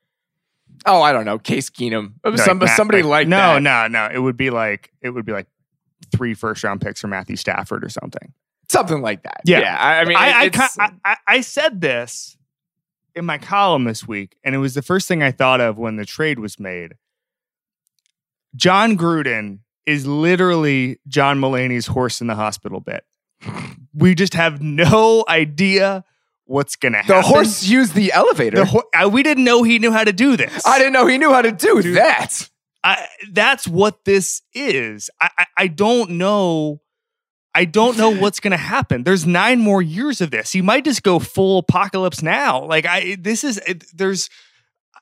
oh, 0.85 1.01
I 1.01 1.11
don't 1.13 1.25
know. 1.25 1.37
Case 1.37 1.69
Keenum. 1.69 2.13
Like 2.23 2.39
some, 2.39 2.57
Matt- 2.57 2.75
somebody 2.75 3.03
like 3.03 3.27
no, 3.27 3.37
that. 3.37 3.61
no, 3.61 3.87
no. 3.87 4.09
It 4.11 4.19
would 4.19 4.37
be 4.37 4.49
like 4.49 4.91
it 5.01 5.11
would 5.11 5.25
be 5.25 5.31
like 5.31 5.47
three 6.11 6.33
first 6.33 6.63
round 6.63 6.81
picks 6.81 7.01
for 7.01 7.07
Matthew 7.07 7.35
Stafford 7.35 7.83
or 7.83 7.89
something. 7.89 8.33
Something 8.69 9.01
like 9.01 9.23
that. 9.23 9.41
Yeah. 9.45 9.77
I, 9.77 9.99
I 9.99 10.05
mean, 10.05 10.17
I 10.17 10.43
I, 10.79 10.91
I 11.05 11.17
I 11.27 11.41
said 11.41 11.81
this 11.81 12.37
in 13.15 13.25
my 13.25 13.37
column 13.37 13.83
this 13.83 14.07
week, 14.07 14.37
and 14.43 14.55
it 14.55 14.59
was 14.59 14.73
the 14.73 14.81
first 14.81 15.07
thing 15.07 15.21
I 15.21 15.31
thought 15.31 15.59
of 15.59 15.77
when 15.77 15.97
the 15.97 16.05
trade 16.05 16.39
was 16.39 16.59
made. 16.59 16.93
Jon 18.55 18.97
Gruden 18.97 19.59
is 19.85 20.05
literally 20.05 20.99
John 21.07 21.39
Mulaney's 21.39 21.87
horse 21.87 22.21
in 22.21 22.27
the 22.27 22.35
hospital 22.35 22.79
bit. 22.79 23.03
We 23.93 24.13
just 24.15 24.33
have 24.35 24.61
no 24.61 25.25
idea 25.27 26.03
what's 26.45 26.75
going 26.75 26.93
to 26.93 26.99
happen. 26.99 27.15
the 27.15 27.21
horse 27.23 27.63
used 27.63 27.93
the 27.93 28.11
elevator. 28.13 28.57
The 28.57 28.65
ho- 28.65 28.83
I- 28.93 29.07
we 29.07 29.23
didn't 29.23 29.43
know 29.45 29.63
he 29.63 29.79
knew 29.79 29.91
how 29.91 30.03
to 30.03 30.13
do 30.13 30.37
this. 30.37 30.65
I 30.65 30.77
didn't 30.77 30.93
know 30.93 31.07
he 31.07 31.17
knew 31.17 31.31
how 31.31 31.41
to 31.41 31.51
do 31.51 31.81
that. 31.93 32.49
I, 32.83 33.07
that's 33.31 33.67
what 33.67 34.05
this 34.05 34.41
is. 34.53 35.09
I, 35.21 35.29
I, 35.37 35.45
I 35.57 35.67
don't 35.67 36.11
know. 36.11 36.81
I 37.53 37.65
don't 37.65 37.97
know 37.97 38.09
what's 38.21 38.39
going 38.39 38.51
to 38.51 38.57
happen. 38.57 39.03
There's 39.03 39.25
nine 39.27 39.59
more 39.59 39.81
years 39.81 40.21
of 40.21 40.31
this. 40.31 40.51
He 40.51 40.61
might 40.61 40.85
just 40.85 41.03
go 41.03 41.19
full 41.19 41.59
apocalypse 41.59 42.21
now. 42.23 42.65
Like 42.65 42.85
I, 42.85 43.17
this 43.19 43.43
is 43.43 43.57
it- 43.67 43.85
there's 43.93 44.29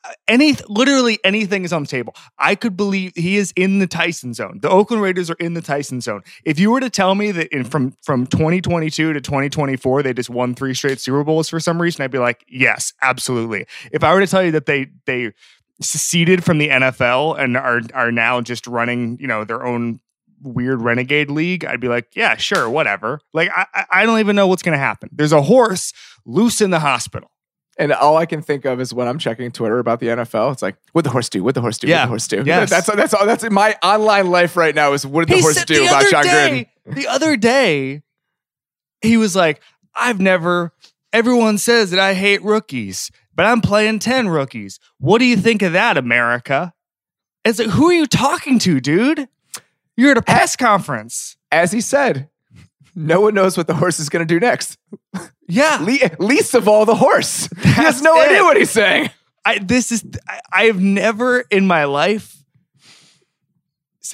uh, 0.05 0.11
any 0.29 0.55
literally 0.69 1.19
anything 1.25 1.63
is 1.65 1.73
on 1.73 1.83
the 1.83 1.87
table. 1.87 2.15
I 2.37 2.55
could 2.55 2.75
believe 2.77 3.11
he 3.15 3.35
is 3.37 3.51
in 3.57 3.79
the 3.79 3.87
Tyson 3.87 4.33
zone. 4.33 4.59
The 4.61 4.69
Oakland 4.69 5.03
Raiders 5.03 5.29
are 5.29 5.35
in 5.39 5.53
the 5.55 5.61
Tyson 5.61 5.99
zone. 6.01 6.21
If 6.45 6.57
you 6.57 6.71
were 6.71 6.79
to 6.79 6.89
tell 6.89 7.15
me 7.15 7.31
that 7.31 7.47
in, 7.53 7.65
from 7.65 7.93
from 8.03 8.25
2022 8.25 9.11
to 9.13 9.19
2024 9.21 10.03
they 10.03 10.13
just 10.13 10.29
won 10.29 10.55
three 10.55 10.73
straight 10.73 10.99
Super 11.01 11.23
Bowls 11.25 11.49
for 11.49 11.59
some 11.59 11.81
reason, 11.81 12.01
I'd 12.03 12.11
be 12.11 12.17
like, 12.17 12.45
yes, 12.47 12.93
absolutely. 13.01 13.65
If 13.91 14.03
I 14.03 14.13
were 14.13 14.21
to 14.21 14.27
tell 14.27 14.41
you 14.43 14.51
that 14.51 14.65
they 14.65 14.87
they 15.05 15.33
seceded 15.81 16.43
from 16.43 16.57
the 16.57 16.69
NFL 16.69 17.39
and 17.39 17.55
are 17.57 17.81
are 17.93 18.11
now 18.11 18.41
just 18.41 18.67
running, 18.67 19.17
you 19.19 19.27
know, 19.27 19.43
their 19.43 19.65
own 19.65 19.99
weird 20.41 20.81
renegade 20.81 21.29
league, 21.29 21.65
I'd 21.65 21.79
be 21.81 21.87
like, 21.89 22.07
yeah, 22.15 22.35
sure, 22.37 22.69
whatever. 22.69 23.19
Like 23.33 23.49
I 23.55 23.65
I- 23.73 23.85
I 23.91 24.05
don't 24.05 24.19
even 24.19 24.35
know 24.35 24.47
what's 24.47 24.63
gonna 24.63 24.77
happen. 24.77 25.09
There's 25.11 25.31
a 25.33 25.41
horse 25.41 25.93
loose 26.25 26.61
in 26.61 26.69
the 26.71 26.79
hospital. 26.79 27.29
And 27.77 27.93
all 27.93 28.17
I 28.17 28.25
can 28.25 28.41
think 28.41 28.65
of 28.65 28.81
is 28.81 28.93
when 28.93 29.07
I'm 29.07 29.17
checking 29.19 29.51
Twitter 29.53 29.79
about 29.79 30.01
the 30.01 30.07
NFL, 30.07 30.51
it's 30.51 30.61
like, 30.61 30.75
what 30.91 31.05
the 31.05 31.09
horse 31.11 31.29
do? 31.29 31.41
What 31.45 31.55
the 31.55 31.61
horse 31.61 31.77
do? 31.77 31.87
What 31.87 31.91
Yeah. 31.91 32.01
the 32.03 32.09
horse 32.09 32.27
do? 32.27 32.43
Yes. 32.45 32.69
That's 32.69 32.87
that's 32.87 33.13
all. 33.13 33.25
That's 33.25 33.49
my 33.49 33.77
online 33.81 34.27
life 34.29 34.57
right 34.57 34.75
now. 34.75 34.91
Is 34.91 35.05
what 35.07 35.25
did 35.27 35.37
the 35.37 35.41
horse 35.41 35.63
do 35.63 35.75
the 35.75 35.85
about 35.85 36.01
other 36.01 36.09
Jon 36.11 36.23
day, 36.25 36.69
Gruden? 36.85 36.95
The 36.95 37.07
other 37.07 37.37
day, 37.37 38.01
he 39.01 39.15
was 39.15 39.33
like, 39.33 39.61
I've 39.95 40.19
never, 40.19 40.73
everyone 41.13 41.57
says 41.57 41.91
that 41.91 41.99
I 42.01 42.15
hate 42.15 42.43
rookies, 42.43 43.11
but 43.39 43.45
I'm 43.45 43.61
playing 43.61 43.99
10 43.99 44.27
rookies. 44.27 44.81
What 44.97 45.19
do 45.19 45.23
you 45.23 45.37
think 45.37 45.61
of 45.61 45.71
that, 45.71 45.95
America? 45.95 46.73
It's 47.45 47.57
like, 47.57 47.69
who 47.69 47.85
are 47.89 47.93
you 47.93 48.05
talking 48.05 48.59
to, 48.59 48.81
dude? 48.81 49.29
You're 49.95 50.11
at 50.11 50.17
a 50.17 50.21
press 50.21 50.57
conference. 50.57 51.37
As 51.49 51.71
he 51.71 51.79
said, 51.79 52.27
no 52.95 53.21
one 53.21 53.33
knows 53.33 53.55
what 53.55 53.67
the 53.67 53.75
horse 53.75 53.97
is 53.97 54.09
going 54.09 54.27
to 54.27 54.33
do 54.33 54.41
next. 54.41 54.77
Yeah. 55.47 55.77
Le- 55.81 56.21
least 56.21 56.53
of 56.53 56.67
all, 56.67 56.85
the 56.85 56.95
horse. 56.95 57.47
he 57.61 57.69
has 57.69 58.01
no 58.01 58.19
it. 58.19 58.25
idea 58.25 58.43
what 58.43 58.57
he's 58.57 58.71
saying. 58.71 59.09
I, 59.45 59.59
this 59.59 59.93
is, 59.93 60.03
I, 60.27 60.41
I 60.51 60.63
have 60.65 60.81
never 60.81 61.39
in 61.49 61.65
my 61.65 61.85
life 61.85 62.43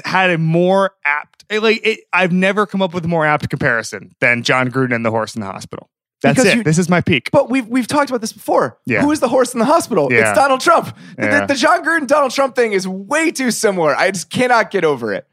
had 0.04 0.30
a 0.30 0.38
more 0.38 0.92
apt, 1.04 1.52
like, 1.52 1.82
it, 1.84 2.02
I've 2.14 2.32
never 2.32 2.68
come 2.68 2.84
up 2.84 2.94
with 2.94 3.06
a 3.06 3.08
more 3.08 3.26
apt 3.26 3.50
comparison 3.50 4.12
than 4.20 4.44
Jon 4.44 4.70
Gruden 4.70 4.94
and 4.94 5.04
the 5.04 5.10
horse 5.10 5.34
in 5.34 5.42
the 5.42 5.48
hospital. 5.48 5.90
That's 6.26 6.38
Because 6.38 6.54
it. 6.54 6.58
you- 6.58 6.64
this 6.64 6.78
is 6.78 6.90
my 6.90 7.02
peak. 7.02 7.30
But 7.32 7.50
we've 7.50 7.68
we've 7.68 7.88
talked 7.88 8.10
about 8.10 8.22
this 8.22 8.34
before. 8.34 8.78
Yeah. 8.86 9.02
Who 9.02 9.12
is 9.12 9.20
the 9.20 9.28
horse 9.30 9.54
in 9.54 9.60
the 9.60 9.66
hospital? 9.66 10.08
Yeah. 10.12 10.30
It's 10.30 10.38
Donald 10.38 10.62
Trump. 10.62 10.96
The, 11.18 11.26
Yeah. 11.26 11.40
the, 11.42 11.54
the 11.54 11.56
Jon 11.56 11.84
Gruden 11.84 12.08
Donald 12.08 12.32
Trump 12.32 12.56
thing 12.56 12.74
is 12.74 12.88
way 12.88 13.32
too 13.32 13.52
similar. 13.52 13.96
I 13.96 14.12
just 14.12 14.30
cannot 14.30 14.72
get 14.72 14.84
over 14.86 15.14
it. 15.14 15.28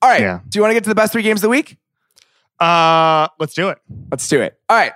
All 0.00 0.10
right. 0.10 0.20
Yeah. 0.20 0.40
Do 0.48 0.58
you 0.58 0.62
want 0.62 0.70
to 0.70 0.74
get 0.74 0.84
to 0.84 0.88
the 0.90 0.94
best 0.94 1.12
three 1.12 1.22
games 1.22 1.38
of 1.38 1.42
the 1.42 1.48
week? 1.48 1.76
Uh, 2.60 3.28
let's 3.38 3.54
do 3.54 3.68
it. 3.70 3.78
Let's 4.10 4.28
do 4.28 4.40
it. 4.40 4.58
All 4.68 4.76
right. 4.76 4.92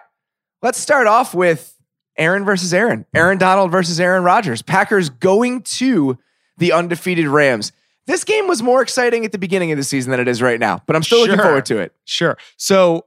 Let's 0.62 0.78
start 0.78 1.06
off 1.06 1.34
with 1.34 1.74
Aaron 2.16 2.44
versus 2.44 2.72
Aaron. 2.72 3.06
Aaron 3.14 3.38
Donald 3.38 3.70
versus 3.70 4.00
Aaron 4.00 4.22
Rodgers. 4.24 4.62
Packers 4.62 5.10
going 5.10 5.62
to 5.62 6.18
the 6.58 6.72
undefeated 6.72 7.26
Rams. 7.26 7.72
This 8.06 8.22
game 8.24 8.46
was 8.46 8.62
more 8.62 8.82
exciting 8.82 9.24
at 9.24 9.32
the 9.32 9.38
beginning 9.38 9.72
of 9.72 9.78
the 9.78 9.84
season 9.84 10.12
than 10.12 10.20
it 10.20 10.28
is 10.28 10.40
right 10.40 10.60
now, 10.60 10.80
but 10.86 10.94
I'm 10.94 11.02
still 11.02 11.18
looking 11.20 11.38
forward 11.38 11.66
to 11.66 11.78
it. 11.78 11.92
Sure. 12.04 12.38
So 12.56 13.04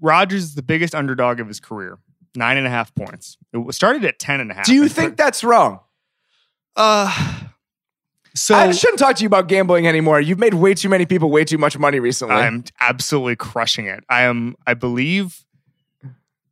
Rodgers 0.00 0.44
is 0.44 0.54
the 0.54 0.62
biggest 0.62 0.94
underdog 0.94 1.40
of 1.40 1.48
his 1.48 1.60
career. 1.60 1.98
Nine 2.36 2.56
and 2.56 2.66
a 2.66 2.70
half 2.70 2.94
points. 2.94 3.36
It 3.52 3.74
started 3.74 4.04
at 4.04 4.18
ten 4.18 4.40
and 4.40 4.50
a 4.50 4.54
half. 4.54 4.66
Do 4.66 4.74
you 4.74 4.88
think 4.88 5.16
that's 5.16 5.42
wrong? 5.42 5.80
Uh, 6.76 7.40
so 8.34 8.54
I 8.54 8.70
shouldn't 8.70 8.98
talk 8.98 9.16
to 9.16 9.22
you 9.22 9.26
about 9.26 9.48
gambling 9.48 9.86
anymore. 9.86 10.20
You've 10.20 10.38
made 10.38 10.54
way 10.54 10.74
too 10.74 10.88
many 10.88 11.06
people 11.06 11.30
way 11.30 11.44
too 11.44 11.58
much 11.58 11.76
money 11.78 11.98
recently. 11.98 12.36
I'm 12.36 12.64
absolutely 12.80 13.36
crushing 13.36 13.86
it. 13.86 14.04
I 14.08 14.22
am, 14.22 14.54
I 14.66 14.74
believe, 14.74 15.44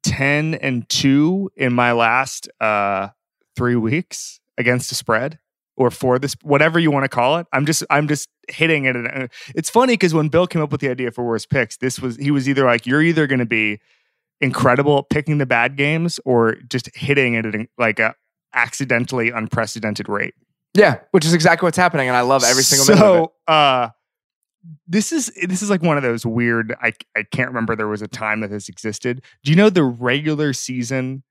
ten 0.03 0.55
and 0.55 0.89
two 0.89 1.51
in 1.57 1.73
my 1.73 1.93
last 1.93 2.49
uh 2.61 3.09
three 3.55 3.77
weeks 3.77 4.41
against 4.59 4.89
the 4.89 4.95
spread 4.95 5.39
or 5.77 5.91
for 5.91 6.19
this 6.19 6.35
whatever 6.43 6.79
you 6.79 6.91
want 6.91 7.05
to 7.05 7.09
call 7.09 7.39
it. 7.39 7.47
I'm 7.53 7.67
just 7.67 7.85
I'm 7.91 8.09
just 8.09 8.29
hitting 8.49 8.85
it. 8.85 8.97
And 8.97 9.31
it's 9.55 9.71
funny 9.71 9.95
because 9.95 10.15
when 10.15 10.29
Bill 10.29 10.47
came 10.47 10.63
up 10.63 10.73
with 10.73 10.81
the 10.81 10.89
idea 10.89 11.11
for 11.11 11.25
worst 11.25 11.51
picks, 11.51 11.77
this 11.77 12.01
was 12.01 12.17
he 12.17 12.31
was 12.31 12.49
either 12.49 12.65
like 12.65 12.87
you're 12.87 13.03
either 13.03 13.27
going 13.27 13.39
to 13.39 13.47
be 13.47 13.81
incredible 14.41 14.99
at 14.99 15.09
picking 15.11 15.39
the 15.39 15.47
bad 15.47 15.77
games 15.77 16.21
or 16.25 16.57
just 16.69 16.95
hitting 16.95 17.35
it 17.35 17.47
at 17.47 17.55
like 17.79 17.99
a 17.99 18.15
accidentally 18.55 19.31
unprecedented 19.31 20.09
rate. 20.09 20.35
yeah, 20.75 21.01
which 21.11 21.25
is 21.25 21.35
exactly 21.35 21.67
what's 21.67 21.77
happening, 21.77 22.09
and 22.09 22.17
I 22.17 22.23
love 22.23 22.43
every 22.45 22.63
single 22.63 22.87
minute 22.87 23.07
of 23.07 23.25
it. 23.25 23.31
So, 23.49 23.53
uh, 23.53 23.89
this 24.89 25.13
is 25.13 25.31
this 25.43 25.63
is 25.63 25.71
like 25.71 25.83
one 25.83 25.97
of 25.97 26.03
those 26.03 26.27
weird. 26.27 26.75
I 26.83 26.93
I 27.17 27.23
can't 27.23 27.49
remember 27.49 27.77
there 27.77 27.89
was 27.89 28.03
a 28.03 28.09
time 28.09 28.41
that 28.41 28.51
this 28.51 28.69
existed. 28.69 29.23
Do 29.45 29.51
you 29.51 29.57
know 29.57 29.71
the 29.71 29.85
regular 29.85 30.53
season 30.53 31.23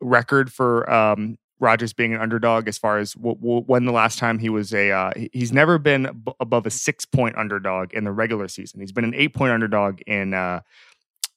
record 0.00 0.52
for 0.52 0.90
um, 0.92 1.38
Rodgers 1.58 1.92
being 1.92 2.14
an 2.14 2.20
underdog 2.20 2.68
as 2.68 2.76
far 2.78 2.98
as 2.98 3.12
w- 3.14 3.36
w- 3.36 3.62
when 3.62 3.84
the 3.86 3.92
last 3.92 4.18
time 4.18 4.38
he 4.38 4.48
was 4.48 4.74
a 4.74 4.90
uh, 4.90 5.10
he's 5.32 5.52
never 5.52 5.78
been 5.78 6.06
ab- 6.06 6.34
above 6.40 6.66
a 6.66 6.70
six 6.70 7.04
point 7.04 7.36
underdog 7.36 7.92
in 7.94 8.04
the 8.04 8.12
regular 8.12 8.48
season. 8.48 8.80
He's 8.80 8.92
been 8.92 9.04
an 9.04 9.14
eight 9.14 9.34
point 9.34 9.52
underdog 9.52 10.00
in 10.06 10.34
uh, 10.34 10.60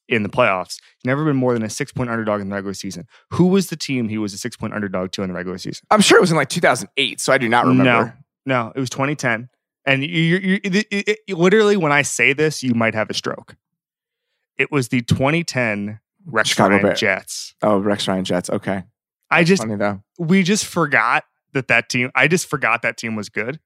in 0.08 0.22
the 0.22 0.28
playoffs. 0.28 0.78
He's 0.98 1.04
never 1.06 1.24
been 1.24 1.36
more 1.36 1.54
than 1.54 1.62
a 1.62 1.70
six 1.70 1.92
point 1.92 2.10
underdog 2.10 2.40
in 2.40 2.48
the 2.48 2.54
regular 2.54 2.74
season. 2.74 3.06
Who 3.30 3.46
was 3.46 3.68
the 3.68 3.76
team 3.76 4.08
he 4.08 4.18
was 4.18 4.34
a 4.34 4.38
six 4.38 4.56
point 4.56 4.74
underdog 4.74 5.12
to 5.12 5.22
in 5.22 5.28
the 5.28 5.34
regular 5.34 5.56
season? 5.58 5.86
I'm 5.90 6.00
sure 6.02 6.18
it 6.18 6.20
was 6.20 6.30
in 6.30 6.36
like 6.36 6.48
2008, 6.50 7.20
so 7.20 7.32
I 7.32 7.38
do 7.38 7.48
not 7.48 7.64
remember. 7.66 8.18
No, 8.46 8.72
it 8.74 8.80
was 8.80 8.90
2010. 8.90 9.48
And 9.86 10.02
you, 10.02 10.08
you, 10.08 10.36
you, 10.38 10.60
it, 10.62 10.74
it, 10.90 11.18
it- 11.28 11.36
literally, 11.38 11.76
when 11.76 11.92
I 11.92 12.02
say 12.02 12.32
this, 12.34 12.62
you 12.62 12.74
might 12.74 12.94
have 12.94 13.08
a 13.08 13.14
stroke. 13.14 13.56
It 14.58 14.70
was 14.70 14.88
the 14.88 15.00
2010 15.00 16.00
Rex 16.26 16.50
Chicago 16.50 16.70
Ryan 16.74 16.82
Bear. 16.82 16.94
Jets. 16.94 17.54
Oh, 17.62 17.78
Rex 17.78 18.06
Ryan 18.06 18.24
Jets. 18.24 18.50
Okay, 18.50 18.82
I 19.30 19.44
just, 19.44 19.62
funny 19.62 19.76
though. 19.76 20.02
we 20.18 20.42
just 20.42 20.66
forgot 20.66 21.24
that 21.52 21.68
that 21.68 21.88
team. 21.88 22.10
I 22.14 22.28
just 22.28 22.46
forgot 22.48 22.82
that 22.82 22.96
team 22.96 23.16
was 23.16 23.28
good. 23.28 23.60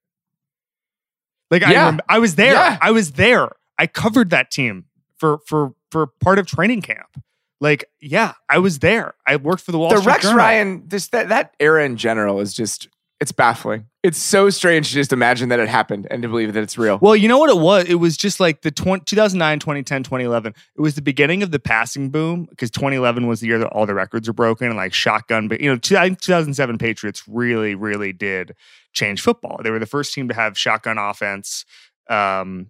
Like 1.51 1.62
Yeah. 1.62 1.69
I, 1.69 1.85
rem- 1.87 2.01
I 2.09 2.19
was 2.19 2.35
there. 2.37 2.55
Yeah. 2.55 2.79
I 2.81 2.91
was 2.91 3.12
there. 3.12 3.51
I 3.79 3.87
covered 3.87 4.31
that 4.31 4.51
team 4.51 4.87
for 5.17 5.39
for 5.47 5.75
for 5.91 6.07
part 6.07 6.39
of 6.39 6.47
training 6.47 6.83
camp. 6.83 7.23
Like, 7.61 7.85
yeah, 8.01 8.35
I 8.51 8.59
was 8.59 8.81
there. 8.81 9.15
I 9.27 9.37
worked 9.37 9.62
for 9.62 9.73
the 9.73 9.79
Wall 9.79 9.89
The 9.89 9.97
Street 9.99 10.07
Rex 10.12 10.23
Journal. 10.25 10.39
Ryan, 10.39 10.83
this 10.87 11.09
that 11.09 11.29
that 11.29 11.55
era 11.61 11.85
in 11.85 11.97
general 11.97 12.41
is 12.41 12.53
just 12.53 12.89
it's 13.21 13.33
baffling. 13.33 13.87
It's 14.03 14.19
so 14.19 14.51
strange 14.51 14.89
to 14.89 14.95
just 14.95 15.12
imagine 15.12 15.49
that 15.49 15.61
it 15.61 15.69
happened 15.69 16.07
and 16.11 16.23
to 16.23 16.29
believe 16.29 16.53
that 16.53 16.62
it's 16.62 16.77
real. 16.77 16.99
Well, 17.01 17.17
you 17.17 17.27
know 17.29 17.39
what 17.39 17.49
it 17.49 17.57
was? 17.57 17.85
It 17.85 17.95
was 17.95 18.17
just 18.17 18.39
like 18.39 18.62
the 18.62 18.71
20, 18.71 19.05
2009, 19.05 19.61
2010, 19.61 20.03
2011. 20.03 20.55
It 20.77 20.81
was 20.81 20.95
the 20.95 21.01
beginning 21.03 21.43
of 21.43 21.51
the 21.51 21.59
passing 21.59 22.11
boom 22.11 22.47
because 22.51 22.71
2011 22.71 23.27
was 23.27 23.41
the 23.41 23.47
year 23.47 23.59
that 23.59 23.69
all 23.69 23.87
the 23.87 23.95
records 23.95 24.29
were 24.29 24.35
broken 24.35 24.67
and 24.67 24.77
like 24.77 24.93
shotgun. 24.93 25.49
But, 25.49 25.61
you 25.61 25.71
know, 25.71 25.79
two- 25.79 25.97
I 25.97 26.07
think 26.07 26.21
2007 26.21 26.77
Patriots 26.77 27.23
really, 27.27 27.75
really 27.75 28.12
did 28.12 28.55
change 28.93 29.23
football. 29.23 29.61
They 29.62 29.71
were 29.71 29.79
the 29.79 29.87
first 29.87 30.12
team 30.12 30.29
to 30.29 30.35
have 30.35 30.59
shotgun 30.59 30.99
offense. 30.99 31.65
Um, 32.11 32.67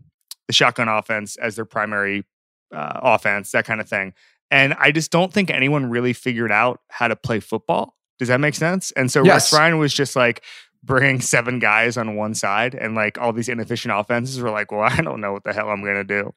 the 0.47 0.53
shotgun 0.53 0.89
offense 0.89 1.37
as 1.37 1.57
their 1.57 1.65
primary 1.65 2.25
uh, 2.73 3.01
offense, 3.03 3.51
that 3.53 3.65
kind 3.65 3.81
of 3.81 3.89
thing. 3.89 4.13
And 4.51 4.75
I 4.75 4.93
just 4.93 5.11
don't 5.11 5.33
think 5.33 5.51
anyone 5.51 5.91
really 5.91 6.13
figured 6.13 6.53
out 6.53 6.81
how 6.91 7.09
to 7.09 7.17
play 7.17 7.41
football. 7.41 7.97
Does 8.19 8.29
that 8.29 8.41
make 8.41 8.55
sense? 8.55 8.91
And 8.93 9.11
so 9.11 9.25
Yes. 9.25 9.53
Rex 9.53 9.53
Ryan 9.53 9.79
was 9.79 9.93
just 9.95 10.15
like 10.17 10.43
bringing 10.83 11.21
seven 11.21 11.59
guys 11.59 11.97
on 11.97 12.15
one 12.17 12.35
side, 12.35 12.75
and 12.75 12.95
like 12.95 13.19
all 13.19 13.33
these 13.33 13.49
inefficient 13.49 13.93
offenses 13.97 14.41
were 14.41 14.51
like, 14.51 14.71
well, 14.71 14.83
I 14.83 15.01
don't 15.01 15.21
know 15.21 15.33
what 15.33 15.45
the 15.45 15.53
hell 15.53 15.69
I'm 15.71 15.83
going 15.83 15.97
to 15.97 16.05
do. 16.05 16.35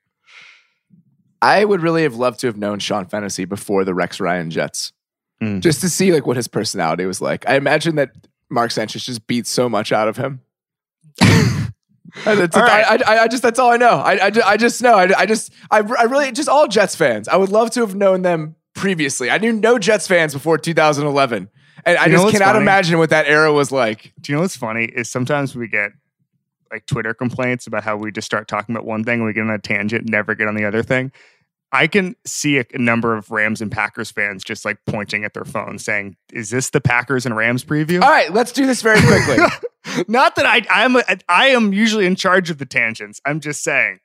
I 1.41 1.63
would 1.65 1.81
really 1.81 2.03
have 2.03 2.15
loved 2.15 2.39
to 2.39 2.47
have 2.47 2.57
known 2.57 2.79
Sean 2.79 3.05
Fennessy 3.05 3.45
before 3.45 3.83
the 3.85 3.93
Rex 3.93 4.19
Ryan 4.19 4.49
Jets, 4.49 4.91
Mm. 5.41 5.61
just 5.61 5.81
to 5.81 5.89
see 5.89 6.11
like 6.11 6.25
what 6.25 6.35
his 6.35 6.47
personality 6.47 7.05
was 7.05 7.21
like. 7.21 7.47
I 7.47 7.57
imagine 7.57 7.95
that 7.97 8.09
Mark 8.49 8.71
Sanchez 8.71 9.05
just 9.05 9.27
beat 9.27 9.45
so 9.45 9.69
much 9.69 9.91
out 9.91 10.07
of 10.07 10.17
him. 10.17 10.41
I, 11.21 12.33
that's- 12.35 12.55
All 12.55 12.63
right. 12.63 13.01
I, 13.05 13.15
I, 13.17 13.23
I 13.23 13.27
just 13.27 13.43
that's 13.43 13.59
all 13.59 13.69
I 13.71 13.77
know. 13.77 13.89
I, 13.99 14.13
I, 14.15 14.31
I 14.45 14.57
just 14.57 14.81
know. 14.81 14.95
I, 14.95 15.19
I 15.19 15.25
just 15.27 15.51
I, 15.69 15.77
I 15.79 16.03
really 16.03 16.31
just 16.31 16.49
all 16.49 16.67
Jets 16.67 16.95
fans. 16.95 17.27
I 17.27 17.35
would 17.35 17.49
love 17.49 17.69
to 17.71 17.81
have 17.81 17.93
known 17.95 18.23
them 18.23 18.55
previously. 18.73 19.29
I 19.29 19.37
knew 19.37 19.51
no 19.53 19.77
Jets 19.77 20.07
fans 20.07 20.33
before 20.33 20.57
2011, 20.57 21.49
and 21.85 21.97
I 21.97 22.05
You 22.05 22.13
just 22.13 22.31
cannot 22.31 22.53
funny? 22.53 22.61
imagine 22.63 22.97
what 22.99 23.09
that 23.11 23.27
era 23.27 23.51
was 23.53 23.71
like. 23.71 24.13
Do 24.21 24.31
you 24.31 24.35
know 24.35 24.41
what's 24.41 24.55
funny 24.57 24.85
is 24.85 25.09
sometimes 25.09 25.55
we 25.55 25.67
get 25.67 25.91
like 26.71 26.85
Twitter 26.85 27.13
complaints 27.13 27.65
about 27.67 27.83
how 27.83 27.95
we 27.95 28.11
just 28.11 28.25
start 28.25 28.47
talking 28.47 28.75
about 28.75 28.85
one 28.85 29.03
thing 29.03 29.15
and 29.19 29.25
we 29.25 29.33
get 29.33 29.41
on 29.41 29.49
a 29.49 29.59
tangent 29.59 30.01
and 30.01 30.09
never 30.11 30.35
get 30.35 30.47
on 30.47 30.55
the 30.55 30.65
other 30.65 30.83
thing. 30.83 31.11
I 31.71 31.87
can 31.87 32.15
see 32.25 32.59
a, 32.59 32.65
a 32.73 32.77
number 32.77 33.15
of 33.15 33.29
Rams 33.29 33.61
and 33.61 33.69
Packers 33.71 34.09
fans 34.09 34.43
just 34.43 34.63
like 34.65 34.77
pointing 34.85 35.23
at 35.25 35.33
their 35.33 35.43
phones 35.45 35.83
saying, 35.83 36.15
"Is 36.31 36.49
this 36.49 36.69
the 36.69 36.79
Packers 36.81 37.25
and 37.25 37.35
Rams 37.35 37.63
preview?" 37.65 38.01
All 38.01 38.09
right, 38.09 38.33
let's 38.33 38.51
do 38.53 38.65
this 38.65 38.81
very 38.81 39.01
quickly. 39.01 39.37
Not 40.07 40.35
that 40.35 40.45
I 40.45 40.61
I'm 40.69 40.95
a, 40.95 41.03
I 41.27 41.47
am 41.47 41.73
usually 41.73 42.05
in 42.05 42.15
charge 42.15 42.49
of 42.49 42.57
the 42.57 42.65
tangents. 42.65 43.19
I'm 43.25 43.39
just 43.41 43.63
saying. 43.63 43.99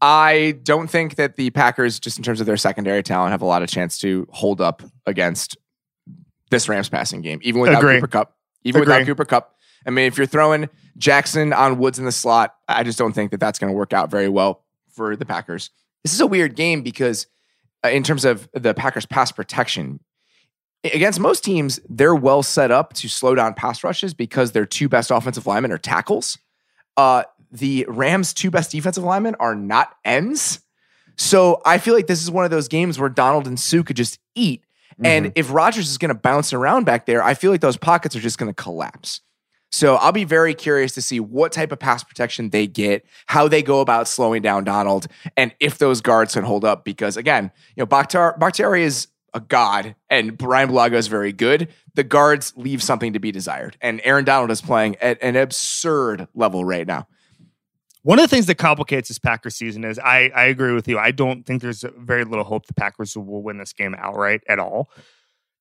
I 0.00 0.58
don't 0.62 0.88
think 0.88 1.16
that 1.16 1.36
the 1.36 1.50
Packers, 1.50 1.98
just 1.98 2.18
in 2.18 2.24
terms 2.24 2.40
of 2.40 2.46
their 2.46 2.56
secondary 2.56 3.02
talent, 3.02 3.32
have 3.32 3.42
a 3.42 3.46
lot 3.46 3.62
of 3.64 3.68
chance 3.68 3.98
to 3.98 4.26
hold 4.30 4.60
up 4.60 4.82
against 5.06 5.56
this 6.50 6.68
Rams 6.68 6.88
passing 6.88 7.20
game, 7.20 7.40
even 7.42 7.60
without 7.60 7.78
Agree. 7.78 7.96
Cooper 7.96 8.08
Kupp. 8.08 8.36
Even 8.64 8.80
without 8.80 9.06
Cooper 9.06 9.24
Kupp. 9.24 9.54
I 9.86 9.90
mean, 9.90 10.06
if 10.06 10.18
you're 10.18 10.26
throwing 10.26 10.68
Jackson 10.96 11.52
on 11.52 11.78
Woods 11.78 11.98
in 11.98 12.04
the 12.04 12.12
slot, 12.12 12.54
I 12.66 12.82
just 12.82 12.98
don't 12.98 13.12
think 13.12 13.30
that 13.30 13.40
that's 13.40 13.58
going 13.58 13.72
to 13.72 13.76
work 13.76 13.92
out 13.92 14.10
very 14.10 14.28
well 14.28 14.64
for 14.90 15.16
the 15.16 15.24
Packers. 15.24 15.70
This 16.02 16.12
is 16.12 16.20
a 16.20 16.26
weird 16.26 16.56
game 16.56 16.82
because, 16.82 17.26
uh, 17.84 17.88
in 17.88 18.02
terms 18.02 18.24
of 18.24 18.48
the 18.52 18.74
Packers' 18.74 19.06
pass 19.06 19.30
protection, 19.30 20.00
against 20.84 21.20
most 21.20 21.44
teams, 21.44 21.80
they're 21.88 22.14
well 22.14 22.42
set 22.42 22.70
up 22.70 22.92
to 22.94 23.08
slow 23.08 23.34
down 23.34 23.54
pass 23.54 23.84
rushes 23.84 24.14
because 24.14 24.52
their 24.52 24.66
two 24.66 24.88
best 24.88 25.10
offensive 25.10 25.46
linemen 25.46 25.72
are 25.72 25.78
tackles. 25.78 26.38
Uh, 26.96 27.22
the 27.50 27.86
Rams' 27.88 28.34
two 28.34 28.50
best 28.50 28.72
defensive 28.72 29.04
linemen 29.04 29.36
are 29.36 29.54
not 29.54 29.94
ends. 30.04 30.60
So 31.16 31.60
I 31.64 31.78
feel 31.78 31.94
like 31.94 32.06
this 32.06 32.22
is 32.22 32.30
one 32.30 32.44
of 32.44 32.50
those 32.50 32.68
games 32.68 32.98
where 32.98 33.08
Donald 33.08 33.46
and 33.46 33.58
Suh 33.58 33.82
could 33.82 33.96
just 33.96 34.18
eat. 34.34 34.64
And 35.02 35.26
mm-hmm. 35.26 35.32
if 35.36 35.52
Rodgers 35.52 35.88
is 35.90 35.98
going 35.98 36.08
to 36.08 36.14
bounce 36.14 36.52
around 36.52 36.84
back 36.84 37.06
there, 37.06 37.22
I 37.22 37.34
feel 37.34 37.50
like 37.50 37.60
those 37.60 37.76
pockets 37.76 38.16
are 38.16 38.20
just 38.20 38.38
going 38.38 38.50
to 38.50 38.62
collapse. 38.62 39.20
So 39.70 39.96
I'll 39.96 40.12
be 40.12 40.24
very 40.24 40.54
curious 40.54 40.92
to 40.94 41.02
see 41.02 41.20
what 41.20 41.52
type 41.52 41.72
of 41.72 41.78
pass 41.78 42.02
protection 42.02 42.50
they 42.50 42.66
get, 42.66 43.04
how 43.26 43.48
they 43.48 43.62
go 43.62 43.80
about 43.80 44.08
slowing 44.08 44.42
down 44.42 44.64
Donald, 44.64 45.06
and 45.36 45.54
if 45.60 45.78
those 45.78 46.00
guards 46.00 46.34
can 46.34 46.44
hold 46.44 46.64
up. 46.64 46.84
Because 46.84 47.16
again, 47.16 47.50
you 47.76 47.82
know, 47.82 47.86
Bakhtar, 47.86 48.38
Bakhtiari 48.38 48.82
is 48.82 49.08
a 49.34 49.40
god, 49.40 49.94
and 50.08 50.38
Bryan 50.38 50.70
Bulaga 50.70 50.94
is 50.94 51.08
very 51.08 51.32
good. 51.32 51.68
The 51.94 52.04
guards 52.04 52.54
leave 52.56 52.82
something 52.82 53.12
to 53.12 53.18
be 53.18 53.30
desired, 53.30 53.76
and 53.80 54.00
Aaron 54.04 54.24
Donald 54.24 54.50
is 54.50 54.62
playing 54.62 54.96
at 54.96 55.22
an 55.22 55.36
absurd 55.36 56.28
level 56.34 56.64
right 56.64 56.86
now. 56.86 57.06
One 58.08 58.18
of 58.18 58.22
the 58.22 58.34
things 58.34 58.46
that 58.46 58.54
complicates 58.54 59.08
this 59.08 59.18
Packers 59.18 59.54
season 59.54 59.84
is 59.84 59.98
I, 59.98 60.32
I 60.34 60.44
agree 60.44 60.72
with 60.72 60.88
you. 60.88 60.98
I 60.98 61.10
don't 61.10 61.44
think 61.44 61.60
there's 61.60 61.84
very 61.98 62.24
little 62.24 62.42
hope 62.42 62.64
the 62.64 62.72
Packers 62.72 63.14
will 63.14 63.42
win 63.42 63.58
this 63.58 63.74
game 63.74 63.94
outright 63.98 64.40
at 64.48 64.58
all. 64.58 64.88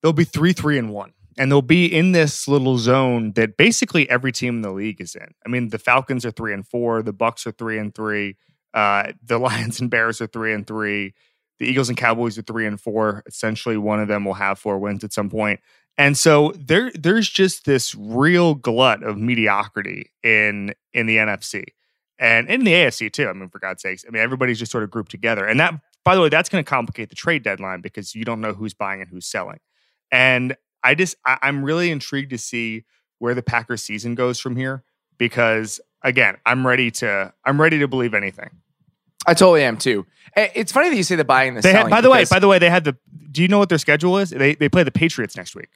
They'll 0.02 0.14
be 0.14 0.24
three, 0.24 0.54
three, 0.54 0.78
and 0.78 0.90
one. 0.90 1.12
And 1.38 1.52
they'll 1.52 1.62
be 1.62 1.94
in 1.94 2.14
this 2.14 2.48
little 2.48 2.78
zone 2.78 3.34
that 3.34 3.58
basically 3.58 4.10
every 4.10 4.32
team 4.32 4.56
in 4.56 4.62
the 4.62 4.72
league 4.72 5.02
is 5.02 5.14
in. 5.14 5.28
I 5.46 5.50
mean, 5.50 5.72
the 5.72 5.78
Falcons 5.78 6.26
are 6.26 6.32
three 6.32 6.54
and 6.54 6.66
four, 6.66 7.04
the 7.04 7.14
Bucs 7.14 7.46
are 7.48 7.52
three 7.52 7.78
and 7.80 7.94
three, 7.94 8.38
uh, 8.74 9.12
the 9.22 9.38
Lions 9.40 9.82
and 9.82 9.90
Bears 9.90 10.22
are 10.22 10.28
three 10.28 10.54
and 10.54 10.66
three, 10.66 11.16
the 11.60 11.66
Eagles 11.66 11.90
and 11.90 11.98
Cowboys 11.98 12.38
are 12.38 12.44
three 12.44 12.66
and 12.66 12.80
four. 12.80 13.24
Essentially, 13.28 13.76
one 13.76 14.00
of 14.00 14.08
them 14.08 14.24
will 14.24 14.36
have 14.36 14.58
four 14.58 14.80
wins 14.80 15.04
at 15.04 15.12
some 15.12 15.30
point. 15.30 15.60
And 15.98 16.18
so 16.18 16.54
there, 16.58 16.94
there's 16.96 17.30
just 17.30 17.66
this 17.66 17.94
real 17.94 18.56
glut 18.56 19.04
of 19.04 19.18
mediocrity 19.18 20.14
in 20.24 20.74
in 20.94 21.08
the 21.08 21.18
NFC 21.18 21.66
and 22.20 22.50
in 22.50 22.64
the 22.64 22.72
AFC 22.74 23.12
too. 23.12 23.28
I 23.28 23.34
mean, 23.34 23.50
for 23.50 23.60
God's 23.60 23.82
sakes, 23.82 24.06
I 24.08 24.12
mean 24.12 24.22
everybody's 24.22 24.60
just 24.60 24.72
sort 24.72 24.84
of 24.84 24.92
grouped 24.92 25.12
together, 25.12 25.46
and 25.46 25.60
that, 25.60 25.74
by 26.04 26.16
the 26.16 26.22
way, 26.22 26.30
that's 26.30 26.50
going 26.50 26.64
to 26.64 26.70
complicate 26.70 27.10
the 27.10 27.16
trade 27.16 27.44
deadline 27.44 27.82
because 27.82 28.16
you 28.16 28.24
don't 28.26 28.42
know 28.42 28.54
who's 28.54 28.74
buying 28.74 29.02
and 29.02 29.10
who's 29.10 29.26
selling. 29.26 29.60
And 30.12 30.56
I 30.84 30.96
just, 30.96 31.16
I, 31.26 31.38
I'm 31.42 31.64
really 31.66 31.92
intrigued 31.92 32.30
to 32.30 32.38
see 32.38 32.86
where 33.20 33.34
the 33.34 33.42
Packers 33.44 33.84
season 33.84 34.16
goes 34.16 34.40
from 34.40 34.56
here 34.56 34.84
because 35.18 35.82
again, 36.04 36.38
I'm 36.46 36.66
ready 36.66 36.92
to, 36.92 37.34
I'm 37.44 37.60
ready 37.60 37.80
to 37.80 37.88
believe 37.88 38.14
anything. 38.14 38.50
I 39.26 39.34
totally 39.34 39.64
am 39.64 39.76
too. 39.78 40.06
Eh, 40.38 40.48
It's 40.56 40.72
funny 40.72 40.90
that 40.90 40.96
you 40.96 41.04
say 41.04 41.16
the 41.18 41.26
buying 41.26 41.50
and 41.50 41.58
the 41.58 41.62
They 41.62 41.74
had, 41.74 41.90
by 41.90 42.00
the 42.00 42.10
way, 42.10 42.24
by 42.30 42.40
the 42.40 42.48
way, 42.48 42.60
they 42.60 42.70
had 42.70 42.86
the. 42.86 42.96
Do 43.32 43.42
you 43.42 43.50
know 43.50 43.60
what 43.60 43.68
their 43.68 43.78
schedule 43.78 44.18
is? 44.18 44.30
They 44.30 44.56
they 44.56 44.70
play 44.70 44.84
the 44.84 44.92
Patriots 44.92 45.36
next 45.36 45.56
week. 45.56 45.70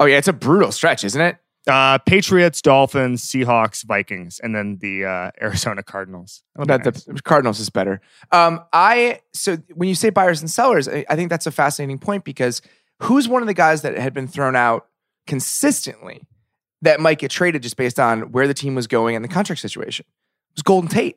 oh 0.00 0.06
yeah, 0.06 0.16
it's 0.16 0.28
a 0.28 0.32
brutal 0.32 0.72
stretch, 0.72 1.04
isn't 1.04 1.20
it? 1.20 1.36
Uh, 1.66 1.98
Patriots, 1.98 2.62
Dolphins, 2.62 3.24
Seahawks, 3.24 3.84
Vikings, 3.84 4.38
and 4.38 4.54
then 4.54 4.78
the 4.80 5.04
uh, 5.04 5.30
Arizona 5.42 5.82
Cardinals. 5.82 6.42
That 6.54 6.84
nice. 6.84 7.04
the 7.04 7.20
Cardinals 7.22 7.58
is 7.58 7.70
better. 7.70 8.00
Um, 8.30 8.60
I 8.72 9.20
so 9.32 9.56
when 9.74 9.88
you 9.88 9.96
say 9.96 10.10
buyers 10.10 10.40
and 10.40 10.48
sellers, 10.50 10.88
I, 10.88 11.04
I 11.10 11.16
think 11.16 11.28
that's 11.30 11.46
a 11.46 11.50
fascinating 11.50 11.98
point 11.98 12.24
because 12.24 12.62
who's 13.02 13.28
one 13.28 13.42
of 13.42 13.48
the 13.48 13.54
guys 13.54 13.82
that 13.82 13.98
had 13.98 14.14
been 14.14 14.28
thrown 14.28 14.54
out 14.54 14.86
consistently 15.26 16.22
that 16.82 17.00
might 17.00 17.18
get 17.18 17.30
traded 17.30 17.62
just 17.62 17.76
based 17.76 17.98
on 17.98 18.30
where 18.32 18.46
the 18.46 18.54
team 18.54 18.74
was 18.74 18.86
going 18.86 19.16
and 19.16 19.24
the 19.24 19.28
contract 19.28 19.60
situation? 19.60 20.06
It 20.50 20.56
was 20.56 20.62
Golden 20.62 20.88
Tate, 20.88 21.16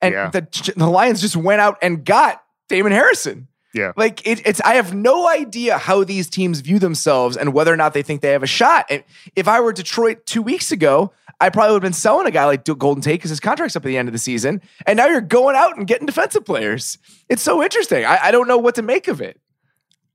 and 0.00 0.14
Yeah. 0.14 0.30
the 0.30 0.72
the 0.76 0.88
Lions 0.88 1.20
just 1.20 1.36
went 1.36 1.60
out 1.60 1.76
and 1.82 2.04
got 2.04 2.42
Damon 2.70 2.92
Harrison. 2.92 3.48
Yeah. 3.72 3.92
Like 3.96 4.26
it, 4.26 4.44
it's, 4.46 4.60
I 4.62 4.74
have 4.74 4.94
no 4.94 5.28
idea 5.28 5.78
how 5.78 6.02
these 6.04 6.28
teams 6.28 6.60
view 6.60 6.78
themselves 6.78 7.36
and 7.36 7.52
whether 7.52 7.72
or 7.72 7.76
not 7.76 7.94
they 7.94 8.02
think 8.02 8.20
they 8.20 8.32
have 8.32 8.42
a 8.42 8.46
shot. 8.48 8.86
And 8.90 9.04
if 9.36 9.46
I 9.46 9.60
were 9.60 9.72
Detroit 9.72 10.26
two 10.26 10.42
weeks 10.42 10.72
ago, 10.72 11.12
I 11.40 11.50
probably 11.50 11.72
would 11.74 11.82
have 11.82 11.88
been 11.88 11.92
selling 11.92 12.26
a 12.26 12.30
guy 12.32 12.44
like 12.46 12.64
Golden 12.64 13.00
Tate 13.02 13.14
because 13.20 13.30
his 13.30 13.40
contract's 13.40 13.76
up 13.76 13.84
at 13.84 13.88
the 13.88 13.96
end 13.96 14.08
of 14.08 14.12
the 14.12 14.18
season. 14.18 14.60
And 14.86 14.96
now 14.96 15.06
you're 15.06 15.20
going 15.20 15.54
out 15.56 15.76
and 15.76 15.86
getting 15.86 16.06
defensive 16.06 16.44
players. 16.44 16.98
It's 17.28 17.42
so 17.42 17.62
interesting. 17.62 18.04
I, 18.04 18.18
I 18.24 18.30
don't 18.32 18.48
know 18.48 18.58
what 18.58 18.74
to 18.74 18.82
make 18.82 19.06
of 19.08 19.20
it. 19.20 19.40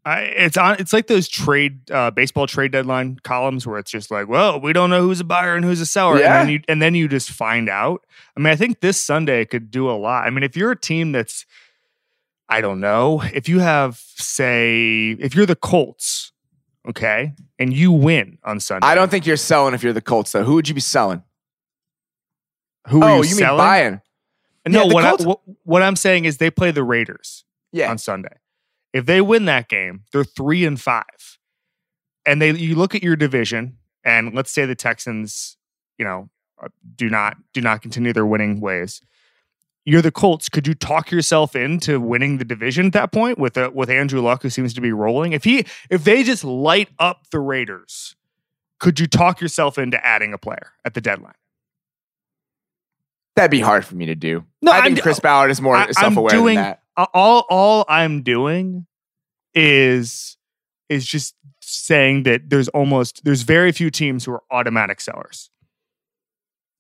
I, 0.07 0.19
it's 0.21 0.55
on. 0.55 0.75
It's 0.77 0.93
like 0.93 1.07
those 1.07 1.27
trade 1.27 1.89
uh, 1.89 2.11
baseball 2.11 2.45
trade 2.45 2.71
deadline 2.71 3.17
columns 3.23 3.65
where 3.65 3.79
it's 3.79 3.89
just 3.89 4.11
like, 4.11 4.27
well, 4.27 4.61
we 4.61 4.71
don't 4.71 4.91
know 4.91 5.01
who's 5.01 5.19
a 5.19 5.23
buyer 5.23 5.55
and 5.55 5.65
who's 5.65 5.81
a 5.81 5.85
seller, 5.87 6.19
Yeah. 6.19 6.41
and 6.41 6.47
then 6.47 6.53
you 6.53 6.61
and 6.67 6.81
then 6.81 6.93
you 6.93 7.07
just 7.07 7.31
find 7.31 7.67
out. 7.69 8.05
I 8.37 8.39
mean, 8.39 8.53
I 8.53 8.55
think 8.55 8.81
this 8.81 9.01
Sunday 9.01 9.45
could 9.45 9.71
do 9.71 9.89
a 9.89 9.97
lot. 9.97 10.27
I 10.27 10.29
mean, 10.29 10.43
if 10.43 10.55
you're 10.55 10.69
a 10.69 10.79
team 10.79 11.11
that's, 11.11 11.47
I 12.47 12.61
don't 12.61 12.79
know, 12.79 13.23
if 13.33 13.49
you 13.49 13.59
have 13.59 13.97
say, 14.17 15.11
if 15.19 15.35
you're 15.35 15.47
the 15.47 15.55
Colts, 15.55 16.31
okay, 16.87 17.33
and 17.57 17.73
you 17.73 17.91
win 17.91 18.37
on 18.43 18.59
Sunday, 18.59 18.85
I 18.85 18.95
don't 18.95 19.09
think 19.09 19.25
you're 19.25 19.37
selling 19.37 19.73
if 19.73 19.83
you're 19.83 19.93
the 19.93 20.01
Colts, 20.01 20.31
though. 20.31 20.43
Who 20.43 20.53
would 20.55 20.67
you 20.67 20.75
be 20.75 20.81
selling? 20.81 21.23
who 22.87 23.01
are 23.01 23.09
oh, 23.09 23.15
you, 23.17 23.29
you 23.29 23.35
selling? 23.35 23.57
mean 23.57 23.57
buying? 23.57 24.01
No, 24.67 24.85
Yeah, 24.85 24.93
what, 24.93 25.03
Colts- 25.03 25.23
I, 25.23 25.27
what 25.27 25.39
what 25.63 25.81
I'm 25.81 25.95
saying 25.95 26.25
is 26.25 26.37
they 26.37 26.49
play 26.49 26.71
the 26.71 26.83
Raiders. 26.83 27.43
Yeah. 27.71 27.91
on 27.91 27.97
Sunday. 27.97 28.37
If 28.93 29.05
they 29.05 29.19
win 29.19 29.45
that 29.45 29.67
game, 29.67 30.05
they're 30.13 30.23
three 30.23 30.63
and 30.63 30.79
five. 30.79 31.39
And 32.25 32.41
they 32.41 32.51
you 32.51 32.75
look 32.75 32.95
at 32.95 33.03
your 33.03 33.17
division, 33.17 33.77
and 34.03 34.33
let's 34.33 34.51
say 34.51 34.65
the 34.65 34.75
Texans, 34.75 35.57
you 35.97 36.05
know, 36.05 36.29
uh, 36.61 36.69
do 36.95 37.09
not 37.09 37.37
do 37.53 37.61
not 37.61 37.81
continue 37.81 38.13
their 38.13 38.25
winning 38.25 38.61
ways. 38.61 39.01
You're 39.87 40.01
the 40.01 40.11
Colts. 40.11 40.49
Could 40.49 40.65
you 40.65 40.73
talk 40.73 41.11
yourself 41.11 41.55
into 41.55 41.99
winning 41.99 42.39
the 42.39 42.45
division 42.45 42.87
at 42.87 42.93
that 42.93 43.11
point 43.11 43.37
with 43.37 43.55
uh, 43.57 43.69
with 43.73 43.89
Andrew 43.89 44.19
Luck, 44.21 44.41
who 44.41 44.49
seems 44.49 44.73
to 44.73 44.81
be 44.81 44.91
rolling? 44.91 45.33
If 45.33 45.43
he 45.43 45.65
if 45.89 46.03
they 46.03 46.23
just 46.23 46.43
light 46.43 46.89
up 46.97 47.27
the 47.31 47.39
Raiders, 47.39 48.15
could 48.79 48.99
you 48.99 49.05
talk 49.05 49.39
yourself 49.41 49.77
into 49.77 50.03
adding 50.05 50.33
a 50.33 50.37
player 50.39 50.71
at 50.83 50.95
the 50.95 51.01
deadline? 51.01 51.35
That'd 53.35 53.51
be 53.51 53.59
hard 53.59 53.85
for 53.85 53.95
me 53.95 54.07
to 54.07 54.15
do. 54.15 54.45
No, 54.61 54.71
I 54.71 54.81
think 54.81 54.97
I'm- 54.97 55.03
Chris 55.03 55.19
Ballard 55.19 55.51
is 55.51 55.61
more 55.61 55.75
I- 55.75 55.91
self-aware 55.91 56.29
doing- 56.31 56.55
than 56.55 56.63
that. 56.63 56.81
All 57.13 57.45
all 57.49 57.85
I'm 57.89 58.23
doing 58.23 58.87
is 59.53 60.37
is 60.89 61.05
just 61.05 61.35
saying 61.61 62.23
that 62.23 62.49
there's 62.49 62.69
almost 62.69 63.23
there's 63.25 63.41
very 63.43 63.71
few 63.71 63.89
teams 63.91 64.25
who 64.25 64.31
are 64.31 64.43
automatic 64.49 65.01
sellers. 65.01 65.49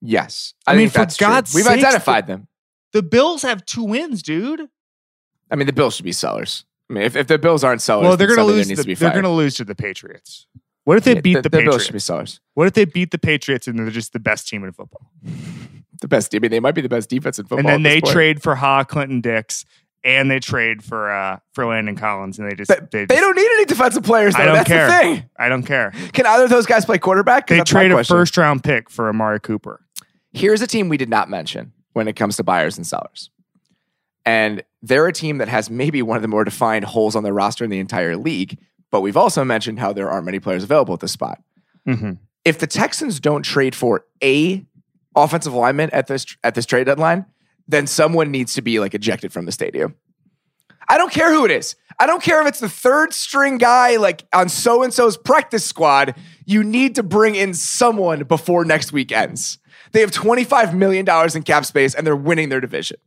Yes, 0.01 0.53
I 0.65 0.73
I, 0.73 0.77
mean, 0.77 0.89
for. 0.89 1.05
God's 1.19 1.53
we've 1.53 1.67
identified 1.67 2.27
them. 2.27 2.47
The 2.95 3.03
Bills 3.03 3.41
have 3.41 3.65
two 3.65 3.83
wins, 3.83 4.23
dude. 4.23 4.69
I 5.51 5.55
mean, 5.57 5.67
the 5.67 5.73
Bills 5.73 5.95
should 5.97 6.05
be 6.05 6.13
sellers. 6.13 6.63
I 6.89 6.93
mean, 6.93 7.03
if, 7.03 7.17
if 7.17 7.27
the 7.27 7.37
Bills 7.37 7.61
aren't 7.61 7.81
sellers, 7.81 8.07
well, 8.07 8.15
they're 8.15 8.27
going 8.27 8.39
to 8.39 8.45
lose. 8.45 8.69
The, 8.69 8.93
they're 8.95 9.11
going 9.11 9.23
to 9.23 9.29
lose 9.29 9.55
to 9.55 9.65
the 9.65 9.75
Patriots. 9.75 10.47
What 10.85 10.97
if 10.97 11.03
they 11.03 11.15
Yeah, 11.15 11.19
beat 11.21 11.33
the, 11.33 11.41
the, 11.41 11.49
the 11.49 11.57
Bills 11.57 11.63
Patriots? 11.65 11.85
should 11.87 11.93
be 11.93 11.99
sellers. 11.99 12.39
What 12.53 12.67
if 12.67 12.73
they 12.73 12.85
beat 12.85 13.11
the 13.11 13.17
Patriots 13.17 13.67
and 13.67 13.77
they're 13.77 13.89
just 13.89 14.13
the 14.13 14.19
best 14.19 14.47
team 14.47 14.63
in 14.63 14.71
football? 14.71 15.11
the 16.01 16.07
best. 16.07 16.33
I 16.33 16.39
mean, 16.39 16.51
they 16.51 16.59
might 16.61 16.73
be 16.75 16.79
the 16.81 16.87
best 16.89 17.09
defense 17.09 17.37
in 17.37 17.45
football. 17.45 17.59
and 17.59 17.67
then 17.67 17.83
they 17.83 17.99
point. 17.99 18.13
trade 18.13 18.41
for 18.41 18.55
Ha 18.55 18.85
Clinton 18.85 19.19
Dix, 19.19 19.65
and 20.05 20.31
they 20.31 20.39
trade 20.39 20.83
for 20.83 21.11
uh 21.11 21.39
for 21.53 21.65
Landon 21.65 21.95
Collins, 21.97 22.39
and 22.39 22.49
they 22.49 22.55
just 22.55 22.69
But 22.69 22.91
they 22.91 23.05
just- 23.07 23.19
don't 23.21 23.35
need 23.35 23.45
any 23.55 23.65
defensive 23.65 24.03
players. 24.03 24.35
Though. 24.35 24.43
I 24.43 24.45
don't 24.45 24.55
That's 24.55 24.67
care. 24.69 24.87
the 24.87 24.93
thing. 24.93 25.29
I 25.37 25.49
don't 25.49 25.63
care. 25.63 25.91
Can 26.13 26.25
either 26.25 26.45
of 26.45 26.49
those 26.49 26.65
guys 26.65 26.85
play 26.85 26.97
quarterback? 26.97 27.47
They 27.47 27.59
trade 27.61 27.91
a 27.91 28.03
first 28.05 28.37
round 28.37 28.63
pick 28.63 28.89
for 28.89 29.09
Amari 29.09 29.39
Cooper. 29.41 29.81
Here's 30.33 30.61
a 30.61 30.67
team 30.67 30.87
we 30.89 30.97
did 30.97 31.09
not 31.09 31.29
mention 31.29 31.71
when 31.95 32.09
it 32.09 32.17
comes 32.17 32.35
to 32.35 32.43
buyers 32.43 32.75
and 32.75 32.85
sellers. 32.85 33.29
And 34.25 34.63
they're 34.81 35.07
a 35.07 35.13
team 35.13 35.37
that 35.37 35.47
has 35.47 35.69
maybe 35.69 36.01
one 36.01 36.17
of 36.17 36.21
the 36.21 36.27
more 36.27 36.43
defined 36.43 36.83
holes 36.83 37.15
on 37.15 37.23
their 37.23 37.33
roster 37.33 37.63
in 37.63 37.69
the 37.69 37.79
entire 37.79 38.17
league. 38.17 38.59
But 38.91 38.99
we've 38.99 39.15
also 39.15 39.45
mentioned 39.45 39.79
how 39.79 39.93
there 39.93 40.09
aren't 40.09 40.25
many 40.25 40.39
players 40.39 40.63
available 40.63 40.93
at 40.93 40.99
this 40.99 41.13
spot. 41.13 41.41
Mm-hmm. 41.87 42.13
If 42.43 42.59
the 42.59 42.67
Texans 42.67 43.21
don't 43.21 43.43
trade 43.43 43.75
for 43.75 44.05
a 44.21 44.65
offensive 45.15 45.53
lineman 45.53 45.89
at 45.91 46.07
this 46.07 46.25
at 46.43 46.53
this 46.53 46.65
trade 46.65 46.83
deadline, 46.85 47.25
then 47.65 47.87
someone 47.87 48.29
needs 48.29 48.53
to 48.55 48.61
be 48.61 48.79
like 48.79 48.93
ejected 48.93 49.31
from 49.31 49.45
the 49.45 49.51
stadium. 49.53 49.95
I 50.89 50.97
don't 50.97 51.13
care 51.13 51.33
who 51.33 51.45
it 51.45 51.51
is. 51.51 51.75
I 51.97 52.07
don't 52.07 52.21
care 52.21 52.41
if 52.41 52.47
it's 52.47 52.59
the 52.59 52.69
third 52.69 53.13
string 53.13 53.57
guy 53.57 53.95
like 53.95 54.25
on 54.33 54.49
so 54.49 54.83
and 54.83 54.93
so's 54.93 55.15
practice 55.15 55.65
squad. 55.65 56.15
You 56.45 56.61
need 56.61 56.95
to 56.95 57.03
bring 57.03 57.35
in 57.35 57.53
someone 57.53 58.23
before 58.25 58.65
next 58.65 58.91
week 58.91 59.13
ends. 59.13 59.59
They 59.95 60.01
have 60.01 60.11
$25 60.11 60.73
million 60.73 61.05
in 61.35 61.43
cap 61.43 61.65
space 61.65 61.95
and 61.95 62.05
they're 62.05 62.15
winning 62.17 62.49
their 62.49 62.59
division. 62.59 62.97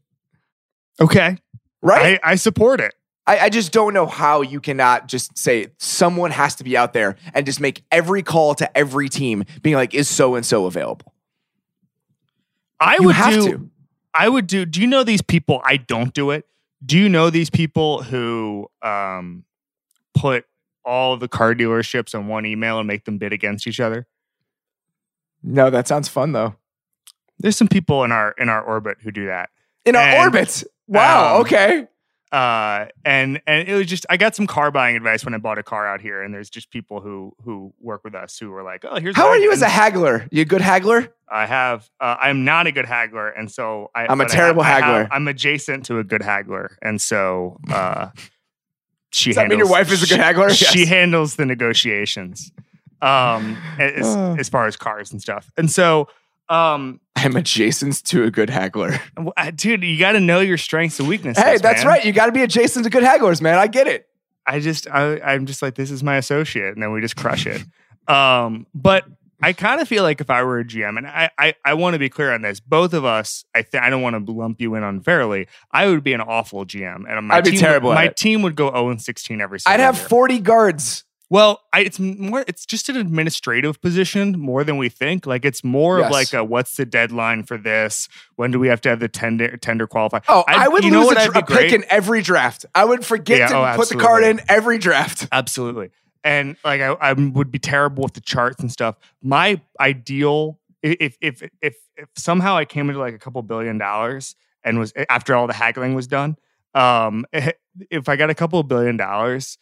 Okay, 0.98 1.36
Right? 1.82 2.18
I, 2.24 2.32
I 2.32 2.34
support 2.36 2.80
it. 2.80 2.94
I, 3.26 3.38
I 3.40 3.48
just 3.50 3.72
don't 3.72 3.92
know 3.92 4.06
how 4.06 4.40
you 4.40 4.58
cannot 4.58 5.06
just 5.06 5.36
say 5.36 5.66
someone 5.78 6.30
has 6.30 6.54
to 6.56 6.64
be 6.64 6.76
out 6.78 6.94
there 6.94 7.16
and 7.34 7.44
just 7.44 7.60
make 7.60 7.84
every 7.92 8.22
call 8.22 8.54
to 8.54 8.76
every 8.76 9.10
team 9.10 9.44
being 9.62 9.76
like, 9.76 9.92
is 9.94 10.08
so 10.08 10.34
and 10.34 10.46
so 10.46 10.64
available? 10.64 11.12
I 12.80 12.94
You 12.98 13.06
would 13.06 13.14
have 13.16 13.34
do. 13.34 13.50
to. 13.52 13.70
I 14.14 14.28
would 14.30 14.46
do. 14.46 14.64
Do 14.64 14.80
you 14.80 14.86
know 14.86 15.04
these 15.04 15.20
people? 15.20 15.60
I 15.64 15.76
don't 15.76 16.14
do 16.14 16.30
it. 16.30 16.46
Do 16.84 16.96
you 16.98 17.08
know 17.10 17.28
these 17.28 17.50
people 17.50 18.02
who 18.02 18.68
um 18.82 19.44
put 20.14 20.46
all 20.84 21.16
the 21.18 21.28
car 21.28 21.54
dealerships 21.54 22.14
on 22.14 22.28
one 22.28 22.46
email 22.46 22.78
and 22.78 22.88
make 22.88 23.04
them 23.04 23.18
bid 23.18 23.32
against 23.34 23.66
each 23.66 23.78
other? 23.78 24.06
No, 25.42 25.68
that 25.70 25.86
sounds 25.86 26.08
fun 26.08 26.32
though. 26.32 26.54
There's 27.40 27.56
some 27.56 27.68
people 27.68 28.04
in 28.04 28.12
our 28.12 28.32
in 28.38 28.48
our 28.48 28.62
orbit 28.62 28.98
who 29.02 29.10
do 29.10 29.26
that. 29.26 29.50
In 29.84 29.96
our 29.96 30.02
And, 30.02 30.18
orbit. 30.18 30.64
Wow. 30.86 31.36
um, 31.36 31.40
okay. 31.42 31.86
uh 32.32 32.86
and 33.06 33.40
and 33.46 33.66
it 33.68 33.74
was 33.74 33.86
just 33.86 34.04
i 34.10 34.16
got 34.18 34.34
some 34.36 34.46
car 34.46 34.70
buying 34.70 34.96
advice 34.96 35.24
when 35.24 35.32
i 35.32 35.38
bought 35.38 35.56
a 35.58 35.62
car 35.62 35.86
out 35.86 36.00
here 36.02 36.20
and 36.22 36.34
there's 36.34 36.50
just 36.50 36.70
people 36.70 37.00
who 37.00 37.34
who 37.42 37.72
work 37.80 38.04
with 38.04 38.14
us 38.14 38.38
who 38.38 38.52
are 38.54 38.62
like 38.62 38.84
oh 38.84 38.96
here's 39.00 39.16
How 39.16 39.28
are 39.28 39.36
you 39.38 39.50
as 39.50 39.62
a 39.62 39.68
haggler? 39.68 40.26
You 40.30 40.42
a 40.42 40.44
good 40.44 40.60
haggler? 40.60 41.08
i 41.30 41.46
have 41.46 41.88
uh, 42.00 42.16
i'm 42.20 42.44
not 42.44 42.66
a 42.66 42.72
good 42.72 42.84
haggler 42.84 43.28
and 43.30 43.50
so 43.50 43.90
I, 43.94 44.06
I'm 44.08 44.20
a 44.20 44.24
but 44.24 44.32
I 44.32 44.34
terrible 44.34 44.62
have- 44.62 44.82
I 44.82 44.86
have- 44.86 44.94
haggler. 44.96 45.08
i'm 45.16 45.26
adjacent 45.28 45.86
to 45.86 45.98
a 46.00 46.04
good 46.04 46.20
haggler 46.22 46.76
and 46.82 47.00
so 47.00 47.56
uh 47.70 48.08
she 49.10 49.30
Does 49.30 49.36
that 49.36 49.48
mean 49.48 49.58
your 49.58 49.68
wife 49.70 49.90
is 49.90 50.02
a 50.02 50.06
good 50.06 50.20
haggler? 50.20 50.50
she 50.50 50.80
Yes. 50.80 50.88
handles 50.88 51.36
the 51.36 51.46
negotiations 51.46 52.52
um 53.00 53.56
as, 53.78 54.06
Uh. 54.16 54.36
as 54.38 54.48
far 54.50 54.66
as 54.66 54.76
cars 54.76 55.12
and 55.12 55.20
stuff 55.22 55.50
and 55.56 55.70
so 55.70 56.08
um 56.48 57.00
I'm 57.16 57.34
adjacent 57.36 58.04
to 58.06 58.24
a 58.24 58.30
good 58.30 58.48
haggler. 58.50 59.00
dude 59.56 59.82
you 59.82 59.98
got 59.98 60.12
to 60.12 60.20
know 60.20 60.40
your 60.40 60.56
strengths 60.58 60.98
and 61.00 61.08
weaknesses 61.08 61.42
Hey, 61.42 61.58
that's 61.58 61.82
man. 61.84 61.92
right. 61.94 62.04
You 62.04 62.12
got 62.12 62.26
to 62.26 62.32
be 62.32 62.42
adjacent 62.42 62.84
to 62.84 62.90
good 62.90 63.02
hagglers, 63.02 63.40
man. 63.40 63.58
I 63.58 63.66
get 63.66 63.86
it. 63.88 64.06
I 64.46 64.60
just 64.60 64.88
I, 64.88 65.18
I'm 65.20 65.46
just 65.46 65.60
like 65.62 65.74
this 65.74 65.90
is 65.90 66.02
my 66.02 66.16
associate, 66.16 66.72
and 66.74 66.82
then 66.82 66.92
we 66.92 67.00
just 67.00 67.16
crush 67.16 67.46
it. 67.46 67.62
Um, 68.10 68.66
but 68.74 69.04
I 69.42 69.52
kind 69.52 69.80
of 69.80 69.86
feel 69.86 70.02
like 70.02 70.20
if 70.22 70.30
I 70.30 70.42
were 70.42 70.58
a 70.60 70.64
GM, 70.64 70.96
and 70.96 71.06
I 71.06 71.30
I, 71.38 71.54
I 71.64 71.74
want 71.74 71.94
to 71.94 71.98
be 71.98 72.08
clear 72.08 72.32
on 72.32 72.40
this, 72.42 72.58
both 72.60 72.94
of 72.94 73.04
us, 73.04 73.44
I 73.54 73.60
th- 73.62 73.82
I 73.82 73.90
don't 73.90 74.00
want 74.00 74.26
to 74.26 74.32
lump 74.32 74.60
you 74.60 74.74
in 74.74 74.82
unfairly. 74.82 75.48
I 75.70 75.86
would 75.88 76.02
be 76.02 76.14
an 76.14 76.22
awful 76.22 76.64
GM, 76.64 77.04
and 77.06 77.26
my 77.28 77.34
I'd 77.36 77.44
be 77.44 77.56
terrible 77.58 77.90
Would, 77.90 77.94
my 77.96 78.04
it. 78.06 78.16
team 78.16 78.40
would 78.42 78.56
go 78.56 78.70
0 78.70 78.88
and 78.90 79.02
16 79.02 79.40
every. 79.40 79.60
Single 79.60 79.74
I'd 79.74 79.84
have 79.84 79.96
year. 79.98 80.08
40 80.08 80.38
guards. 80.40 81.04
Well, 81.30 81.60
I, 81.74 81.80
it's 81.80 81.98
more. 82.00 82.42
It's 82.48 82.64
just 82.64 82.88
an 82.88 82.96
administrative 82.96 83.82
position 83.82 84.32
more 84.38 84.64
than 84.64 84.78
we 84.78 84.88
think. 84.88 85.26
Like 85.26 85.44
it's 85.44 85.62
more 85.62 85.98
Yes. 85.98 86.06
of 86.06 86.12
like 86.12 86.32
a 86.32 86.42
what's 86.42 86.76
the 86.76 86.86
deadline 86.86 87.42
for 87.44 87.58
this? 87.58 88.08
When 88.36 88.50
do 88.50 88.58
we 88.58 88.68
have 88.68 88.80
to 88.82 88.88
have 88.88 89.00
the 89.00 89.08
tender 89.08 89.56
tender 89.58 89.86
qualify? 89.86 90.20
Oh, 90.28 90.44
I- 90.48 90.64
I, 90.64 90.68
would 90.68 90.84
you 90.84 90.98
lose 90.98 91.12
a, 91.12 91.20
I'd 91.20 91.32
be 91.32 91.38
a 91.40 91.42
pick 91.44 91.72
in 91.72 91.84
every 91.90 92.22
draft. 92.22 92.64
I 92.74 92.84
would 92.86 93.04
forget 93.04 93.38
Yeah, 93.40 93.48
to 93.48 93.72
oh, 93.74 93.76
put 93.76 93.90
the 93.90 93.96
card 93.96 94.24
in 94.24 94.40
every 94.48 94.78
draft. 94.78 95.28
Absolutely. 95.32 95.90
And 96.24 96.56
like 96.64 96.80
I, 96.80 96.92
I 96.92 97.12
would 97.12 97.50
be 97.50 97.58
terrible 97.58 98.04
with 98.04 98.14
the 98.14 98.20
charts 98.22 98.60
and 98.60 98.72
stuff. 98.72 98.96
My 99.22 99.60
ideal 99.78 100.58
if 100.82 101.18
if 101.20 101.42
if 101.60 101.76
if 102.00 102.08
somehow 102.16 102.56
I 102.56 102.64
came 102.64 102.88
into 102.88 103.00
like 103.00 103.14
a 103.14 103.18
couple 103.18 103.42
billion 103.42 103.76
dollars 103.76 104.34
and 104.64 104.78
was 104.78 104.94
after 105.10 105.34
all 105.34 105.46
the 105.46 105.52
haggling 105.52 105.94
was 105.94 106.06
done, 106.06 106.36
um 106.74 107.26
if 107.90 108.08
I 108.08 108.16
got 108.16 108.30
a 108.30 108.34
couple 108.34 108.62
billion 108.62 108.96
dollars 108.96 109.58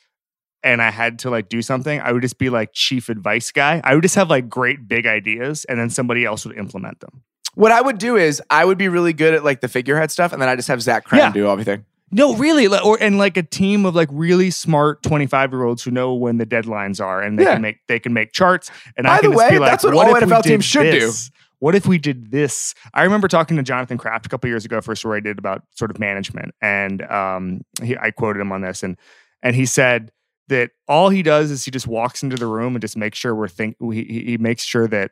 and 0.66 0.82
I 0.82 0.90
had 0.90 1.18
to 1.20 1.30
like 1.30 1.48
do 1.48 1.62
something, 1.62 2.00
I 2.00 2.12
would 2.12 2.22
just 2.22 2.38
be 2.38 2.50
like 2.50 2.72
chief 2.74 3.08
advice 3.08 3.50
guy. 3.52 3.80
I 3.84 3.94
would 3.94 4.02
just 4.02 4.16
have 4.16 4.28
like 4.28 4.48
great 4.48 4.86
big 4.88 5.06
ideas 5.06 5.64
and 5.66 5.78
then 5.80 5.88
somebody 5.88 6.24
else 6.24 6.44
would 6.44 6.58
implement 6.58 7.00
them. 7.00 7.22
What 7.54 7.72
I 7.72 7.80
would 7.80 7.96
do 7.98 8.16
is 8.16 8.42
I 8.50 8.64
would 8.66 8.76
be 8.76 8.88
really 8.88 9.14
good 9.14 9.32
at 9.32 9.42
like 9.44 9.60
the 9.62 9.68
figurehead 9.68 10.10
stuff, 10.10 10.32
and 10.34 10.42
then 10.42 10.48
I 10.50 10.56
just 10.56 10.68
have 10.68 10.82
Zach 10.82 11.06
Kram 11.08 11.18
Yeah. 11.18 11.32
do 11.32 11.48
everything. 11.48 11.86
No, 12.12 12.36
really, 12.36 12.66
or 12.68 12.98
and 13.00 13.16
like 13.18 13.36
a 13.36 13.42
team 13.42 13.86
of 13.86 13.94
like 13.94 14.08
really 14.12 14.50
smart 14.50 15.02
twenty 15.02 15.26
five 15.26 15.50
year 15.52 15.64
olds 15.64 15.82
who 15.82 15.90
know 15.90 16.12
when 16.14 16.36
the 16.36 16.44
deadlines 16.46 17.02
are, 17.04 17.22
and 17.22 17.38
they 17.38 17.44
Yeah. 17.44 17.54
can 17.54 17.62
make 17.62 17.78
they 17.88 17.98
can 17.98 18.12
make 18.12 18.32
charts. 18.32 18.70
And 18.96 19.06
By 19.06 19.14
I 19.16 19.20
can 19.20 19.30
the 19.30 19.36
just 19.36 19.48
be 19.50 19.54
way, 19.54 19.58
like, 19.60 19.70
that's 19.70 19.84
what 19.84 19.94
all 19.94 20.14
if 20.16 20.22
we 20.22 20.30
NFL 20.30 20.42
teams 20.44 20.64
should 20.64 20.90
do. 20.90 21.10
What 21.58 21.74
if 21.74 21.86
we 21.86 21.96
did 21.96 22.30
this? 22.30 22.74
I 22.92 23.02
remember 23.04 23.26
talking 23.28 23.56
to 23.56 23.62
Jonathan 23.62 23.96
Kraft 23.96 24.26
a 24.26 24.28
couple 24.28 24.48
years 24.50 24.66
ago 24.66 24.82
for 24.82 24.92
a 24.92 24.96
story 24.96 25.16
I 25.16 25.20
did 25.20 25.38
about 25.38 25.62
sort 25.74 25.90
of 25.90 25.98
management, 25.98 26.54
and 26.60 27.00
um, 27.10 27.62
he, 27.82 27.96
I 27.96 28.10
quoted 28.10 28.40
him 28.40 28.52
on 28.52 28.60
this, 28.60 28.82
and 28.82 28.98
and 29.42 29.56
he 29.56 29.64
said 29.64 30.12
that 30.48 30.70
all 30.88 31.08
he 31.10 31.22
does 31.22 31.50
is 31.50 31.64
he 31.64 31.70
just 31.70 31.86
walks 31.86 32.22
into 32.22 32.36
the 32.36 32.46
room 32.46 32.74
and 32.74 32.80
just 32.80 32.96
makes 32.96 33.18
sure 33.18 33.34
we're 33.34 33.48
think 33.48 33.76
he, 33.80 34.02
he 34.04 34.38
makes 34.38 34.62
sure 34.64 34.86
that 34.88 35.10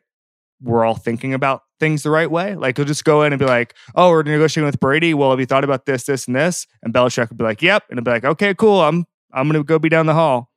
we're 0.61 0.85
all 0.85 0.95
thinking 0.95 1.33
about 1.33 1.63
things 1.79 2.03
the 2.03 2.09
right 2.09 2.31
way. 2.31 2.55
Like 2.55 2.77
he'll 2.77 2.85
just 2.85 3.03
go 3.03 3.23
in 3.23 3.33
and 3.33 3.39
be 3.39 3.45
like, 3.45 3.73
"Oh, 3.95 4.09
we're 4.09 4.23
negotiating 4.23 4.65
with 4.65 4.79
Brady. 4.79 5.13
Well, 5.13 5.31
have 5.31 5.39
you 5.39 5.45
thought 5.45 5.63
about 5.65 5.85
this, 5.85 6.05
this, 6.05 6.27
and 6.27 6.35
this?" 6.35 6.65
And 6.81 6.93
Belichick 6.93 7.29
would 7.29 7.37
be 7.37 7.43
like, 7.43 7.61
"Yep," 7.61 7.83
and 7.89 7.99
he'll 7.99 8.03
be 8.05 8.11
like, 8.11 8.23
"Okay, 8.25 8.53
cool. 8.53 8.81
I'm 8.81 9.05
I'm 9.33 9.47
gonna 9.49 9.63
go 9.63 9.77
be 9.79 9.89
down 9.89 10.05
the 10.05 10.13
hall." 10.13 10.51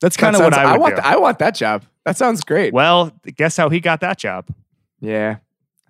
That's 0.00 0.16
kind 0.16 0.36
of 0.36 0.40
That 0.40 0.50
what 0.50 0.54
I 0.58 0.72
would 0.72 0.80
want. 0.80 0.94
th- 0.96 1.06
I 1.06 1.16
want 1.16 1.38
that 1.38 1.54
job. 1.54 1.84
That 2.04 2.18
sounds 2.18 2.42
great. 2.42 2.74
well, 2.74 3.10
guess 3.36 3.56
how 3.56 3.70
he 3.70 3.80
got 3.80 4.00
that 4.00 4.18
job? 4.18 4.48
Yeah, 5.00 5.36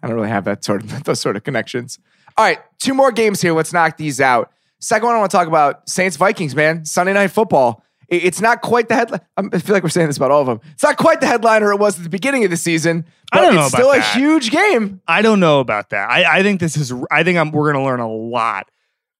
I 0.01 0.07
don't 0.07 0.15
really 0.15 0.29
have 0.29 0.45
that 0.45 0.63
sort 0.65 0.85
of 0.85 1.03
those 1.05 1.21
sort 1.21 1.37
of 1.37 1.43
connections. 1.43 1.99
All 2.37 2.45
right, 2.45 2.59
two 2.79 2.95
more 2.95 3.11
games 3.11 3.41
here. 3.41 3.53
Let's 3.53 3.73
knock 3.73 3.97
these 3.97 4.21
out. 4.21 4.53
Second 4.81 5.07
one, 5.07 5.17
I 5.17 5.19
want 5.19 5.31
to 5.33 5.37
talk 5.37 5.49
about 5.49 5.89
Saints 5.89 6.17
Vikings. 6.17 6.55
Man, 6.55 6.85
Sunday 6.85 7.13
Night 7.15 7.29
Football. 7.33 7.83
It's 8.17 8.41
not 8.41 8.61
quite 8.63 8.89
the 8.89 8.95
headline. 8.95 9.21
I 9.37 9.59
feel 9.59 9.75
like 9.75 9.83
we're 9.83 9.89
saying 9.89 10.07
this 10.09 10.17
about 10.17 10.31
all 10.31 10.41
of 10.41 10.47
them. 10.47 10.61
It's 10.73 10.83
not 10.83 10.97
quite 10.97 11.21
the 11.21 11.27
headliner 11.27 11.73
it 11.73 11.79
was 11.79 11.97
at 11.99 12.03
the 12.05 12.09
beginning 12.11 12.45
of 12.45 12.51
the 12.51 12.57
season, 12.57 13.05
I 13.33 13.41
don't 13.41 13.55
know 13.55 13.65
it's 13.67 13.75
about 13.75 13.79
still 13.81 13.93
a 13.93 13.97
that. 13.99 14.17
huge 14.17 14.51
game. 14.51 15.01
I 15.09 15.23
don't 15.23 15.41
know 15.41 15.61
about 15.61 15.91
that. 15.91 16.09
I, 16.11 16.39
I 16.39 16.43
think 16.43 16.61
this 16.61 16.77
is. 16.77 16.93
I 17.11 17.23
think 17.25 17.39
I'm. 17.39 17.51
We're 17.51 17.73
gonna 17.73 17.85
learn 17.85 18.01
a 18.01 18.11
lot 18.13 18.71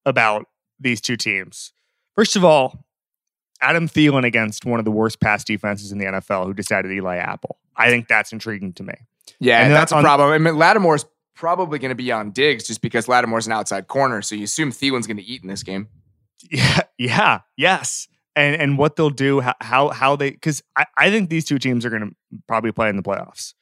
about 0.07 0.47
these 0.81 1.01
two 1.01 1.17
teams. 1.17 1.73
First 2.17 2.37
of 2.37 2.45
all, 2.45 2.85
Adam 3.61 3.89
Thielen 3.89 4.25
against 4.25 4.65
one 4.67 4.79
of 4.79 4.85
the 4.85 4.91
worst 4.91 5.21
pass 5.21 5.43
defenses 5.45 5.91
in 5.93 5.99
the 5.99 6.05
NFL, 6.05 6.47
who 6.47 6.55
decided 6.55 6.93
Eli 6.93 7.17
Apple. 7.17 7.59
I 7.77 7.89
think 7.91 8.07
that's 8.09 8.33
intriguing 8.33 8.73
to 8.75 8.83
me. 8.83 8.95
Yeah, 9.41 9.61
And 9.65 9.73
that's 9.73 9.91
a 9.91 9.97
on- 9.97 10.03
problem. 10.05 10.31
I 10.31 10.39
mean, 10.39 10.57
Lattimore's 10.57 11.07
probably 11.35 11.79
going 11.81 11.89
to 11.89 11.95
be 11.97 12.13
on 12.13 12.31
Diggs 12.31 12.67
just 12.67 12.81
because 12.83 13.09
Lattimore's 13.09 13.47
an 13.47 13.53
outside 13.53 13.89
corner, 13.89 14.23
so 14.23 14.35
you 14.37 14.45
assume 14.45 14.71
Thielen's 14.71 15.07
going 15.09 15.17
to 15.17 15.25
eat 15.25 15.43
in 15.43 15.49
this 15.49 15.63
game. 15.63 15.89
Yeah, 16.51 16.81
yeah, 16.99 17.41
yes. 17.57 18.07
And 18.37 18.61
and 18.61 18.79
what 18.79 18.97
they'll 18.97 19.11
do, 19.11 19.41
how 19.41 19.55
how, 19.61 19.89
how 19.91 20.17
they 20.17 20.31
because 20.31 20.63
I, 20.77 20.87
I 20.97 21.11
think 21.11 21.31
these 21.31 21.45
two 21.45 21.59
teams 21.59 21.85
are 21.87 21.91
going 21.91 22.03
to 22.11 22.17
probably 22.49 22.73
play 22.73 22.89
in 22.89 22.97
the 22.97 23.03
playoffs. 23.03 23.55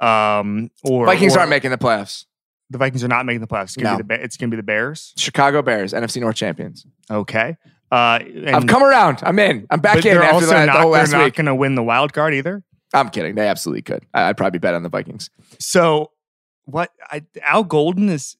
Um, 0.00 0.70
or 0.84 1.06
Vikings 1.06 1.36
or 1.36 1.40
aren't 1.40 1.50
making 1.50 1.70
the 1.70 1.78
playoffs. 1.78 2.24
the 2.70 2.78
Vikings 2.78 3.02
are 3.04 3.08
not 3.08 3.26
making 3.26 3.40
the 3.40 3.46
playoffs. 3.46 3.64
It's 3.64 3.76
gonna 3.76 3.98
No. 3.98 4.04
be 4.04 4.16
the 4.16 4.22
it's 4.22 4.36
gonna 4.36 4.50
be 4.50 4.56
the 4.56 4.62
Bears. 4.62 5.12
Chicago 5.16 5.62
Bears, 5.62 5.92
NFC 5.92 6.20
North 6.20 6.36
champions. 6.36 6.86
Okay. 7.10 7.56
Uh, 7.90 8.18
and, 8.22 8.50
I've 8.50 8.66
come 8.66 8.82
around. 8.82 9.20
I'm 9.22 9.38
in. 9.38 9.66
I'm 9.70 9.80
back 9.80 9.96
in 9.96 10.02
they're 10.02 10.22
after 10.22 10.34
also 10.34 10.66
not, 10.66 10.82
the 10.82 10.90
they're 10.92 11.06
not 11.20 11.34
going 11.34 11.46
to 11.46 11.54
win 11.54 11.76
the 11.76 11.82
wild 11.82 12.12
card 12.12 12.34
either. 12.34 12.64
I'm 12.92 13.10
kidding. 13.10 13.36
They 13.36 13.46
absolutely 13.46 13.82
could. 13.82 14.04
I- 14.12 14.28
I'd 14.28 14.36
probably 14.36 14.58
bet 14.58 14.74
on 14.74 14.82
the 14.82 14.88
Vikings. 14.88 15.30
So 15.60 16.10
what? 16.64 16.90
I, 17.10 17.22
Al 17.42 17.64
Golden 17.64 18.08
is 18.08 18.36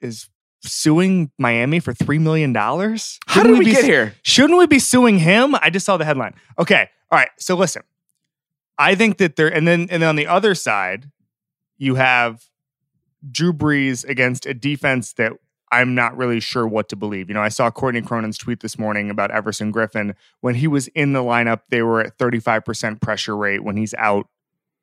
is 0.00 0.28
suing 0.62 1.30
Miami 1.38 1.80
for 1.80 1.92
three 1.92 2.18
million 2.18 2.52
dollars. 2.52 3.18
How 3.26 3.42
did 3.42 3.58
we 3.58 3.64
get 3.64 3.84
here? 3.84 4.14
Shouldn't 4.22 4.58
we 4.58 4.66
be 4.66 4.78
suing 4.78 5.18
him? 5.18 5.54
I 5.60 5.70
just 5.70 5.86
saw 5.86 5.96
the 5.96 6.04
headline. 6.04 6.34
Okay, 6.58 6.88
all 7.10 7.18
right. 7.18 7.30
So 7.38 7.56
listen, 7.56 7.82
I 8.78 8.94
think 8.94 9.18
that 9.18 9.36
there, 9.36 9.52
and 9.52 9.66
then 9.66 9.88
and 9.90 10.02
then 10.02 10.08
on 10.08 10.16
the 10.16 10.26
other 10.26 10.54
side, 10.54 11.10
you 11.78 11.96
have 11.96 12.44
Drew 13.30 13.52
Brees 13.52 14.08
against 14.08 14.46
a 14.46 14.54
defense 14.54 15.12
that 15.14 15.32
I'm 15.72 15.94
not 15.94 16.16
really 16.16 16.40
sure 16.40 16.66
what 16.66 16.88
to 16.88 16.96
believe. 16.96 17.28
You 17.28 17.34
know, 17.34 17.42
I 17.42 17.48
saw 17.48 17.70
Courtney 17.70 18.02
Cronin's 18.02 18.38
tweet 18.38 18.60
this 18.60 18.78
morning 18.78 19.08
about 19.08 19.30
Everson 19.30 19.72
Griffen. 19.72 20.14
When 20.40 20.56
he 20.56 20.66
was 20.66 20.88
in 20.88 21.12
the 21.12 21.20
lineup, 21.20 21.60
they 21.70 21.82
were 21.82 22.00
at 22.00 22.18
35% 22.18 23.00
pressure 23.00 23.36
rate. 23.36 23.62
When 23.62 23.76
he's 23.76 23.94
out, 23.94 24.26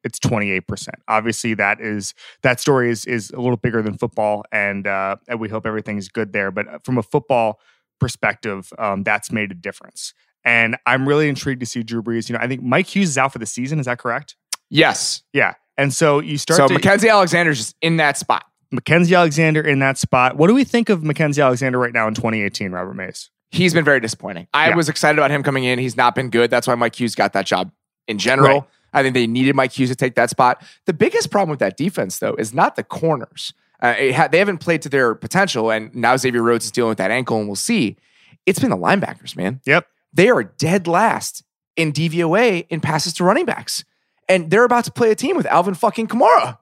it's 0.07 0.19
28%. 0.19 0.87
Obviously, 1.07 1.53
that 1.55 1.79
is 1.79 2.13
that 2.41 2.59
story 2.59 2.89
is 2.89 3.05
is 3.05 3.29
a 3.31 3.39
little 3.39 3.57
bigger 3.57 3.81
than 3.81 3.97
football, 3.97 4.43
and 4.51 4.87
uh, 4.87 5.17
and 5.27 5.39
we 5.39 5.49
hope 5.49 5.65
everything's 5.67 6.07
good 6.09 6.33
there. 6.33 6.49
But 6.49 6.67
uh, 6.67 6.79
from 6.83 6.97
a 6.97 7.03
football 7.03 7.59
perspective, 7.99 8.71
um, 8.79 9.03
that's 9.03 9.31
made 9.31 9.51
a 9.51 9.55
difference. 9.55 10.13
And 10.43 10.77
I'm 10.85 11.07
really 11.07 11.27
intrigued 11.27 11.59
to 11.59 11.65
see 11.65 11.83
Drew 11.83 12.01
Brees. 12.01 12.29
You 12.29 12.33
know, 12.33 12.39
I 12.41 12.47
think 12.47 12.63
Mike 12.63 12.87
Hughes 12.95 13.09
is 13.09 13.17
out 13.17 13.33
for 13.33 13.39
the 13.39 13.45
season. 13.45 13.79
Is 13.79 13.85
that 13.85 13.99
correct? 13.99 14.35
Yes. 14.69 15.23
Yeah. 15.33 15.53
And 15.77 15.93
so 15.93 16.19
you 16.19 16.37
start. 16.37 16.57
So 16.57 16.67
to, 16.67 16.73
Mackensie 16.73 17.11
Alexander's 17.11 17.57
just 17.57 17.75
in 17.81 17.97
that 17.97 18.17
spot. 18.17 18.45
Mackensie 18.73 19.15
Alexander 19.15 19.61
in 19.61 19.79
that 19.79 19.97
spot. 19.97 20.37
What 20.37 20.47
do 20.47 20.53
we 20.53 20.63
think 20.63 20.89
of 20.89 21.01
Mackensie 21.01 21.43
Alexander 21.43 21.77
right 21.79 21.93
now 21.93 22.07
in 22.07 22.13
2018, 22.13 22.71
Robert 22.71 22.93
Mays? 22.95 23.29
He's 23.49 23.73
been 23.73 23.85
very 23.85 23.99
disappointing. 24.01 24.47
I 24.53 24.69
Yeah. 24.69 24.75
was 24.75 24.89
excited 24.89 25.17
about 25.17 25.31
him 25.31 25.41
coming 25.43 25.63
in. 25.63 25.79
He's 25.79 25.95
not 25.95 26.15
been 26.15 26.29
good. 26.29 26.49
That's 26.49 26.67
why 26.67 26.75
Mike 26.75 26.99
Hughes 26.99 27.15
got 27.15 27.33
that 27.33 27.45
job 27.45 27.71
in 28.07 28.17
general. 28.17 28.59
Right. 28.61 28.69
I 28.93 29.03
think 29.03 29.13
they 29.13 29.27
needed 29.27 29.55
Mike 29.55 29.71
Hughes 29.71 29.89
to 29.89 29.95
take 29.95 30.15
that 30.15 30.29
spot. 30.29 30.63
The 30.85 30.93
biggest 30.93 31.29
problem 31.29 31.49
with 31.49 31.59
that 31.59 31.77
defense, 31.77 32.19
though, 32.19 32.35
is 32.35 32.53
not 32.53 32.75
the 32.75 32.83
corners. 32.83 33.53
Uh, 33.81 33.93
ha- 34.13 34.27
they 34.27 34.39
haven't 34.39 34.57
played 34.57 34.81
to 34.83 34.89
their 34.89 35.13
potential, 35.13 35.71
and 35.71 35.93
now 35.93 36.17
Xavier 36.17 36.41
Rhodes 36.41 36.65
is 36.65 36.71
dealing 36.71 36.89
with 36.89 36.97
that 36.97 37.11
ankle, 37.11 37.37
and 37.37 37.47
we'll 37.47 37.55
see. 37.55 37.97
It's 38.45 38.59
been 38.59 38.69
the 38.69 38.77
linebackers, 38.77 39.35
man. 39.35 39.61
Yep. 39.65 39.87
They 40.13 40.29
are 40.29 40.43
dead 40.43 40.87
last 40.87 41.43
in 41.75 41.93
DVOA 41.93 42.65
in 42.69 42.81
passes 42.81 43.13
to 43.15 43.23
running 43.23 43.45
backs, 43.45 43.83
and 44.27 44.49
they're 44.49 44.63
about 44.63 44.85
to 44.85 44.91
play 44.91 45.11
a 45.11 45.15
team 45.15 45.37
with 45.37 45.45
Alvin 45.45 45.75
fucking 45.75 46.07
Kamara. 46.07 46.57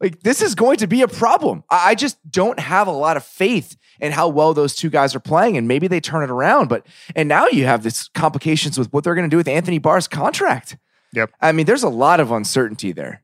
Like 0.00 0.20
this 0.20 0.42
is 0.42 0.54
going 0.54 0.78
to 0.78 0.86
be 0.86 1.02
a 1.02 1.08
problem. 1.08 1.64
I 1.70 1.90
I 1.90 1.94
just 1.94 2.18
don't 2.30 2.58
have 2.58 2.86
a 2.86 2.92
lot 2.92 3.16
of 3.16 3.24
faith 3.24 3.76
in 4.00 4.12
how 4.12 4.28
well 4.28 4.54
those 4.54 4.74
two 4.74 4.90
guys 4.90 5.14
are 5.14 5.20
playing, 5.20 5.56
and 5.56 5.68
maybe 5.68 5.88
they 5.88 6.00
turn 6.00 6.22
it 6.22 6.30
around. 6.30 6.68
But 6.68 6.86
and 7.14 7.28
now 7.28 7.46
you 7.48 7.66
have 7.66 7.82
this 7.82 8.08
complications 8.08 8.78
with 8.78 8.92
what 8.92 9.04
they're 9.04 9.14
going 9.14 9.28
to 9.28 9.32
do 9.32 9.36
with 9.36 9.48
Anthony 9.48 9.78
Barr's 9.78 10.08
contract. 10.08 10.76
Yep. 11.14 11.30
I 11.40 11.52
mean, 11.52 11.66
there's 11.66 11.82
a 11.82 11.88
lot 11.88 12.20
of 12.20 12.30
uncertainty 12.30 12.92
there. 12.92 13.22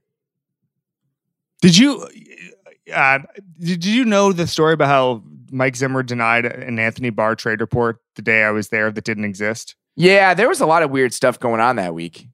Did 1.61 1.76
you 1.76 2.09
uh, 2.93 3.20
did 3.59 3.85
you 3.85 4.05
know 4.05 4.32
the 4.32 4.47
story 4.47 4.74
about 4.74 4.89
how 4.89 5.22
Mike 5.51 5.76
Zimmer 5.76 6.03
denied 6.03 6.45
an 6.45 6.78
Anthony 6.78 7.11
Barr 7.11 7.35
trade 7.35 7.61
report 7.61 8.01
the 8.16 8.22
day 8.22 8.45
I 8.45 8.51
was 8.51 8.68
there 8.68 8.91
that 8.91 9.05
didn't 9.05 9.24
exist? 9.24 9.76
Yeah, 9.97 10.35
there 10.35 10.49
was 10.49 10.61
a 10.61 10.66
lot 10.66 10.82
of 10.82 10.91
weird 10.91 11.14
stuff 11.14 11.39
going 11.39 11.61
on 11.61 11.76
that 11.76 11.95
week. 11.95 12.28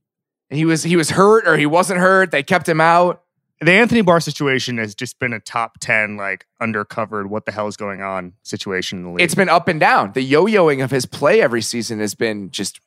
He 0.48 0.64
was 0.64 0.82
he 0.82 0.96
was 0.96 1.10
hurt 1.10 1.46
or 1.46 1.56
he 1.56 1.66
wasn't 1.66 2.00
hurt. 2.00 2.30
They 2.30 2.42
kept 2.42 2.68
him 2.68 2.80
out. 2.80 3.22
The 3.60 3.72
Anthony 3.72 4.00
Barr 4.00 4.20
situation 4.20 4.78
has 4.78 4.94
just 4.94 5.18
been 5.18 5.34
a 5.34 5.40
top 5.40 5.78
10 5.80 6.16
like 6.16 6.46
undercovered 6.62 7.26
what 7.26 7.44
the 7.44 7.52
hell 7.52 7.68
is 7.68 7.76
going 7.76 8.00
on 8.00 8.32
situation 8.42 8.98
in 8.98 9.04
the 9.04 9.10
league. 9.10 9.20
It's 9.20 9.34
been 9.34 9.50
up 9.50 9.68
and 9.68 9.78
down. 9.78 10.12
The 10.12 10.22
yo-yoing 10.22 10.82
of 10.82 10.90
his 10.90 11.04
play 11.04 11.42
every 11.42 11.60
season 11.60 12.00
has 12.00 12.14
been 12.14 12.50
just 12.50 12.80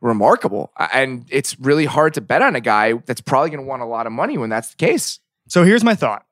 remarkable. 0.00 0.72
And 0.92 1.26
it's 1.30 1.58
really 1.58 1.86
hard 1.86 2.14
to 2.14 2.20
bet 2.20 2.42
on 2.42 2.56
a 2.56 2.60
guy 2.60 2.94
that's 3.06 3.20
probably 3.20 3.50
going 3.50 3.62
to 3.62 3.66
want 3.66 3.82
a 3.82 3.86
lot 3.86 4.06
of 4.06 4.12
money 4.12 4.38
when 4.38 4.50
that's 4.50 4.70
the 4.70 4.76
case. 4.76 5.20
So 5.48 5.64
here's 5.64 5.84
my 5.84 5.94
thought. 5.94 6.24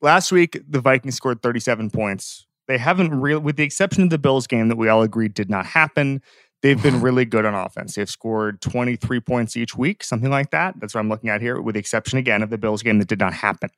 Last 0.00 0.30
week, 0.30 0.60
the 0.68 0.80
Vikings 0.80 1.14
scored 1.14 1.42
37 1.42 1.90
points. 1.90 2.46
They 2.68 2.78
haven't 2.78 3.18
really, 3.18 3.40
with 3.40 3.56
the 3.56 3.64
exception 3.64 4.02
of 4.02 4.10
the 4.10 4.18
Bills 4.18 4.46
game 4.46 4.68
that 4.68 4.76
we 4.76 4.88
all 4.88 5.02
agreed 5.02 5.34
did 5.34 5.48
not 5.48 5.66
happen, 5.66 6.20
they've 6.62 6.82
been 6.82 7.00
really 7.02 7.24
good 7.24 7.44
on 7.44 7.54
offense. 7.54 7.94
They've 7.94 8.08
scored 8.08 8.60
23 8.60 9.20
points 9.20 9.56
each 9.56 9.76
week, 9.76 10.04
something 10.04 10.30
like 10.30 10.50
that. 10.50 10.74
That's 10.78 10.94
what 10.94 11.00
I'm 11.00 11.08
looking 11.08 11.30
at 11.30 11.40
here, 11.40 11.60
with 11.60 11.74
the 11.74 11.80
exception 11.80 12.18
again 12.18 12.42
of 12.42 12.50
the 12.50 12.58
Bills 12.58 12.82
game 12.82 12.98
that 12.98 13.08
did 13.08 13.20
not 13.20 13.32
happen. 13.32 13.70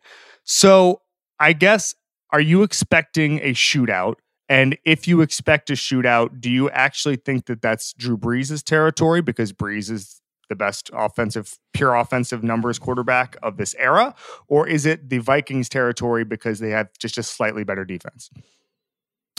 So 0.45 1.03
I 1.39 1.53
guess, 1.53 1.95
are 2.31 2.41
you 2.41 2.63
expecting 2.63 3.39
a 3.41 3.53
shootout? 3.53 4.17
And 4.49 4.79
if 4.85 5.07
you 5.07 5.21
expect 5.21 5.71
a 5.71 5.75
shootout, 5.75 6.41
do 6.41 6.51
you 6.51 6.71
actually 6.71 7.17
think 7.17 7.47
that 7.47 7.61
that's 7.61 7.93
Drew 7.93 8.17
Brees' 8.17 8.63
territory 8.63 9.21
because 9.21 9.53
Brees 9.53 9.91
is 9.91 10.21
the 10.49 10.57
best 10.57 10.91
offensive, 10.95 11.59
pure 11.75 11.95
offensive 11.95 12.43
numbers 12.43 12.79
quarterback 12.79 13.37
of 13.43 13.59
this 13.59 13.75
era? 13.79 14.15
Or 14.47 14.67
is 14.67 14.87
it 14.87 15.11
the 15.11 15.19
Vikings' 15.19 15.69
territory 15.69 16.25
because 16.25 16.61
they 16.61 16.71
have 16.71 16.89
just 16.99 17.19
a 17.19 17.23
slightly 17.23 17.65
better 17.65 17.85
defense? 17.85 18.31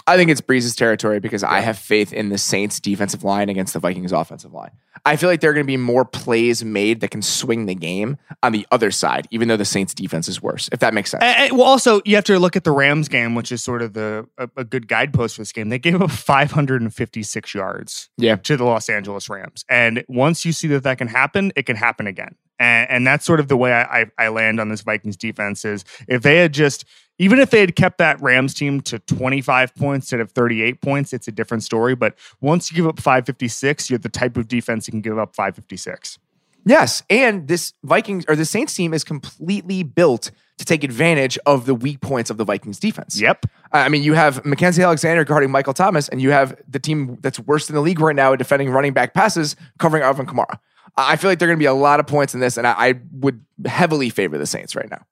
I 0.10 0.18
think 0.18 0.30
it's 0.32 0.42
Brees's 0.42 0.76
territory 0.76 1.20
because 1.20 1.44
I 1.44 1.60
have 1.60 1.78
faith 1.78 2.12
in 2.14 2.30
the 2.30 2.38
Saints 2.38 2.80
defensive 2.80 3.24
line 3.24 3.48
against 3.50 3.74
the 3.74 3.80
Vikings 3.80 4.12
offensive 4.12 4.54
line. 4.54 4.72
I 5.06 5.16
feel 5.16 5.30
like 5.30 5.40
there 5.40 5.52
are 5.52 5.54
going 5.54 5.66
to 5.66 5.68
be 5.68 5.78
more 5.78 6.04
plays 6.04 6.64
made 6.66 7.00
that 7.02 7.12
can 7.12 7.22
swing 7.22 7.68
the 7.68 7.76
game 7.76 8.18
on 8.44 8.52
the 8.52 8.68
other 8.72 8.92
side, 8.92 9.28
even 9.32 9.48
though 9.48 9.56
the 9.56 9.64
Saints 9.66 9.94
defense 9.94 10.28
is 10.28 10.42
worse, 10.42 10.68
if 10.74 10.80
that 10.80 10.94
makes 10.94 11.12
sense. 11.12 11.24
And- 11.24 11.38
and- 11.38 11.58
well, 11.58 11.68
also 11.68 12.02
you 12.06 12.16
have 12.16 12.26
to 12.26 12.38
look 12.40 12.56
at 12.56 12.64
the 12.66 12.72
Rams 12.72 13.08
game, 13.08 13.34
which 13.36 13.52
is 13.52 13.64
sort 13.64 13.82
of 13.82 13.94
the 13.94 14.28
a, 14.38 14.50
a 14.58 14.64
good 14.66 14.88
guidepost 14.88 15.36
for 15.36 15.42
this 15.42 15.52
game. 15.54 15.70
They 15.70 15.80
gave 15.80 16.02
up 16.02 16.12
556 16.12 17.54
yards 17.54 18.10
Yeah. 18.18 18.36
to 18.38 18.58
the 18.58 18.64
Los 18.66 18.90
Angeles 18.90 19.30
Rams, 19.30 19.64
and 19.70 20.04
once 20.08 20.44
you 20.46 20.52
see 20.52 20.68
that 20.70 20.84
that 20.84 20.98
can 20.98 21.08
happen, 21.08 21.52
it 21.56 21.66
can 21.66 21.76
happen 21.76 22.08
again. 22.08 22.36
And, 22.60 22.90
and 22.90 23.08
that's 23.08 23.26
sort 23.26 23.40
of 23.40 23.48
the 23.48 23.58
way 23.58 23.72
I, 23.72 24.02
I, 24.02 24.06
I 24.18 24.28
land 24.30 24.60
on 24.60 24.70
this 24.70 24.82
Vikings 24.82 25.18
defense 25.18 25.64
is 25.66 25.86
if 26.08 26.22
they 26.22 26.38
had 26.38 26.54
just 26.54 26.86
even 27.20 27.40
if 27.40 27.50
they 27.50 27.60
had 27.60 27.76
kept 27.76 27.98
that 27.98 28.22
Rams 28.22 28.54
team 28.54 28.80
to 28.82 28.98
25 29.00 29.76
points 29.76 30.06
instead 30.06 30.22
of 30.22 30.32
38 30.32 30.82
points, 30.82 31.12
it's 31.14 31.28
a 31.28 31.32
different 31.32 31.64
story. 31.64 31.94
But 31.94 32.16
once 32.40 32.72
you 32.72 32.78
give 32.78 32.88
up 32.88 33.00
556, 33.00 33.90
you're 33.90 34.00
the 34.00 34.10
type 34.10 34.38
of 34.38 34.48
defense 34.48 34.86
that 34.86 34.92
can 34.92 35.02
give 35.02 35.20
up 35.20 35.36
556. 35.36 36.18
Yes, 36.66 37.04
and 37.10 37.48
this 37.48 37.74
Vikings 37.84 38.26
or 38.28 38.36
the 38.36 38.46
Saints 38.46 38.74
team 38.74 38.94
is 38.94 39.04
completely 39.04 39.84
built 39.84 40.32
to 40.58 40.66
take 40.66 40.84
advantage 40.84 41.40
of 41.46 41.66
the 41.66 41.74
weak 41.74 42.02
points 42.02 42.30
of 42.30 42.38
the 42.38 42.44
Vikings 42.44 42.80
defense. 42.80 43.20
Yep. 43.20 43.46
I 43.72 43.88
mean, 43.88 44.04
you 44.04 44.14
have 44.14 44.44
Mackensie 44.44 44.84
Alexander 44.84 45.24
guarding 45.24 45.52
Michael 45.52 45.74
Thomas, 45.74 46.10
and 46.10 46.22
you 46.22 46.32
have 46.32 46.60
the 46.68 46.80
team 46.80 47.18
that's 47.22 47.40
worst 47.40 47.70
in 47.70 47.76
the 47.76 47.82
league 47.82 48.00
right 48.00 48.16
now 48.16 48.34
at 48.34 48.40
defending 48.40 48.70
running 48.70 48.92
back 48.92 49.14
passes 49.14 49.56
covering 49.78 50.04
Alvin 50.04 50.26
Kamara. 50.26 50.60
I 50.98 51.14
I 51.14 51.16
feel 51.16 51.30
like 51.30 51.40
there 51.40 51.48
are 51.48 51.52
going 51.52 51.60
to 51.60 51.64
be 51.64 51.68
a 51.68 51.74
lot 51.74 52.00
of 52.00 52.08
points 52.08 52.34
in 52.34 52.40
this, 52.40 52.58
and 52.58 52.68
I, 52.68 52.72
I 52.72 52.94
would 53.12 53.44
heavily 53.66 54.10
favor 54.10 54.38
the 54.38 54.48
Saints 54.48 54.76
right 54.76 54.90
now. 54.90 55.06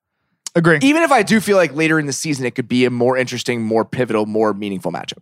Agree. 0.56 0.80
Even 0.82 1.04
if 1.04 1.12
I 1.12 1.22
do 1.22 1.40
feel 1.40 1.56
like 1.56 1.74
later 1.76 2.00
in 2.00 2.08
the 2.08 2.14
season 2.14 2.46
it 2.46 2.56
could 2.56 2.68
be 2.68 2.86
a 2.86 2.90
more 2.90 3.16
interesting, 3.16 3.62
more 3.62 3.86
pivotal, 3.86 4.26
more 4.26 4.54
meaningful 4.54 4.92
matchup. 4.92 5.22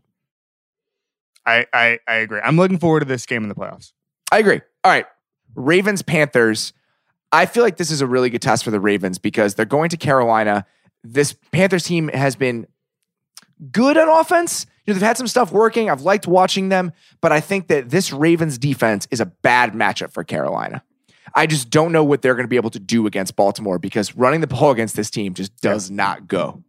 I, 1.45 1.65
I, 1.73 1.99
I 2.07 2.15
agree. 2.15 2.39
I'm 2.43 2.55
looking 2.55 2.79
forward 2.79 3.01
to 3.01 3.05
this 3.05 3.25
game 3.25 3.43
in 3.43 3.49
the 3.49 3.55
playoffs. 3.55 3.91
I 4.31 4.39
agree. 4.39 4.61
All 4.83 4.91
right. 4.91 5.05
Ravens, 5.53 6.01
Panthers. 6.01 6.73
I 7.31 7.45
feel 7.45 7.63
like 7.63 7.77
this 7.77 7.91
is 7.91 8.01
a 8.01 8.07
really 8.07 8.29
good 8.29 8.41
test 8.41 8.63
for 8.63 8.71
the 8.71 8.79
Ravens 8.79 9.17
because 9.17 9.55
they're 9.55 9.65
going 9.65 9.89
to 9.89 9.97
Carolina. 9.97 10.65
This 11.03 11.35
Panthers 11.51 11.83
team 11.83 12.07
has 12.09 12.35
been 12.35 12.65
good 13.71 13.97
on 13.97 14.07
offense. 14.07 14.65
You 14.85 14.93
know, 14.93 14.99
they've 14.99 15.07
had 15.07 15.17
some 15.17 15.27
stuff 15.27 15.51
working. 15.51 15.89
I've 15.89 16.01
liked 16.01 16.27
watching 16.27 16.69
them, 16.69 16.93
but 17.21 17.31
I 17.31 17.39
think 17.39 17.67
that 17.67 17.89
this 17.89 18.13
Ravens 18.13 18.57
defense 18.57 19.07
is 19.09 19.19
a 19.19 19.25
bad 19.25 19.73
matchup 19.73 20.11
for 20.11 20.23
Carolina. 20.23 20.83
I 21.33 21.47
just 21.47 21.69
don't 21.69 21.91
know 21.91 22.03
what 22.03 22.21
they're 22.21 22.35
going 22.35 22.45
to 22.45 22.49
be 22.49 22.55
able 22.55 22.69
to 22.71 22.79
do 22.79 23.07
against 23.07 23.35
Baltimore 23.35 23.79
because 23.79 24.15
running 24.15 24.41
the 24.41 24.47
ball 24.47 24.71
against 24.71 24.95
this 24.95 25.09
team 25.09 25.33
just 25.33 25.55
does 25.57 25.89
not 25.89 26.27
go. 26.27 26.63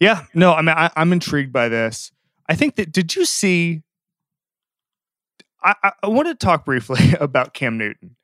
Yeah, 0.00 0.24
no, 0.32 0.54
I 0.54 0.62
mean, 0.62 0.76
I, 0.76 0.90
I'm 0.94 1.12
intrigued 1.12 1.52
by 1.52 1.68
this. 1.68 2.12
I 2.48 2.54
think 2.54 2.76
that 2.76 2.92
did 2.92 3.16
you 3.16 3.24
see? 3.24 3.82
I, 5.62 5.74
I, 5.82 5.92
I 6.04 6.08
want 6.08 6.28
to 6.28 6.34
talk 6.34 6.64
briefly 6.64 7.14
about 7.20 7.52
Cam 7.52 7.76
Newton. 7.76 8.16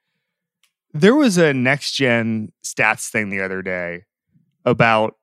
There 0.92 1.16
was 1.16 1.36
a 1.36 1.53
next 1.53 1.92
gen 1.92 2.53
stats 2.64 3.11
thing 3.11 3.30
the 3.30 3.40
other 3.40 3.61
day 3.61 4.05
about 4.64 5.16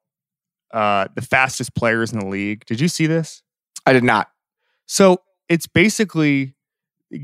uh, 0.73 1.07
the 1.15 1.21
fastest 1.21 1.73
players 1.73 2.11
in 2.11 2.19
the 2.19 2.25
league. 2.25 2.65
Did 2.65 2.81
you 2.81 2.89
see 2.89 3.07
this? 3.07 3.41
I 3.85 3.93
did 3.93 4.03
not. 4.03 4.29
So 4.85 5.21
it's 5.49 5.67
basically 5.67 6.55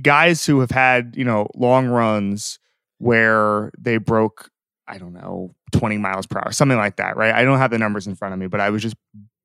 guys 0.01 0.45
who 0.45 0.59
have 0.59 0.71
had, 0.71 1.15
you 1.15 1.23
know, 1.23 1.47
long 1.55 1.87
runs 1.87 2.59
where 2.97 3.71
they 3.77 3.97
broke, 3.97 4.49
I 4.87 4.97
don't 4.97 5.13
know, 5.13 5.55
20 5.71 5.97
miles 5.97 6.25
per 6.25 6.39
hour, 6.39 6.51
something 6.51 6.77
like 6.77 6.97
that, 6.97 7.15
right? 7.15 7.33
I 7.33 7.43
don't 7.43 7.57
have 7.57 7.71
the 7.71 7.77
numbers 7.77 8.07
in 8.07 8.15
front 8.15 8.33
of 8.33 8.39
me, 8.39 8.47
but 8.47 8.59
I 8.59 8.69
was 8.69 8.81
just 8.81 8.95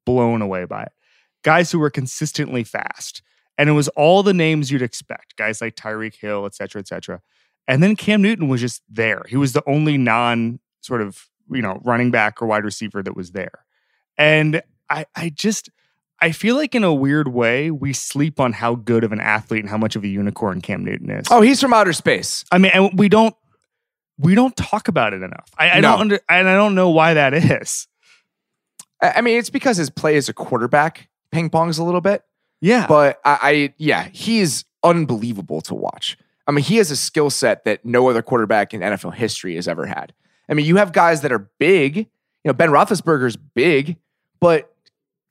blown 0.06 0.42
away 0.42 0.64
by 0.64 0.84
it. 0.84 0.92
Guys 1.42 1.70
who 1.70 1.78
were 1.78 1.90
consistently 1.90 2.64
fast. 2.64 3.22
And 3.58 3.68
it 3.68 3.72
was 3.72 3.88
all 3.88 4.22
the 4.22 4.32
names 4.32 4.70
you'd 4.70 4.82
expect, 4.82 5.36
guys 5.36 5.60
like 5.60 5.76
Tyreek 5.76 6.14
Hill, 6.16 6.46
et 6.46 6.54
cetera, 6.54 6.80
et 6.80 6.88
cetera. 6.88 7.20
And 7.68 7.82
then 7.82 7.96
Cam 7.96 8.22
Newton 8.22 8.48
was 8.48 8.60
just 8.60 8.82
there. 8.88 9.22
He 9.28 9.36
was 9.36 9.52
the 9.52 9.62
only 9.68 9.98
non 9.98 10.58
sort 10.80 11.02
of, 11.02 11.28
you 11.50 11.62
know, 11.62 11.80
running 11.84 12.10
back 12.10 12.40
or 12.40 12.46
wide 12.46 12.64
receiver 12.64 13.02
that 13.02 13.14
was 13.14 13.32
there. 13.32 13.64
And 14.16 14.62
I, 14.88 15.06
I 15.14 15.28
just, 15.28 15.70
I 16.22 16.32
feel 16.32 16.56
like 16.56 16.74
in 16.74 16.84
a 16.84 16.94
weird 16.94 17.28
way, 17.28 17.70
we 17.70 17.92
sleep 17.92 18.38
on 18.40 18.52
how 18.52 18.76
good 18.76 19.02
of 19.04 19.12
an 19.12 19.20
athlete 19.20 19.60
and 19.60 19.68
how 19.68 19.76
much 19.76 19.96
of 19.96 20.04
a 20.04 20.08
unicorn 20.08 20.60
Cam 20.60 20.84
Newton 20.84 21.10
is. 21.10 21.26
Oh, 21.30 21.40
he's 21.42 21.60
from 21.60 21.74
outer 21.74 21.92
space. 21.92 22.44
I 22.52 22.58
mean, 22.58 22.70
and 22.74 22.98
we 22.98 23.08
don't 23.08 23.34
we 24.18 24.34
don't 24.34 24.56
talk 24.56 24.88
about 24.88 25.12
it 25.14 25.22
enough. 25.22 25.50
I, 25.58 25.70
I 25.70 25.80
No. 25.80 25.92
don't 25.92 26.00
under, 26.02 26.20
and 26.28 26.48
I 26.48 26.54
don't 26.54 26.74
know 26.74 26.90
why 26.90 27.14
that 27.14 27.34
is. 27.34 27.88
I 29.00 29.20
mean, 29.20 29.36
it's 29.38 29.50
because 29.50 29.76
his 29.78 29.90
play 29.90 30.16
as 30.16 30.28
a 30.28 30.32
quarterback 30.32 31.08
ping 31.32 31.50
pongs 31.50 31.78
a 31.78 31.82
little 31.82 32.00
bit. 32.00 32.22
Yeah, 32.60 32.86
But 32.86 33.18
I, 33.24 33.38
I 33.42 33.74
yeah, 33.78 34.08
he 34.12 34.38
is 34.38 34.64
unbelievable 34.84 35.60
to 35.62 35.74
watch. 35.74 36.16
I 36.46 36.52
mean, 36.52 36.64
he 36.64 36.76
has 36.76 36.92
a 36.92 36.96
skill 36.96 37.30
set 37.30 37.64
that 37.64 37.84
no 37.84 38.08
other 38.08 38.22
quarterback 38.22 38.72
in 38.72 38.80
NFL 38.80 39.14
history 39.14 39.56
has 39.56 39.66
ever 39.66 39.86
had. 39.86 40.12
I 40.48 40.54
mean, 40.54 40.66
you 40.66 40.76
have 40.76 40.92
guys 40.92 41.22
that 41.22 41.32
are 41.32 41.50
big. 41.58 41.96
You 41.96 42.06
know, 42.44 42.52
Ben 42.52 42.68
Roethlisberger's 42.70 43.36
big, 43.36 43.96
but 44.40 44.71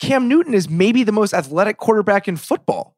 Cam 0.01 0.27
Newton 0.27 0.53
is 0.53 0.69
maybe 0.69 1.03
the 1.03 1.11
most 1.13 1.33
athletic 1.33 1.77
quarterback 1.77 2.27
in 2.27 2.35
football. 2.35 2.97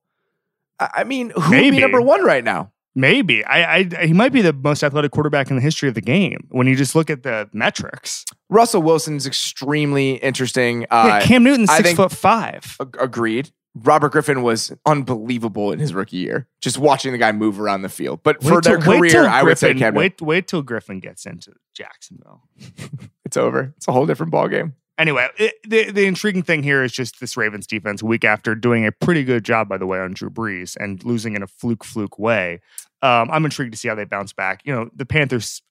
I 0.79 1.03
mean, 1.03 1.29
who 1.29 1.41
would 1.41 1.49
be 1.51 1.71
Maybe. 1.71 1.79
number 1.79 2.01
one 2.01 2.23
right 2.23 2.43
now? 2.43 2.71
Maybe 2.95 3.43
I, 3.45 3.79
I 3.99 4.05
he 4.05 4.13
might 4.13 4.31
be 4.33 4.41
the 4.41 4.53
most 4.53 4.83
athletic 4.83 5.11
quarterback 5.11 5.49
in 5.49 5.55
the 5.55 5.61
history 5.61 5.87
of 5.89 5.95
the 5.95 6.01
game 6.01 6.47
when 6.49 6.67
you 6.67 6.75
just 6.75 6.93
look 6.95 7.09
at 7.09 7.23
the 7.23 7.49
metrics. 7.53 8.23
Russell 8.49 8.81
Wilson 8.81 9.15
is 9.15 9.25
extremely 9.27 10.13
interesting. 10.15 10.85
Uh, 10.91 11.05
yeah, 11.19 11.25
Cam 11.25 11.43
Newton's 11.43 11.69
I 11.69 11.77
six 11.77 11.89
think- 11.89 11.97
foot 11.97 12.11
five. 12.11 12.75
ag- 12.81 12.97
agreed. 12.99 13.51
Robert 13.75 14.11
Griffin 14.11 14.43
was 14.43 14.71
unbelievable 14.85 15.71
in 15.71 15.79
his 15.79 15.95
rookie 15.95 16.17
year. 16.17 16.47
Just 16.61 16.77
watching 16.77 17.11
the 17.11 17.17
guy 17.17 17.31
move 17.31 17.59
around 17.59 17.81
the 17.81 17.89
field, 17.89 18.19
but 18.21 18.43
for 18.43 18.61
till- 18.61 18.73
their 18.73 18.79
career, 18.79 19.09
till 19.11 19.25
I 19.25 19.41
would 19.41 19.57
say 19.57 19.69
Cam. 19.73 19.95
Newton. 19.95 19.95
Wait, 19.95 20.21
wait 20.21 20.47
till 20.47 20.61
Griffin 20.61 20.99
gets 20.99 21.25
into 21.25 21.53
Jacksonville. 21.73 22.43
It's 23.25 23.37
over. 23.37 23.73
It's 23.77 23.87
a 23.87 23.91
whole 23.91 24.05
different 24.05 24.31
ballgame. 24.31 24.73
Anyway, 24.97 25.27
it, 25.37 25.55
the 25.67 25.91
the 25.91 26.05
intriguing 26.05 26.43
thing 26.43 26.61
here 26.61 26.83
is 26.83 26.91
just 26.91 27.19
this 27.19 27.35
Ravens 27.35 27.65
defense 27.65 28.03
week 28.03 28.23
after 28.23 28.53
doing 28.53 28.85
a 28.85 28.91
pretty 28.91 29.23
good 29.23 29.43
job, 29.43 29.67
by 29.67 29.77
the 29.77 29.87
way, 29.87 29.99
on 29.99 30.13
Drew 30.13 30.29
Brees 30.29 30.77
and 30.79 31.03
losing 31.03 31.35
in 31.35 31.41
a 31.41 31.47
fluke 31.47 31.83
fluke 31.83 32.19
way. 32.19 32.59
Um, 33.01 33.29
I'm 33.31 33.43
intrigued 33.43 33.73
to 33.73 33.77
see 33.77 33.87
how 33.87 33.95
they 33.95 34.05
bounce 34.05 34.33
back. 34.33 34.61
You 34.65 34.73
know, 34.73 34.89
the 34.95 35.05
Panthers 35.05 35.61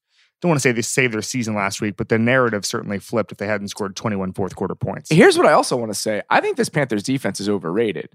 don't 0.41 0.49
want 0.49 0.57
to 0.57 0.63
say 0.63 0.73
they 0.73 0.83
saved 0.83 1.15
their 1.15 1.23
season 1.23 1.55
last 1.55 1.81
week, 1.81 1.97
but 1.97 2.09
the 2.09 2.19
narrative 2.19 2.67
certainly 2.67 2.99
flipped 2.99 3.31
if 3.31 3.39
they 3.39 3.47
hadn't 3.47 3.69
scored 3.69 3.95
21 3.95 4.33
fourth 4.33 4.57
quarter 4.57 4.75
points. 4.75 5.09
Here's 5.09 5.39
what 5.39 5.47
I 5.47 5.53
also 5.53 5.77
want 5.77 5.93
to 5.93 5.99
say. 5.99 6.23
I 6.29 6.41
think 6.41 6.57
this 6.57 6.69
Panthers 6.69 7.05
defense 7.05 7.39
is 7.39 7.49
overrated. 7.49 8.11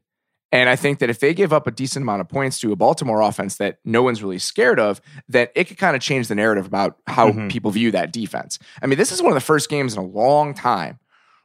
And 0.52 0.70
I 0.70 0.76
think 0.78 1.00
that 1.00 1.10
if 1.10 1.20
they 1.20 1.34
give 1.34 1.52
up 1.52 1.68
a 1.68 1.72
decent 1.72 2.04
amount 2.04 2.22
of 2.22 2.30
points 2.30 2.58
to 2.60 2.72
a 2.72 2.76
Baltimore 2.76 3.22
offense 3.22 3.58
that 3.58 3.80
no 3.84 4.02
one's 4.02 4.24
really 4.24 4.40
scared 4.40 4.80
of, 4.80 5.02
that 5.28 5.52
it 5.56 5.66
could 5.66 5.78
kind 5.78 5.96
of 5.96 6.02
change 6.02 6.30
the 6.30 6.36
narrative 6.36 6.66
about 6.66 6.98
how 7.08 7.32
Mhm. 7.32 7.50
people 7.52 7.70
view 7.72 7.92
that 7.92 8.14
defense. 8.14 8.58
I 8.82 8.88
mean, 8.88 8.98
this 8.98 9.12
is 9.12 9.22
one 9.22 9.32
of 9.32 9.36
the 9.36 9.42
first 9.42 9.70
games 9.70 9.94
in 9.94 10.00
a 10.00 10.06
long 10.06 10.54
time 10.54 11.00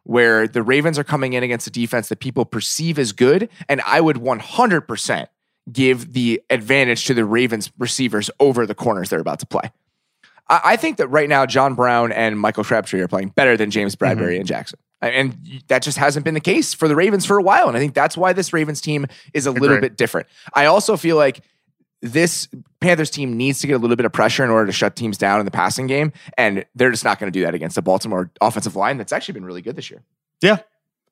where 0.04 0.46
the 0.46 0.62
Ravens 0.62 0.98
are 0.98 1.04
coming 1.04 1.32
in 1.32 1.42
against 1.42 1.66
a 1.66 1.70
defense 1.70 2.08
that 2.10 2.20
people 2.20 2.44
perceive 2.44 2.98
as 2.98 3.12
good. 3.12 3.48
And 3.68 3.80
I 3.86 4.00
would 4.00 4.18
100% 4.18 5.28
give 5.72 6.12
the 6.12 6.40
advantage 6.50 7.04
to 7.06 7.14
the 7.14 7.24
Ravens 7.24 7.70
receivers 7.78 8.30
over 8.40 8.66
the 8.66 8.74
corners 8.74 9.10
they're 9.10 9.20
about 9.20 9.38
to 9.40 9.46
play. 9.46 9.70
I, 10.48 10.60
I 10.64 10.76
think 10.76 10.98
that 10.98 11.08
right 11.08 11.28
now, 11.28 11.46
John 11.46 11.74
Brown 11.74 12.12
and 12.12 12.38
Michael 12.38 12.64
Crabtree 12.64 13.00
are 13.00 13.08
playing 13.08 13.28
better 13.30 13.56
than 13.56 13.70
James 13.70 13.96
mm-hmm. 13.96 14.20
Bradberry 14.20 14.36
and 14.36 14.46
Jackson. 14.46 14.78
And 15.00 15.36
that 15.66 15.82
just 15.82 15.98
hasn't 15.98 16.24
been 16.24 16.34
the 16.34 16.40
case 16.40 16.74
for 16.74 16.86
the 16.86 16.94
Ravens 16.94 17.26
for 17.26 17.36
a 17.36 17.42
while. 17.42 17.66
And 17.66 17.76
I 17.76 17.80
think 17.80 17.92
that's 17.92 18.16
why 18.16 18.32
this 18.32 18.52
Ravens 18.52 18.80
team 18.80 19.06
is 19.34 19.46
a 19.46 19.50
little 19.50 19.80
bit 19.80 19.96
different. 19.96 20.28
I 20.54 20.66
also 20.66 20.96
feel 20.96 21.16
like 21.16 21.40
this 22.02 22.48
Panthers 22.80 23.10
team 23.10 23.36
needs 23.36 23.60
to 23.60 23.66
get 23.66 23.74
a 23.74 23.78
little 23.78 23.96
bit 23.96 24.06
of 24.06 24.12
pressure 24.12 24.44
in 24.44 24.50
order 24.50 24.66
to 24.66 24.72
shut 24.72 24.94
teams 24.94 25.18
down 25.18 25.40
in 25.40 25.44
the 25.44 25.50
passing 25.50 25.88
game. 25.88 26.12
And 26.38 26.64
they're 26.76 26.90
just 26.92 27.04
not 27.04 27.18
going 27.18 27.32
to 27.32 27.36
do 27.36 27.44
that 27.44 27.54
against 27.54 27.74
the 27.74 27.82
Baltimore 27.82 28.30
offensive 28.40 28.76
line 28.76 28.96
that's 28.96 29.12
actually 29.12 29.34
been 29.34 29.44
really 29.44 29.62
good 29.62 29.74
this 29.74 29.90
year. 29.90 30.02
Yeah, 30.40 30.58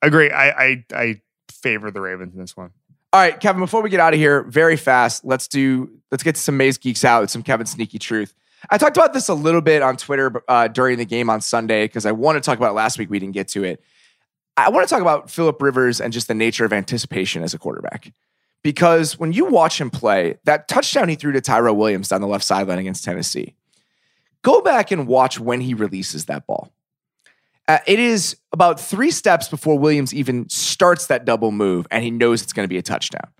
I 0.02 0.06
agree. 0.06 0.30
I, 0.30 0.50
I 0.50 0.84
I 0.92 1.20
favor 1.50 1.90
the 1.90 2.00
Ravens 2.00 2.34
in 2.34 2.40
this 2.40 2.56
one. 2.56 2.70
All 3.12 3.20
right, 3.20 3.38
Kevin, 3.40 3.60
before 3.60 3.82
we 3.82 3.90
get 3.90 3.98
out 3.98 4.14
of 4.14 4.20
here, 4.20 4.42
very 4.42 4.76
fast, 4.76 5.24
let's 5.24 5.48
do 5.48 5.90
let's 6.10 6.22
get 6.22 6.36
some 6.36 6.56
Mays 6.56 6.78
Geeks 6.78 7.04
out, 7.04 7.30
some 7.30 7.42
Kevin 7.42 7.66
Sneaky 7.66 7.98
Truth. 7.98 8.34
I 8.68 8.76
talked 8.78 8.96
about 8.96 9.12
this 9.12 9.28
a 9.28 9.34
little 9.34 9.60
bit 9.62 9.82
on 9.82 9.96
Twitter 9.96 10.42
uh, 10.48 10.68
during 10.68 10.98
the 10.98 11.04
game 11.04 11.30
on 11.30 11.40
Sunday 11.40 11.84
because 11.84 12.04
I 12.04 12.12
want 12.12 12.36
to 12.36 12.40
talk 12.40 12.58
about 12.58 12.74
last 12.74 12.98
week. 12.98 13.08
We 13.08 13.18
didn't 13.18 13.34
get 13.34 13.48
to 13.48 13.64
it. 13.64 13.82
I 14.56 14.68
want 14.68 14.86
to 14.86 14.92
talk 14.92 15.00
about 15.00 15.30
Philip 15.30 15.62
Rivers 15.62 16.00
and 16.00 16.12
just 16.12 16.28
the 16.28 16.34
nature 16.34 16.64
of 16.64 16.72
anticipation 16.72 17.42
as 17.42 17.54
a 17.54 17.58
quarterback. 17.58 18.12
Because 18.62 19.18
when 19.18 19.32
you 19.32 19.46
watch 19.46 19.80
him 19.80 19.88
play, 19.90 20.38
that 20.44 20.68
touchdown 20.68 21.08
he 21.08 21.14
threw 21.14 21.32
to 21.32 21.40
Tyrell 21.40 21.76
Williams 21.76 22.08
down 22.08 22.20
the 22.20 22.26
left 22.26 22.44
sideline 22.44 22.78
against 22.78 23.04
Tennessee, 23.04 23.54
go 24.42 24.60
back 24.60 24.90
and 24.90 25.06
watch 25.06 25.40
when 25.40 25.62
he 25.62 25.72
releases 25.72 26.26
that 26.26 26.46
ball. 26.46 26.70
Uh, 27.68 27.78
it 27.86 27.98
is 27.98 28.36
about 28.52 28.80
three 28.80 29.10
steps 29.10 29.48
before 29.48 29.78
Williams 29.78 30.12
even 30.12 30.48
starts 30.48 31.06
that 31.06 31.24
double 31.24 31.52
move, 31.52 31.86
and 31.90 32.02
he 32.02 32.10
knows 32.10 32.42
it's 32.42 32.52
going 32.52 32.64
to 32.64 32.68
be 32.68 32.78
a 32.78 32.82
touchdown. 32.82 33.30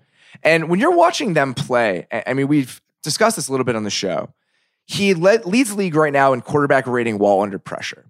And 0.42 0.70
when 0.70 0.78
you're 0.78 0.94
watching 0.94 1.34
them 1.34 1.52
play, 1.52 2.06
I 2.26 2.32
mean, 2.32 2.48
we've 2.48 2.80
discussed 3.02 3.36
this 3.36 3.48
a 3.48 3.50
little 3.50 3.64
bit 3.64 3.76
on 3.76 3.82
the 3.82 3.90
show. 3.90 4.32
He 4.90 5.14
led, 5.14 5.46
leads 5.46 5.70
the 5.70 5.76
league 5.76 5.94
right 5.94 6.12
now 6.12 6.32
in 6.32 6.40
quarterback 6.40 6.84
rating 6.88 7.18
while 7.18 7.42
under 7.42 7.60
pressure. 7.60 8.06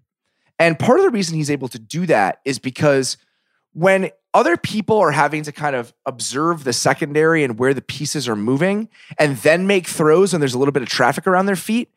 And 0.58 0.78
part 0.78 0.98
of 0.98 1.04
the 1.04 1.10
reason 1.10 1.36
he's 1.36 1.50
able 1.50 1.68
to 1.68 1.78
do 1.78 2.06
that 2.06 2.40
is 2.46 2.58
because 2.58 3.18
when 3.74 4.10
other 4.32 4.56
people 4.56 4.96
are 4.96 5.10
having 5.10 5.42
to 5.42 5.52
kind 5.52 5.76
of 5.76 5.92
observe 6.06 6.64
the 6.64 6.72
secondary 6.72 7.44
and 7.44 7.58
where 7.58 7.74
the 7.74 7.82
pieces 7.82 8.26
are 8.26 8.34
moving 8.34 8.88
and 9.18 9.36
then 9.38 9.66
make 9.66 9.86
throws 9.86 10.32
and 10.32 10.40
there's 10.40 10.54
a 10.54 10.58
little 10.58 10.72
bit 10.72 10.82
of 10.82 10.88
traffic 10.88 11.26
around 11.26 11.44
their 11.44 11.54
feet, 11.54 11.90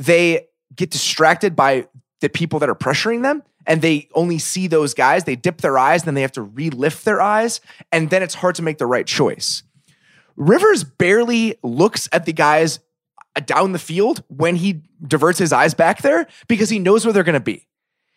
they 0.00 0.48
get 0.74 0.90
distracted 0.90 1.54
by 1.54 1.86
the 2.18 2.28
people 2.28 2.58
that 2.58 2.68
are 2.68 2.74
pressuring 2.74 3.22
them 3.22 3.40
and 3.68 3.82
they 3.82 4.08
only 4.14 4.40
see 4.40 4.66
those 4.66 4.94
guys. 4.94 5.22
They 5.22 5.36
dip 5.36 5.60
their 5.60 5.78
eyes, 5.78 6.02
then 6.02 6.14
they 6.14 6.22
have 6.22 6.32
to 6.32 6.44
relift 6.44 7.04
their 7.04 7.20
eyes, 7.20 7.60
and 7.92 8.10
then 8.10 8.24
it's 8.24 8.34
hard 8.34 8.56
to 8.56 8.62
make 8.62 8.78
the 8.78 8.86
right 8.86 9.06
choice. 9.06 9.62
Rivers 10.34 10.82
barely 10.82 11.54
looks 11.62 12.08
at 12.10 12.26
the 12.26 12.32
guys 12.32 12.80
down 13.46 13.72
the 13.72 13.78
field 13.78 14.22
when 14.28 14.56
he 14.56 14.82
diverts 15.06 15.38
his 15.38 15.52
eyes 15.52 15.74
back 15.74 16.02
there 16.02 16.26
because 16.48 16.70
he 16.70 16.78
knows 16.78 17.04
where 17.04 17.12
they're 17.12 17.24
going 17.24 17.34
to 17.34 17.40
be. 17.40 17.66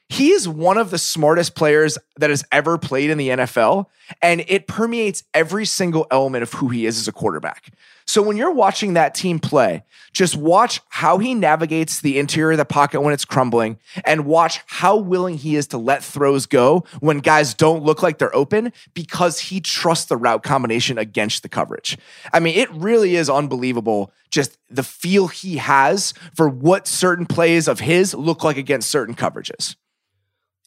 He 0.10 0.32
is 0.32 0.48
one 0.48 0.78
of 0.78 0.90
the 0.90 0.98
smartest 0.98 1.54
players 1.56 1.98
that 2.18 2.30
has 2.30 2.46
ever 2.52 2.78
played 2.78 3.10
in 3.10 3.18
the 3.18 3.30
NFL, 3.30 3.88
and 4.22 4.44
it 4.48 4.68
permeates 4.68 5.24
every 5.34 5.66
single 5.66 6.08
element 6.12 6.44
of 6.44 6.54
who 6.54 6.70
he 6.70 6.86
is 6.86 6.98
as 6.98 7.08
a 7.10 7.12
quarterback. 7.12 7.74
So 8.08 8.22
when 8.22 8.38
you're 8.38 8.54
watching 8.54 8.94
that 8.94 9.14
team 9.14 9.38
play, 9.38 9.84
just 10.14 10.38
watch 10.38 10.80
how 10.88 11.18
he 11.18 11.36
navigates 11.36 12.00
the 12.00 12.18
interior 12.18 12.54
of 12.54 12.58
the 12.58 12.64
pocket 12.64 13.02
when 13.02 13.14
it's 13.14 13.26
crumbling, 13.26 13.78
and 14.06 14.26
watch 14.26 14.62
how 14.66 14.96
willing 14.96 15.38
he 15.38 15.58
is 15.58 15.68
to 15.68 15.78
let 15.78 16.02
throws 16.02 16.46
go 16.46 16.86
when 17.02 17.20
guys 17.20 17.54
don't 17.54 17.84
look 17.84 18.02
like 18.02 18.18
they're 18.18 18.36
open 18.36 18.72
because 18.94 19.40
he 19.40 19.60
trusts 19.60 20.06
the 20.06 20.16
route 20.16 20.42
combination 20.42 20.98
against 20.98 21.44
the 21.44 21.50
coverage. 21.50 21.98
I 22.32 22.40
mean, 22.40 22.58
it 22.58 22.72
really 22.72 23.18
is 23.18 23.30
unbelievable 23.30 24.14
just 24.32 24.58
the 24.70 24.84
feel 24.84 25.28
he 25.28 25.58
has 25.58 26.14
for 26.34 26.48
what 26.48 26.88
certain 26.88 27.26
plays 27.26 27.68
of 27.68 27.82
his 27.82 28.14
look 28.14 28.42
like 28.42 28.58
against 28.58 28.90
certain 28.90 29.16
coverages. 29.16 29.76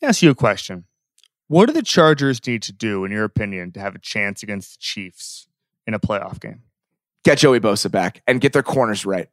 Ask 0.02 0.22
you 0.22 0.30
a 0.30 0.34
question. 0.34 0.84
What 1.48 1.66
do 1.66 1.72
the 1.72 1.82
Chargers 1.82 2.46
need 2.46 2.62
to 2.62 2.72
do, 2.72 3.04
in 3.04 3.12
your 3.12 3.24
opinion, 3.24 3.72
to 3.72 3.80
have 3.80 3.94
a 3.94 3.98
chance 3.98 4.42
against 4.42 4.74
the 4.74 4.78
Chiefs 4.80 5.48
in 5.86 5.94
a 5.94 5.98
playoff 5.98 6.38
game? 6.38 6.62
Get 7.24 7.38
Joey 7.38 7.60
Bosa 7.60 7.90
back 7.90 8.22
and 8.26 8.40
get 8.40 8.52
their 8.52 8.62
corners 8.62 9.04
right. 9.04 9.28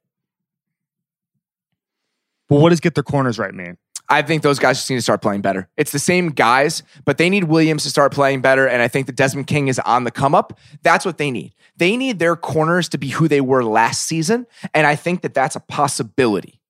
But 2.50 2.60
what 2.60 2.70
does 2.70 2.80
get 2.80 2.96
their 2.96 3.04
corners 3.04 3.38
right 3.38 3.54
mean? 3.54 3.78
I 4.10 4.22
think 4.22 4.42
those 4.42 4.58
guys 4.58 4.78
just 4.78 4.90
need 4.90 4.96
to 4.96 5.02
start 5.02 5.22
playing 5.22 5.42
better. 5.42 5.68
It's 5.76 5.92
the 5.92 6.00
same 6.00 6.30
guys, 6.30 6.82
but 7.04 7.18
they 7.18 7.30
need 7.30 7.46
Williams 7.46 7.84
to 7.84 7.90
start 7.90 8.14
playing 8.14 8.40
better. 8.42 8.66
And 8.66 8.82
I 8.82 8.88
think 8.88 9.06
that 9.08 9.18
Desmond 9.18 9.48
King 9.48 9.68
is 9.68 9.80
on 9.80 10.06
the 10.06 10.12
come 10.12 10.34
up. 10.34 10.58
That's 10.82 11.06
what 11.06 11.18
they 11.18 11.30
need. 11.30 11.54
They 11.76 11.98
need 11.98 12.20
their 12.20 12.38
corners 12.38 12.88
to 12.90 12.98
be 12.98 13.10
who 13.10 13.28
they 13.28 13.42
were 13.42 13.66
last 13.66 14.04
season. 14.04 14.48
And 14.74 14.88
I 14.88 14.96
think 14.96 15.24
that 15.24 15.34
that's 15.34 15.58
a 15.58 15.60
possibility. 15.60 16.62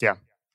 Yeah, 0.00 0.14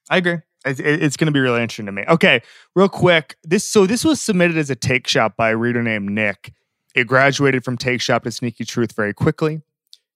I 0.09 0.17
agree. 0.17 0.39
It's, 0.65 0.79
it's 0.79 1.17
going 1.17 1.27
to 1.27 1.31
be 1.31 1.39
really 1.39 1.61
interesting 1.61 1.85
to 1.85 1.91
me. 1.91 2.03
Okay, 2.07 2.41
real 2.75 2.89
quick. 2.89 3.37
This 3.43 3.67
so 3.67 3.85
this 3.85 4.03
was 4.03 4.19
submitted 4.19 4.57
as 4.57 4.71
a 4.71 4.75
take 4.75 5.07
shop 5.07 5.37
by 5.37 5.51
a 5.51 5.57
reader 5.57 5.83
named 5.83 6.09
Nick. 6.09 6.51
It 6.95 7.07
graduated 7.07 7.63
from 7.65 7.77
take 7.77 8.01
shop 8.01 8.23
to 8.23 8.31
sneaky 8.31 8.63
truth 8.65 8.93
very 8.95 9.13
quickly. 9.13 9.61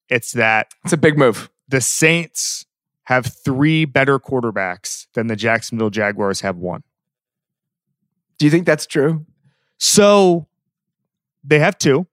It's 0.08 0.32
that 0.32 0.72
It's 0.84 0.92
a 0.92 0.96
big 0.96 1.16
move. 1.18 1.50
the 1.68 1.80
Saints 1.80 2.64
have 3.04 3.26
three 3.26 3.84
better 3.84 4.18
quarterbacks 4.18 5.06
than 5.14 5.26
the 5.26 5.36
Jacksonville 5.36 5.90
Jaguars 5.90 6.40
have 6.40 6.56
one. 6.56 6.82
Do 8.38 8.46
you 8.46 8.50
think 8.50 8.66
that's 8.66 8.86
true? 8.86 9.26
So 9.78 10.46
they 11.44 11.58
have 11.58 11.76
two. 11.76 12.06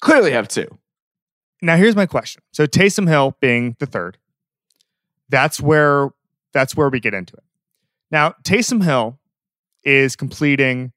Clearly 0.00 0.30
have 0.32 0.48
two. 0.48 0.78
Now 1.60 1.76
here's 1.76 1.96
my 1.96 2.06
question. 2.06 2.42
So 2.52 2.66
Taysom 2.66 3.08
Hill 3.08 3.36
being 3.40 3.76
the 3.78 3.86
third, 3.86 4.16
that's 5.28 5.60
where 5.60 6.10
that's 6.52 6.74
where 6.76 6.88
we 6.88 7.00
get 7.00 7.14
into 7.14 7.34
it. 7.34 7.42
Now 8.10 8.34
Taysom 8.44 8.82
Hill 8.82 9.18
is 9.84 10.16
completing. 10.16 10.92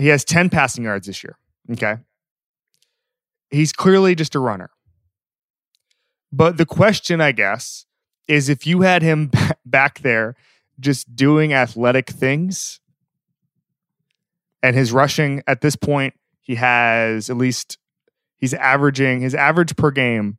He 0.00 0.08
has 0.08 0.24
ten 0.24 0.48
passing 0.48 0.84
yards 0.84 1.06
this 1.06 1.22
year. 1.22 1.36
Okay, 1.70 1.96
he's 3.50 3.72
clearly 3.72 4.14
just 4.14 4.34
a 4.34 4.40
runner. 4.40 4.70
But 6.32 6.56
the 6.56 6.66
question, 6.66 7.20
I 7.20 7.32
guess, 7.32 7.86
is 8.26 8.48
if 8.48 8.66
you 8.66 8.80
had 8.80 9.02
him 9.02 9.30
back 9.66 10.00
there 10.00 10.36
just 10.78 11.14
doing 11.14 11.52
athletic 11.52 12.08
things, 12.08 12.80
and 14.62 14.74
his 14.74 14.90
rushing 14.90 15.42
at 15.46 15.60
this 15.60 15.76
point, 15.76 16.14
he 16.40 16.54
has 16.54 17.28
at 17.28 17.36
least 17.36 17.76
he's 18.38 18.54
averaging 18.54 19.20
his 19.20 19.34
average 19.34 19.76
per 19.76 19.90
game 19.90 20.38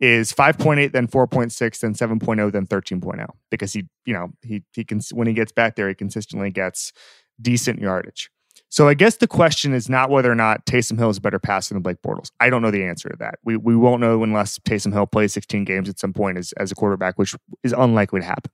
is 0.00 0.32
5.8 0.32 0.92
then 0.92 1.06
4.6 1.06 1.80
then 1.80 1.94
7.0 1.94 2.52
then 2.52 2.66
13.0 2.66 3.26
because 3.50 3.72
he 3.72 3.86
you 4.04 4.12
know 4.12 4.28
he 4.42 4.62
he 4.74 4.84
can 4.84 5.00
when 5.12 5.26
he 5.26 5.32
gets 5.32 5.52
back 5.52 5.74
there 5.74 5.88
he 5.88 5.94
consistently 5.94 6.50
gets 6.50 6.92
decent 7.40 7.78
yardage 7.78 8.30
so 8.68 8.88
i 8.88 8.94
guess 8.94 9.16
the 9.16 9.26
question 9.26 9.72
is 9.72 9.88
not 9.88 10.10
whether 10.10 10.30
or 10.30 10.34
not 10.34 10.64
Taysom 10.66 10.98
Hill 10.98 11.10
is 11.10 11.18
a 11.18 11.20
better 11.20 11.38
passer 11.38 11.74
than 11.74 11.82
Blake 11.82 12.02
Bortles 12.02 12.30
I 12.40 12.50
don't 12.50 12.62
know 12.62 12.70
the 12.70 12.84
answer 12.84 13.08
to 13.08 13.16
that 13.18 13.38
we 13.44 13.56
we 13.56 13.76
won't 13.76 14.00
know 14.00 14.22
unless 14.22 14.58
Taysom 14.60 14.92
Hill 14.92 15.06
plays 15.06 15.32
16 15.32 15.64
games 15.64 15.88
at 15.88 15.98
some 15.98 16.12
point 16.12 16.38
as 16.38 16.52
as 16.54 16.72
a 16.72 16.74
quarterback 16.74 17.18
which 17.18 17.34
is 17.62 17.72
unlikely 17.72 18.20
to 18.20 18.26
happen 18.26 18.50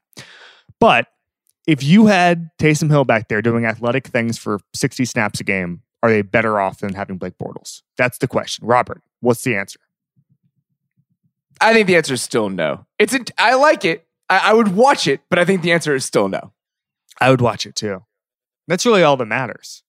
but 0.81 1.09
if 1.67 1.83
you 1.83 2.07
had 2.07 2.51
Taysom 2.59 2.91
Hill 2.91 3.05
back 3.05 3.29
there 3.29 3.43
doing 3.43 3.65
athletic 3.65 4.07
things 4.07 4.39
for 4.39 4.61
60 4.75 5.05
snaps 5.05 5.41
a 5.41 5.45
game 5.45 5.83
are 6.03 6.11
they 6.11 6.23
better 6.23 6.61
off 6.61 6.79
than 6.81 6.95
having 6.95 7.19
Blake 7.19 7.39
Bortles 7.39 7.83
that's 7.97 8.19
the 8.19 8.29
question 8.29 8.67
Robert 8.67 9.03
what's 9.21 9.45
the 9.45 9.57
answer 9.57 9.79
I 11.63 11.73
think 11.73 11.87
the 11.87 11.97
answer 11.97 12.15
is 12.15 12.23
still 12.23 12.49
no. 12.49 12.87
It's 12.99 13.15
a, 13.15 13.21
I 13.39 13.55
like 13.55 13.85
it. 13.85 14.05
I, 14.29 14.51
I 14.51 14.53
would 14.53 14.75
watch 14.75 15.07
it, 15.07 15.21
but 15.31 15.39
I 15.39 15.45
think 15.45 15.63
the 15.63 15.73
answer 15.73 15.95
is 15.95 16.05
still 16.05 16.29
no. 16.29 16.53
I 17.21 17.31
would 17.31 17.41
watch 17.41 17.67
it 17.67 17.77
too. 17.77 18.03
That's 18.67 18.85
really 18.85 19.05
all 19.05 19.17
that 19.17 19.27
matters. 19.27 19.85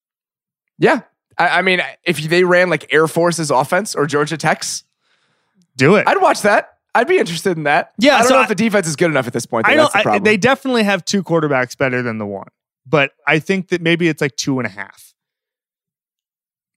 Yeah. 0.83 1.01
I, 1.37 1.59
I 1.59 1.61
mean, 1.61 1.81
if 2.03 2.17
they 2.17 2.43
ran 2.43 2.69
like 2.69 2.93
Air 2.93 3.07
Force's 3.07 3.49
offense 3.49 3.95
or 3.95 4.05
Georgia 4.05 4.37
Tech's, 4.37 4.83
Do 5.77 5.95
it. 5.95 6.07
I'd 6.07 6.21
watch 6.21 6.41
that. 6.41 6.77
I'd 6.93 7.07
be 7.07 7.17
interested 7.17 7.57
in 7.57 7.63
that. 7.63 7.91
Yeah, 7.97 8.15
I 8.15 8.19
don't 8.19 8.27
so 8.27 8.33
know 8.35 8.39
I- 8.41 8.43
if 8.43 8.49
the 8.49 8.55
defense 8.55 8.85
is 8.87 8.95
good 8.95 9.09
enough 9.09 9.25
at 9.25 9.33
this 9.33 9.45
point. 9.47 9.67
I 9.67 9.75
though. 9.75 9.89
That's 9.93 10.03
the 10.03 10.11
I, 10.11 10.19
they 10.19 10.37
definitely 10.37 10.83
have 10.83 11.03
two 11.05 11.23
quarterbacks 11.23 11.75
better 11.77 12.01
than 12.03 12.17
the 12.19 12.25
one, 12.27 12.49
but 12.85 13.11
I 13.25 13.39
think 13.39 13.69
that 13.69 13.81
maybe 13.81 14.07
it's 14.09 14.21
like 14.21 14.35
two 14.35 14.59
and 14.59 14.67
a 14.67 14.69
half. 14.69 15.13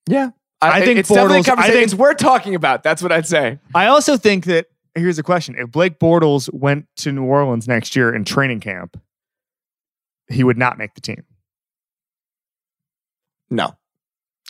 yeah. 0.09 0.31
I 0.63 0.83
think 0.87 0.99
it's 1.01 1.11
definitely 1.11 1.41
a 1.41 1.41
Bortles- 1.41 1.45
I 1.45 1.49
conversation. 1.51 1.75
think- 1.75 1.85
it's 1.85 1.95
worth 1.95 2.17
talking 2.17 2.55
about. 2.55 2.83
That's 2.83 3.03
what 3.03 3.13
I'd 3.13 3.27
say. 3.27 3.59
I 3.75 3.89
also 3.89 4.17
think 4.17 4.47
that 4.47 4.67
here's 4.95 5.19
a 5.19 5.23
question: 5.23 5.55
If 5.59 5.71
Blake 5.71 5.99
Bortles 5.99 6.49
went 6.55 6.87
to 6.97 7.13
New 7.13 7.25
Orleans 7.25 7.69
next 7.69 7.95
year 7.95 8.15
in 8.15 8.25
training 8.25 8.61
camp, 8.61 8.99
he 10.31 10.43
would 10.45 10.57
not 10.57 10.79
make 10.79 10.95
the 10.95 11.03
team 11.03 11.25
No. 13.51 13.77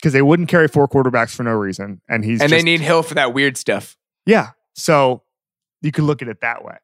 Because 0.07 0.13
they 0.13 0.21
wouldn't 0.21 0.47
carry 0.47 0.69
four 0.69 0.87
quarterbacks 0.87 1.35
for 1.35 1.43
no 1.43 1.51
reason, 1.51 1.99
and 2.07 2.23
he's 2.23 2.39
and 2.39 2.49
just, 2.49 2.57
they 2.59 2.63
need 2.63 2.79
Hill 2.79 3.03
for 3.03 3.15
that 3.15 3.33
weird 3.33 3.57
stuff. 3.57 3.97
yeah. 4.25 4.51
So 4.73 5.23
you 5.81 5.91
could 5.91 6.05
look 6.05 6.21
at 6.21 6.27
it 6.29 6.39
that 6.41 6.63
way. 6.63 6.77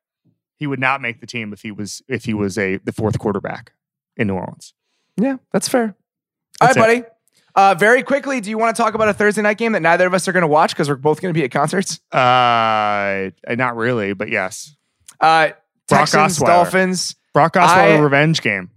He 0.58 0.68
would 0.68 0.80
not 0.80 1.00
make 1.02 1.22
the 1.22 1.28
team 1.28 1.54
if 1.54 1.62
he 1.62 1.72
was 1.72 2.02
if 2.10 2.26
he 2.26 2.34
was 2.34 2.58
a 2.58 2.78
the 2.78 2.92
fourth 2.92 3.18
quarterback 3.20 3.72
in 4.18 4.28
New 4.28 4.34
Orleans. 4.36 4.74
Yeah, 5.16 5.38
that's 5.54 5.70
fair. 5.70 5.96
That's 6.60 6.76
All 6.76 6.84
right, 6.84 7.04
buddy. 7.04 7.10
Uh, 7.56 7.76
very 7.76 8.02
quickly, 8.04 8.42
do 8.42 8.50
you 8.50 8.58
want 8.58 8.76
to 8.76 8.82
talk 8.82 8.94
about 8.96 9.08
a 9.10 9.14
Thursday 9.14 9.42
night 9.44 9.58
game 9.60 9.72
that 9.74 9.82
neither 9.84 10.08
of 10.08 10.14
us 10.14 10.28
are 10.28 10.32
going 10.32 10.42
to 10.42 10.48
watch 10.48 10.72
because 10.72 10.90
we're 10.90 10.96
both 10.96 11.22
going 11.22 11.32
to 11.34 11.38
be 11.40 11.44
at 11.46 11.52
concerts? 11.52 12.00
Uh, 12.12 13.30
not 13.56 13.76
really, 13.76 14.14
but 14.14 14.30
yes, 14.30 14.76
Uh, 15.20 15.50
Brock 15.88 16.10
Texans, 16.10 16.40
Osweiler. 16.40 16.46
Dolphins. 16.48 17.16
Brock 17.34 17.54
Osweiler 17.54 17.98
I- 17.98 18.00
revenge 18.00 18.42
game. 18.42 18.72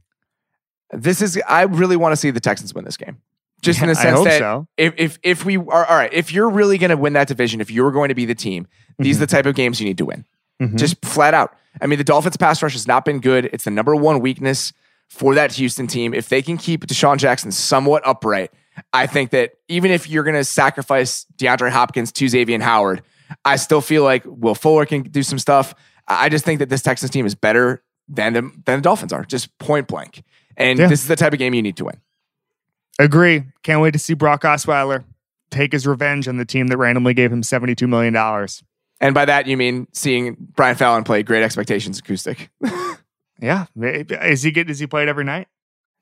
This 0.92 1.20
is. 1.22 1.40
I 1.48 1.62
really 1.62 1.96
want 1.96 2.12
to 2.12 2.16
see 2.16 2.30
the 2.30 2.38
Texans 2.40 2.74
win 2.74 2.84
this 2.84 2.96
game. 2.96 3.16
Just 3.62 3.80
in 3.82 3.88
the 3.88 3.94
sense 3.94 4.22
that 4.24 4.38
so. 4.38 4.68
if 4.76 4.94
if 4.96 5.18
if 5.22 5.44
we 5.44 5.56
are 5.56 5.84
all 5.86 5.96
right, 5.96 6.12
if 6.12 6.32
you're 6.32 6.48
really 6.50 6.78
going 6.78 6.90
to 6.90 6.96
win 6.96 7.14
that 7.14 7.26
division, 7.28 7.60
if 7.60 7.70
you're 7.70 7.90
going 7.90 8.10
to 8.10 8.14
be 8.14 8.24
the 8.24 8.34
team, 8.34 8.66
these 8.98 9.16
are 9.16 9.20
the 9.20 9.26
type 9.26 9.46
of 9.46 9.54
games 9.54 9.80
you 9.80 9.86
need 9.86 9.98
to 9.98 10.04
win. 10.04 10.24
Mhm. 10.60 10.76
Just 10.76 11.04
flat 11.04 11.34
out. 11.34 11.54
I 11.80 11.86
mean, 11.86 11.98
the 11.98 12.04
Dolphins 12.04 12.36
pass 12.36 12.62
rush 12.62 12.72
has 12.74 12.86
not 12.86 13.04
been 13.04 13.18
good. 13.20 13.46
It's 13.52 13.64
the 13.64 13.70
number 13.70 13.94
one 13.96 14.20
weakness 14.20 14.72
for 15.08 15.34
that 15.34 15.52
Houston 15.52 15.86
team. 15.86 16.14
If 16.14 16.28
they 16.28 16.42
can 16.42 16.56
keep 16.58 16.86
Deshaun 16.86 17.16
Jackson 17.18 17.50
somewhat 17.50 18.06
upright, 18.06 18.50
I 18.92 19.06
think 19.06 19.30
that 19.30 19.52
even 19.68 19.90
if 19.90 20.08
you're 20.08 20.24
going 20.24 20.36
to 20.36 20.44
sacrifice 20.44 21.26
DeAndre 21.36 21.70
Hopkins 21.70 22.12
to 22.12 22.28
Xavier 22.28 22.60
Howard, 22.60 23.02
I 23.44 23.56
still 23.56 23.80
feel 23.80 24.04
like 24.04 24.22
Will 24.26 24.54
Fuller 24.54 24.86
can 24.86 25.02
do 25.02 25.22
some 25.22 25.38
stuff. 25.38 25.74
I 26.08 26.26
I 26.26 26.28
just 26.28 26.44
think 26.44 26.60
that 26.60 26.68
this 26.68 26.82
Texans 26.82 27.10
team 27.10 27.26
is 27.26 27.34
better 27.34 27.82
than 28.08 28.32
the, 28.34 28.40
than 28.64 28.78
the 28.78 28.80
Dolphins 28.82 29.12
are, 29.12 29.24
just 29.24 29.56
point 29.58 29.88
blank. 29.88 30.22
And 30.56 30.78
Yeah. 30.78 30.86
this 30.86 31.02
is 31.02 31.08
the 31.08 31.16
type 31.16 31.32
of 31.32 31.38
game 31.40 31.52
you 31.54 31.62
need 31.62 31.76
to 31.78 31.84
win. 31.86 31.96
Agree. 32.98 33.44
Can't 33.62 33.80
wait 33.80 33.92
to 33.92 33.98
see 33.98 34.14
Brock 34.14 34.42
Osweiler 34.42 35.04
take 35.50 35.72
his 35.72 35.86
revenge 35.86 36.28
on 36.28 36.38
the 36.38 36.44
team 36.44 36.68
that 36.68 36.76
randomly 36.76 37.14
gave 37.14 37.32
him 37.32 37.42
$72 37.42 37.88
million. 37.88 38.16
And 39.00 39.14
by 39.14 39.24
that, 39.26 39.46
you 39.46 39.56
mean 39.56 39.86
seeing 39.92 40.36
Brian 40.38 40.76
Fallon 40.76 41.04
play 41.04 41.22
Great 41.22 41.42
Expectations 41.42 41.98
acoustic. 41.98 42.50
Yeah. 43.40 43.66
Is 43.76 44.42
he 44.42 44.50
get, 44.50 44.70
is 44.70 44.78
he 44.78 44.86
played 44.86 45.08
every 45.08 45.24
night? 45.24 45.48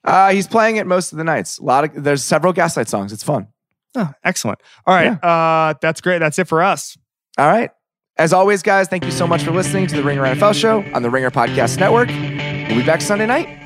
Uh, 0.04 0.30
he's 0.32 0.46
playing 0.46 0.76
it 0.76 0.86
most 0.86 1.12
of 1.12 1.18
the 1.18 1.24
nights. 1.24 1.58
A 1.58 1.64
lot 1.64 1.84
of 1.84 2.04
there's 2.04 2.22
several 2.22 2.52
Gaslight 2.52 2.88
songs. 2.88 3.12
It's 3.12 3.22
fun. 3.22 3.48
Oh, 3.96 4.12
excellent. 4.22 4.60
All 4.86 4.94
right. 4.94 5.22
Uh, 5.22 5.74
that's 5.80 6.00
great. 6.00 6.18
That's 6.18 6.38
it 6.38 6.48
for 6.48 6.62
us. 6.62 6.98
All 7.38 7.46
right. 7.46 7.70
As 8.16 8.32
always, 8.32 8.62
guys, 8.62 8.86
thank 8.88 9.04
you 9.04 9.10
so 9.10 9.26
much 9.26 9.42
for 9.42 9.50
listening 9.50 9.86
to 9.88 9.96
the 9.96 10.02
Ringer 10.04 10.22
NFL 10.22 10.54
show 10.54 10.84
on 10.94 11.02
the 11.02 11.10
Ringer 11.10 11.30
Podcast 11.30 11.80
Network. 11.80 12.08
We'll 12.08 12.80
be 12.80 12.86
back 12.86 13.00
Sunday 13.00 13.26
night. 13.26 13.63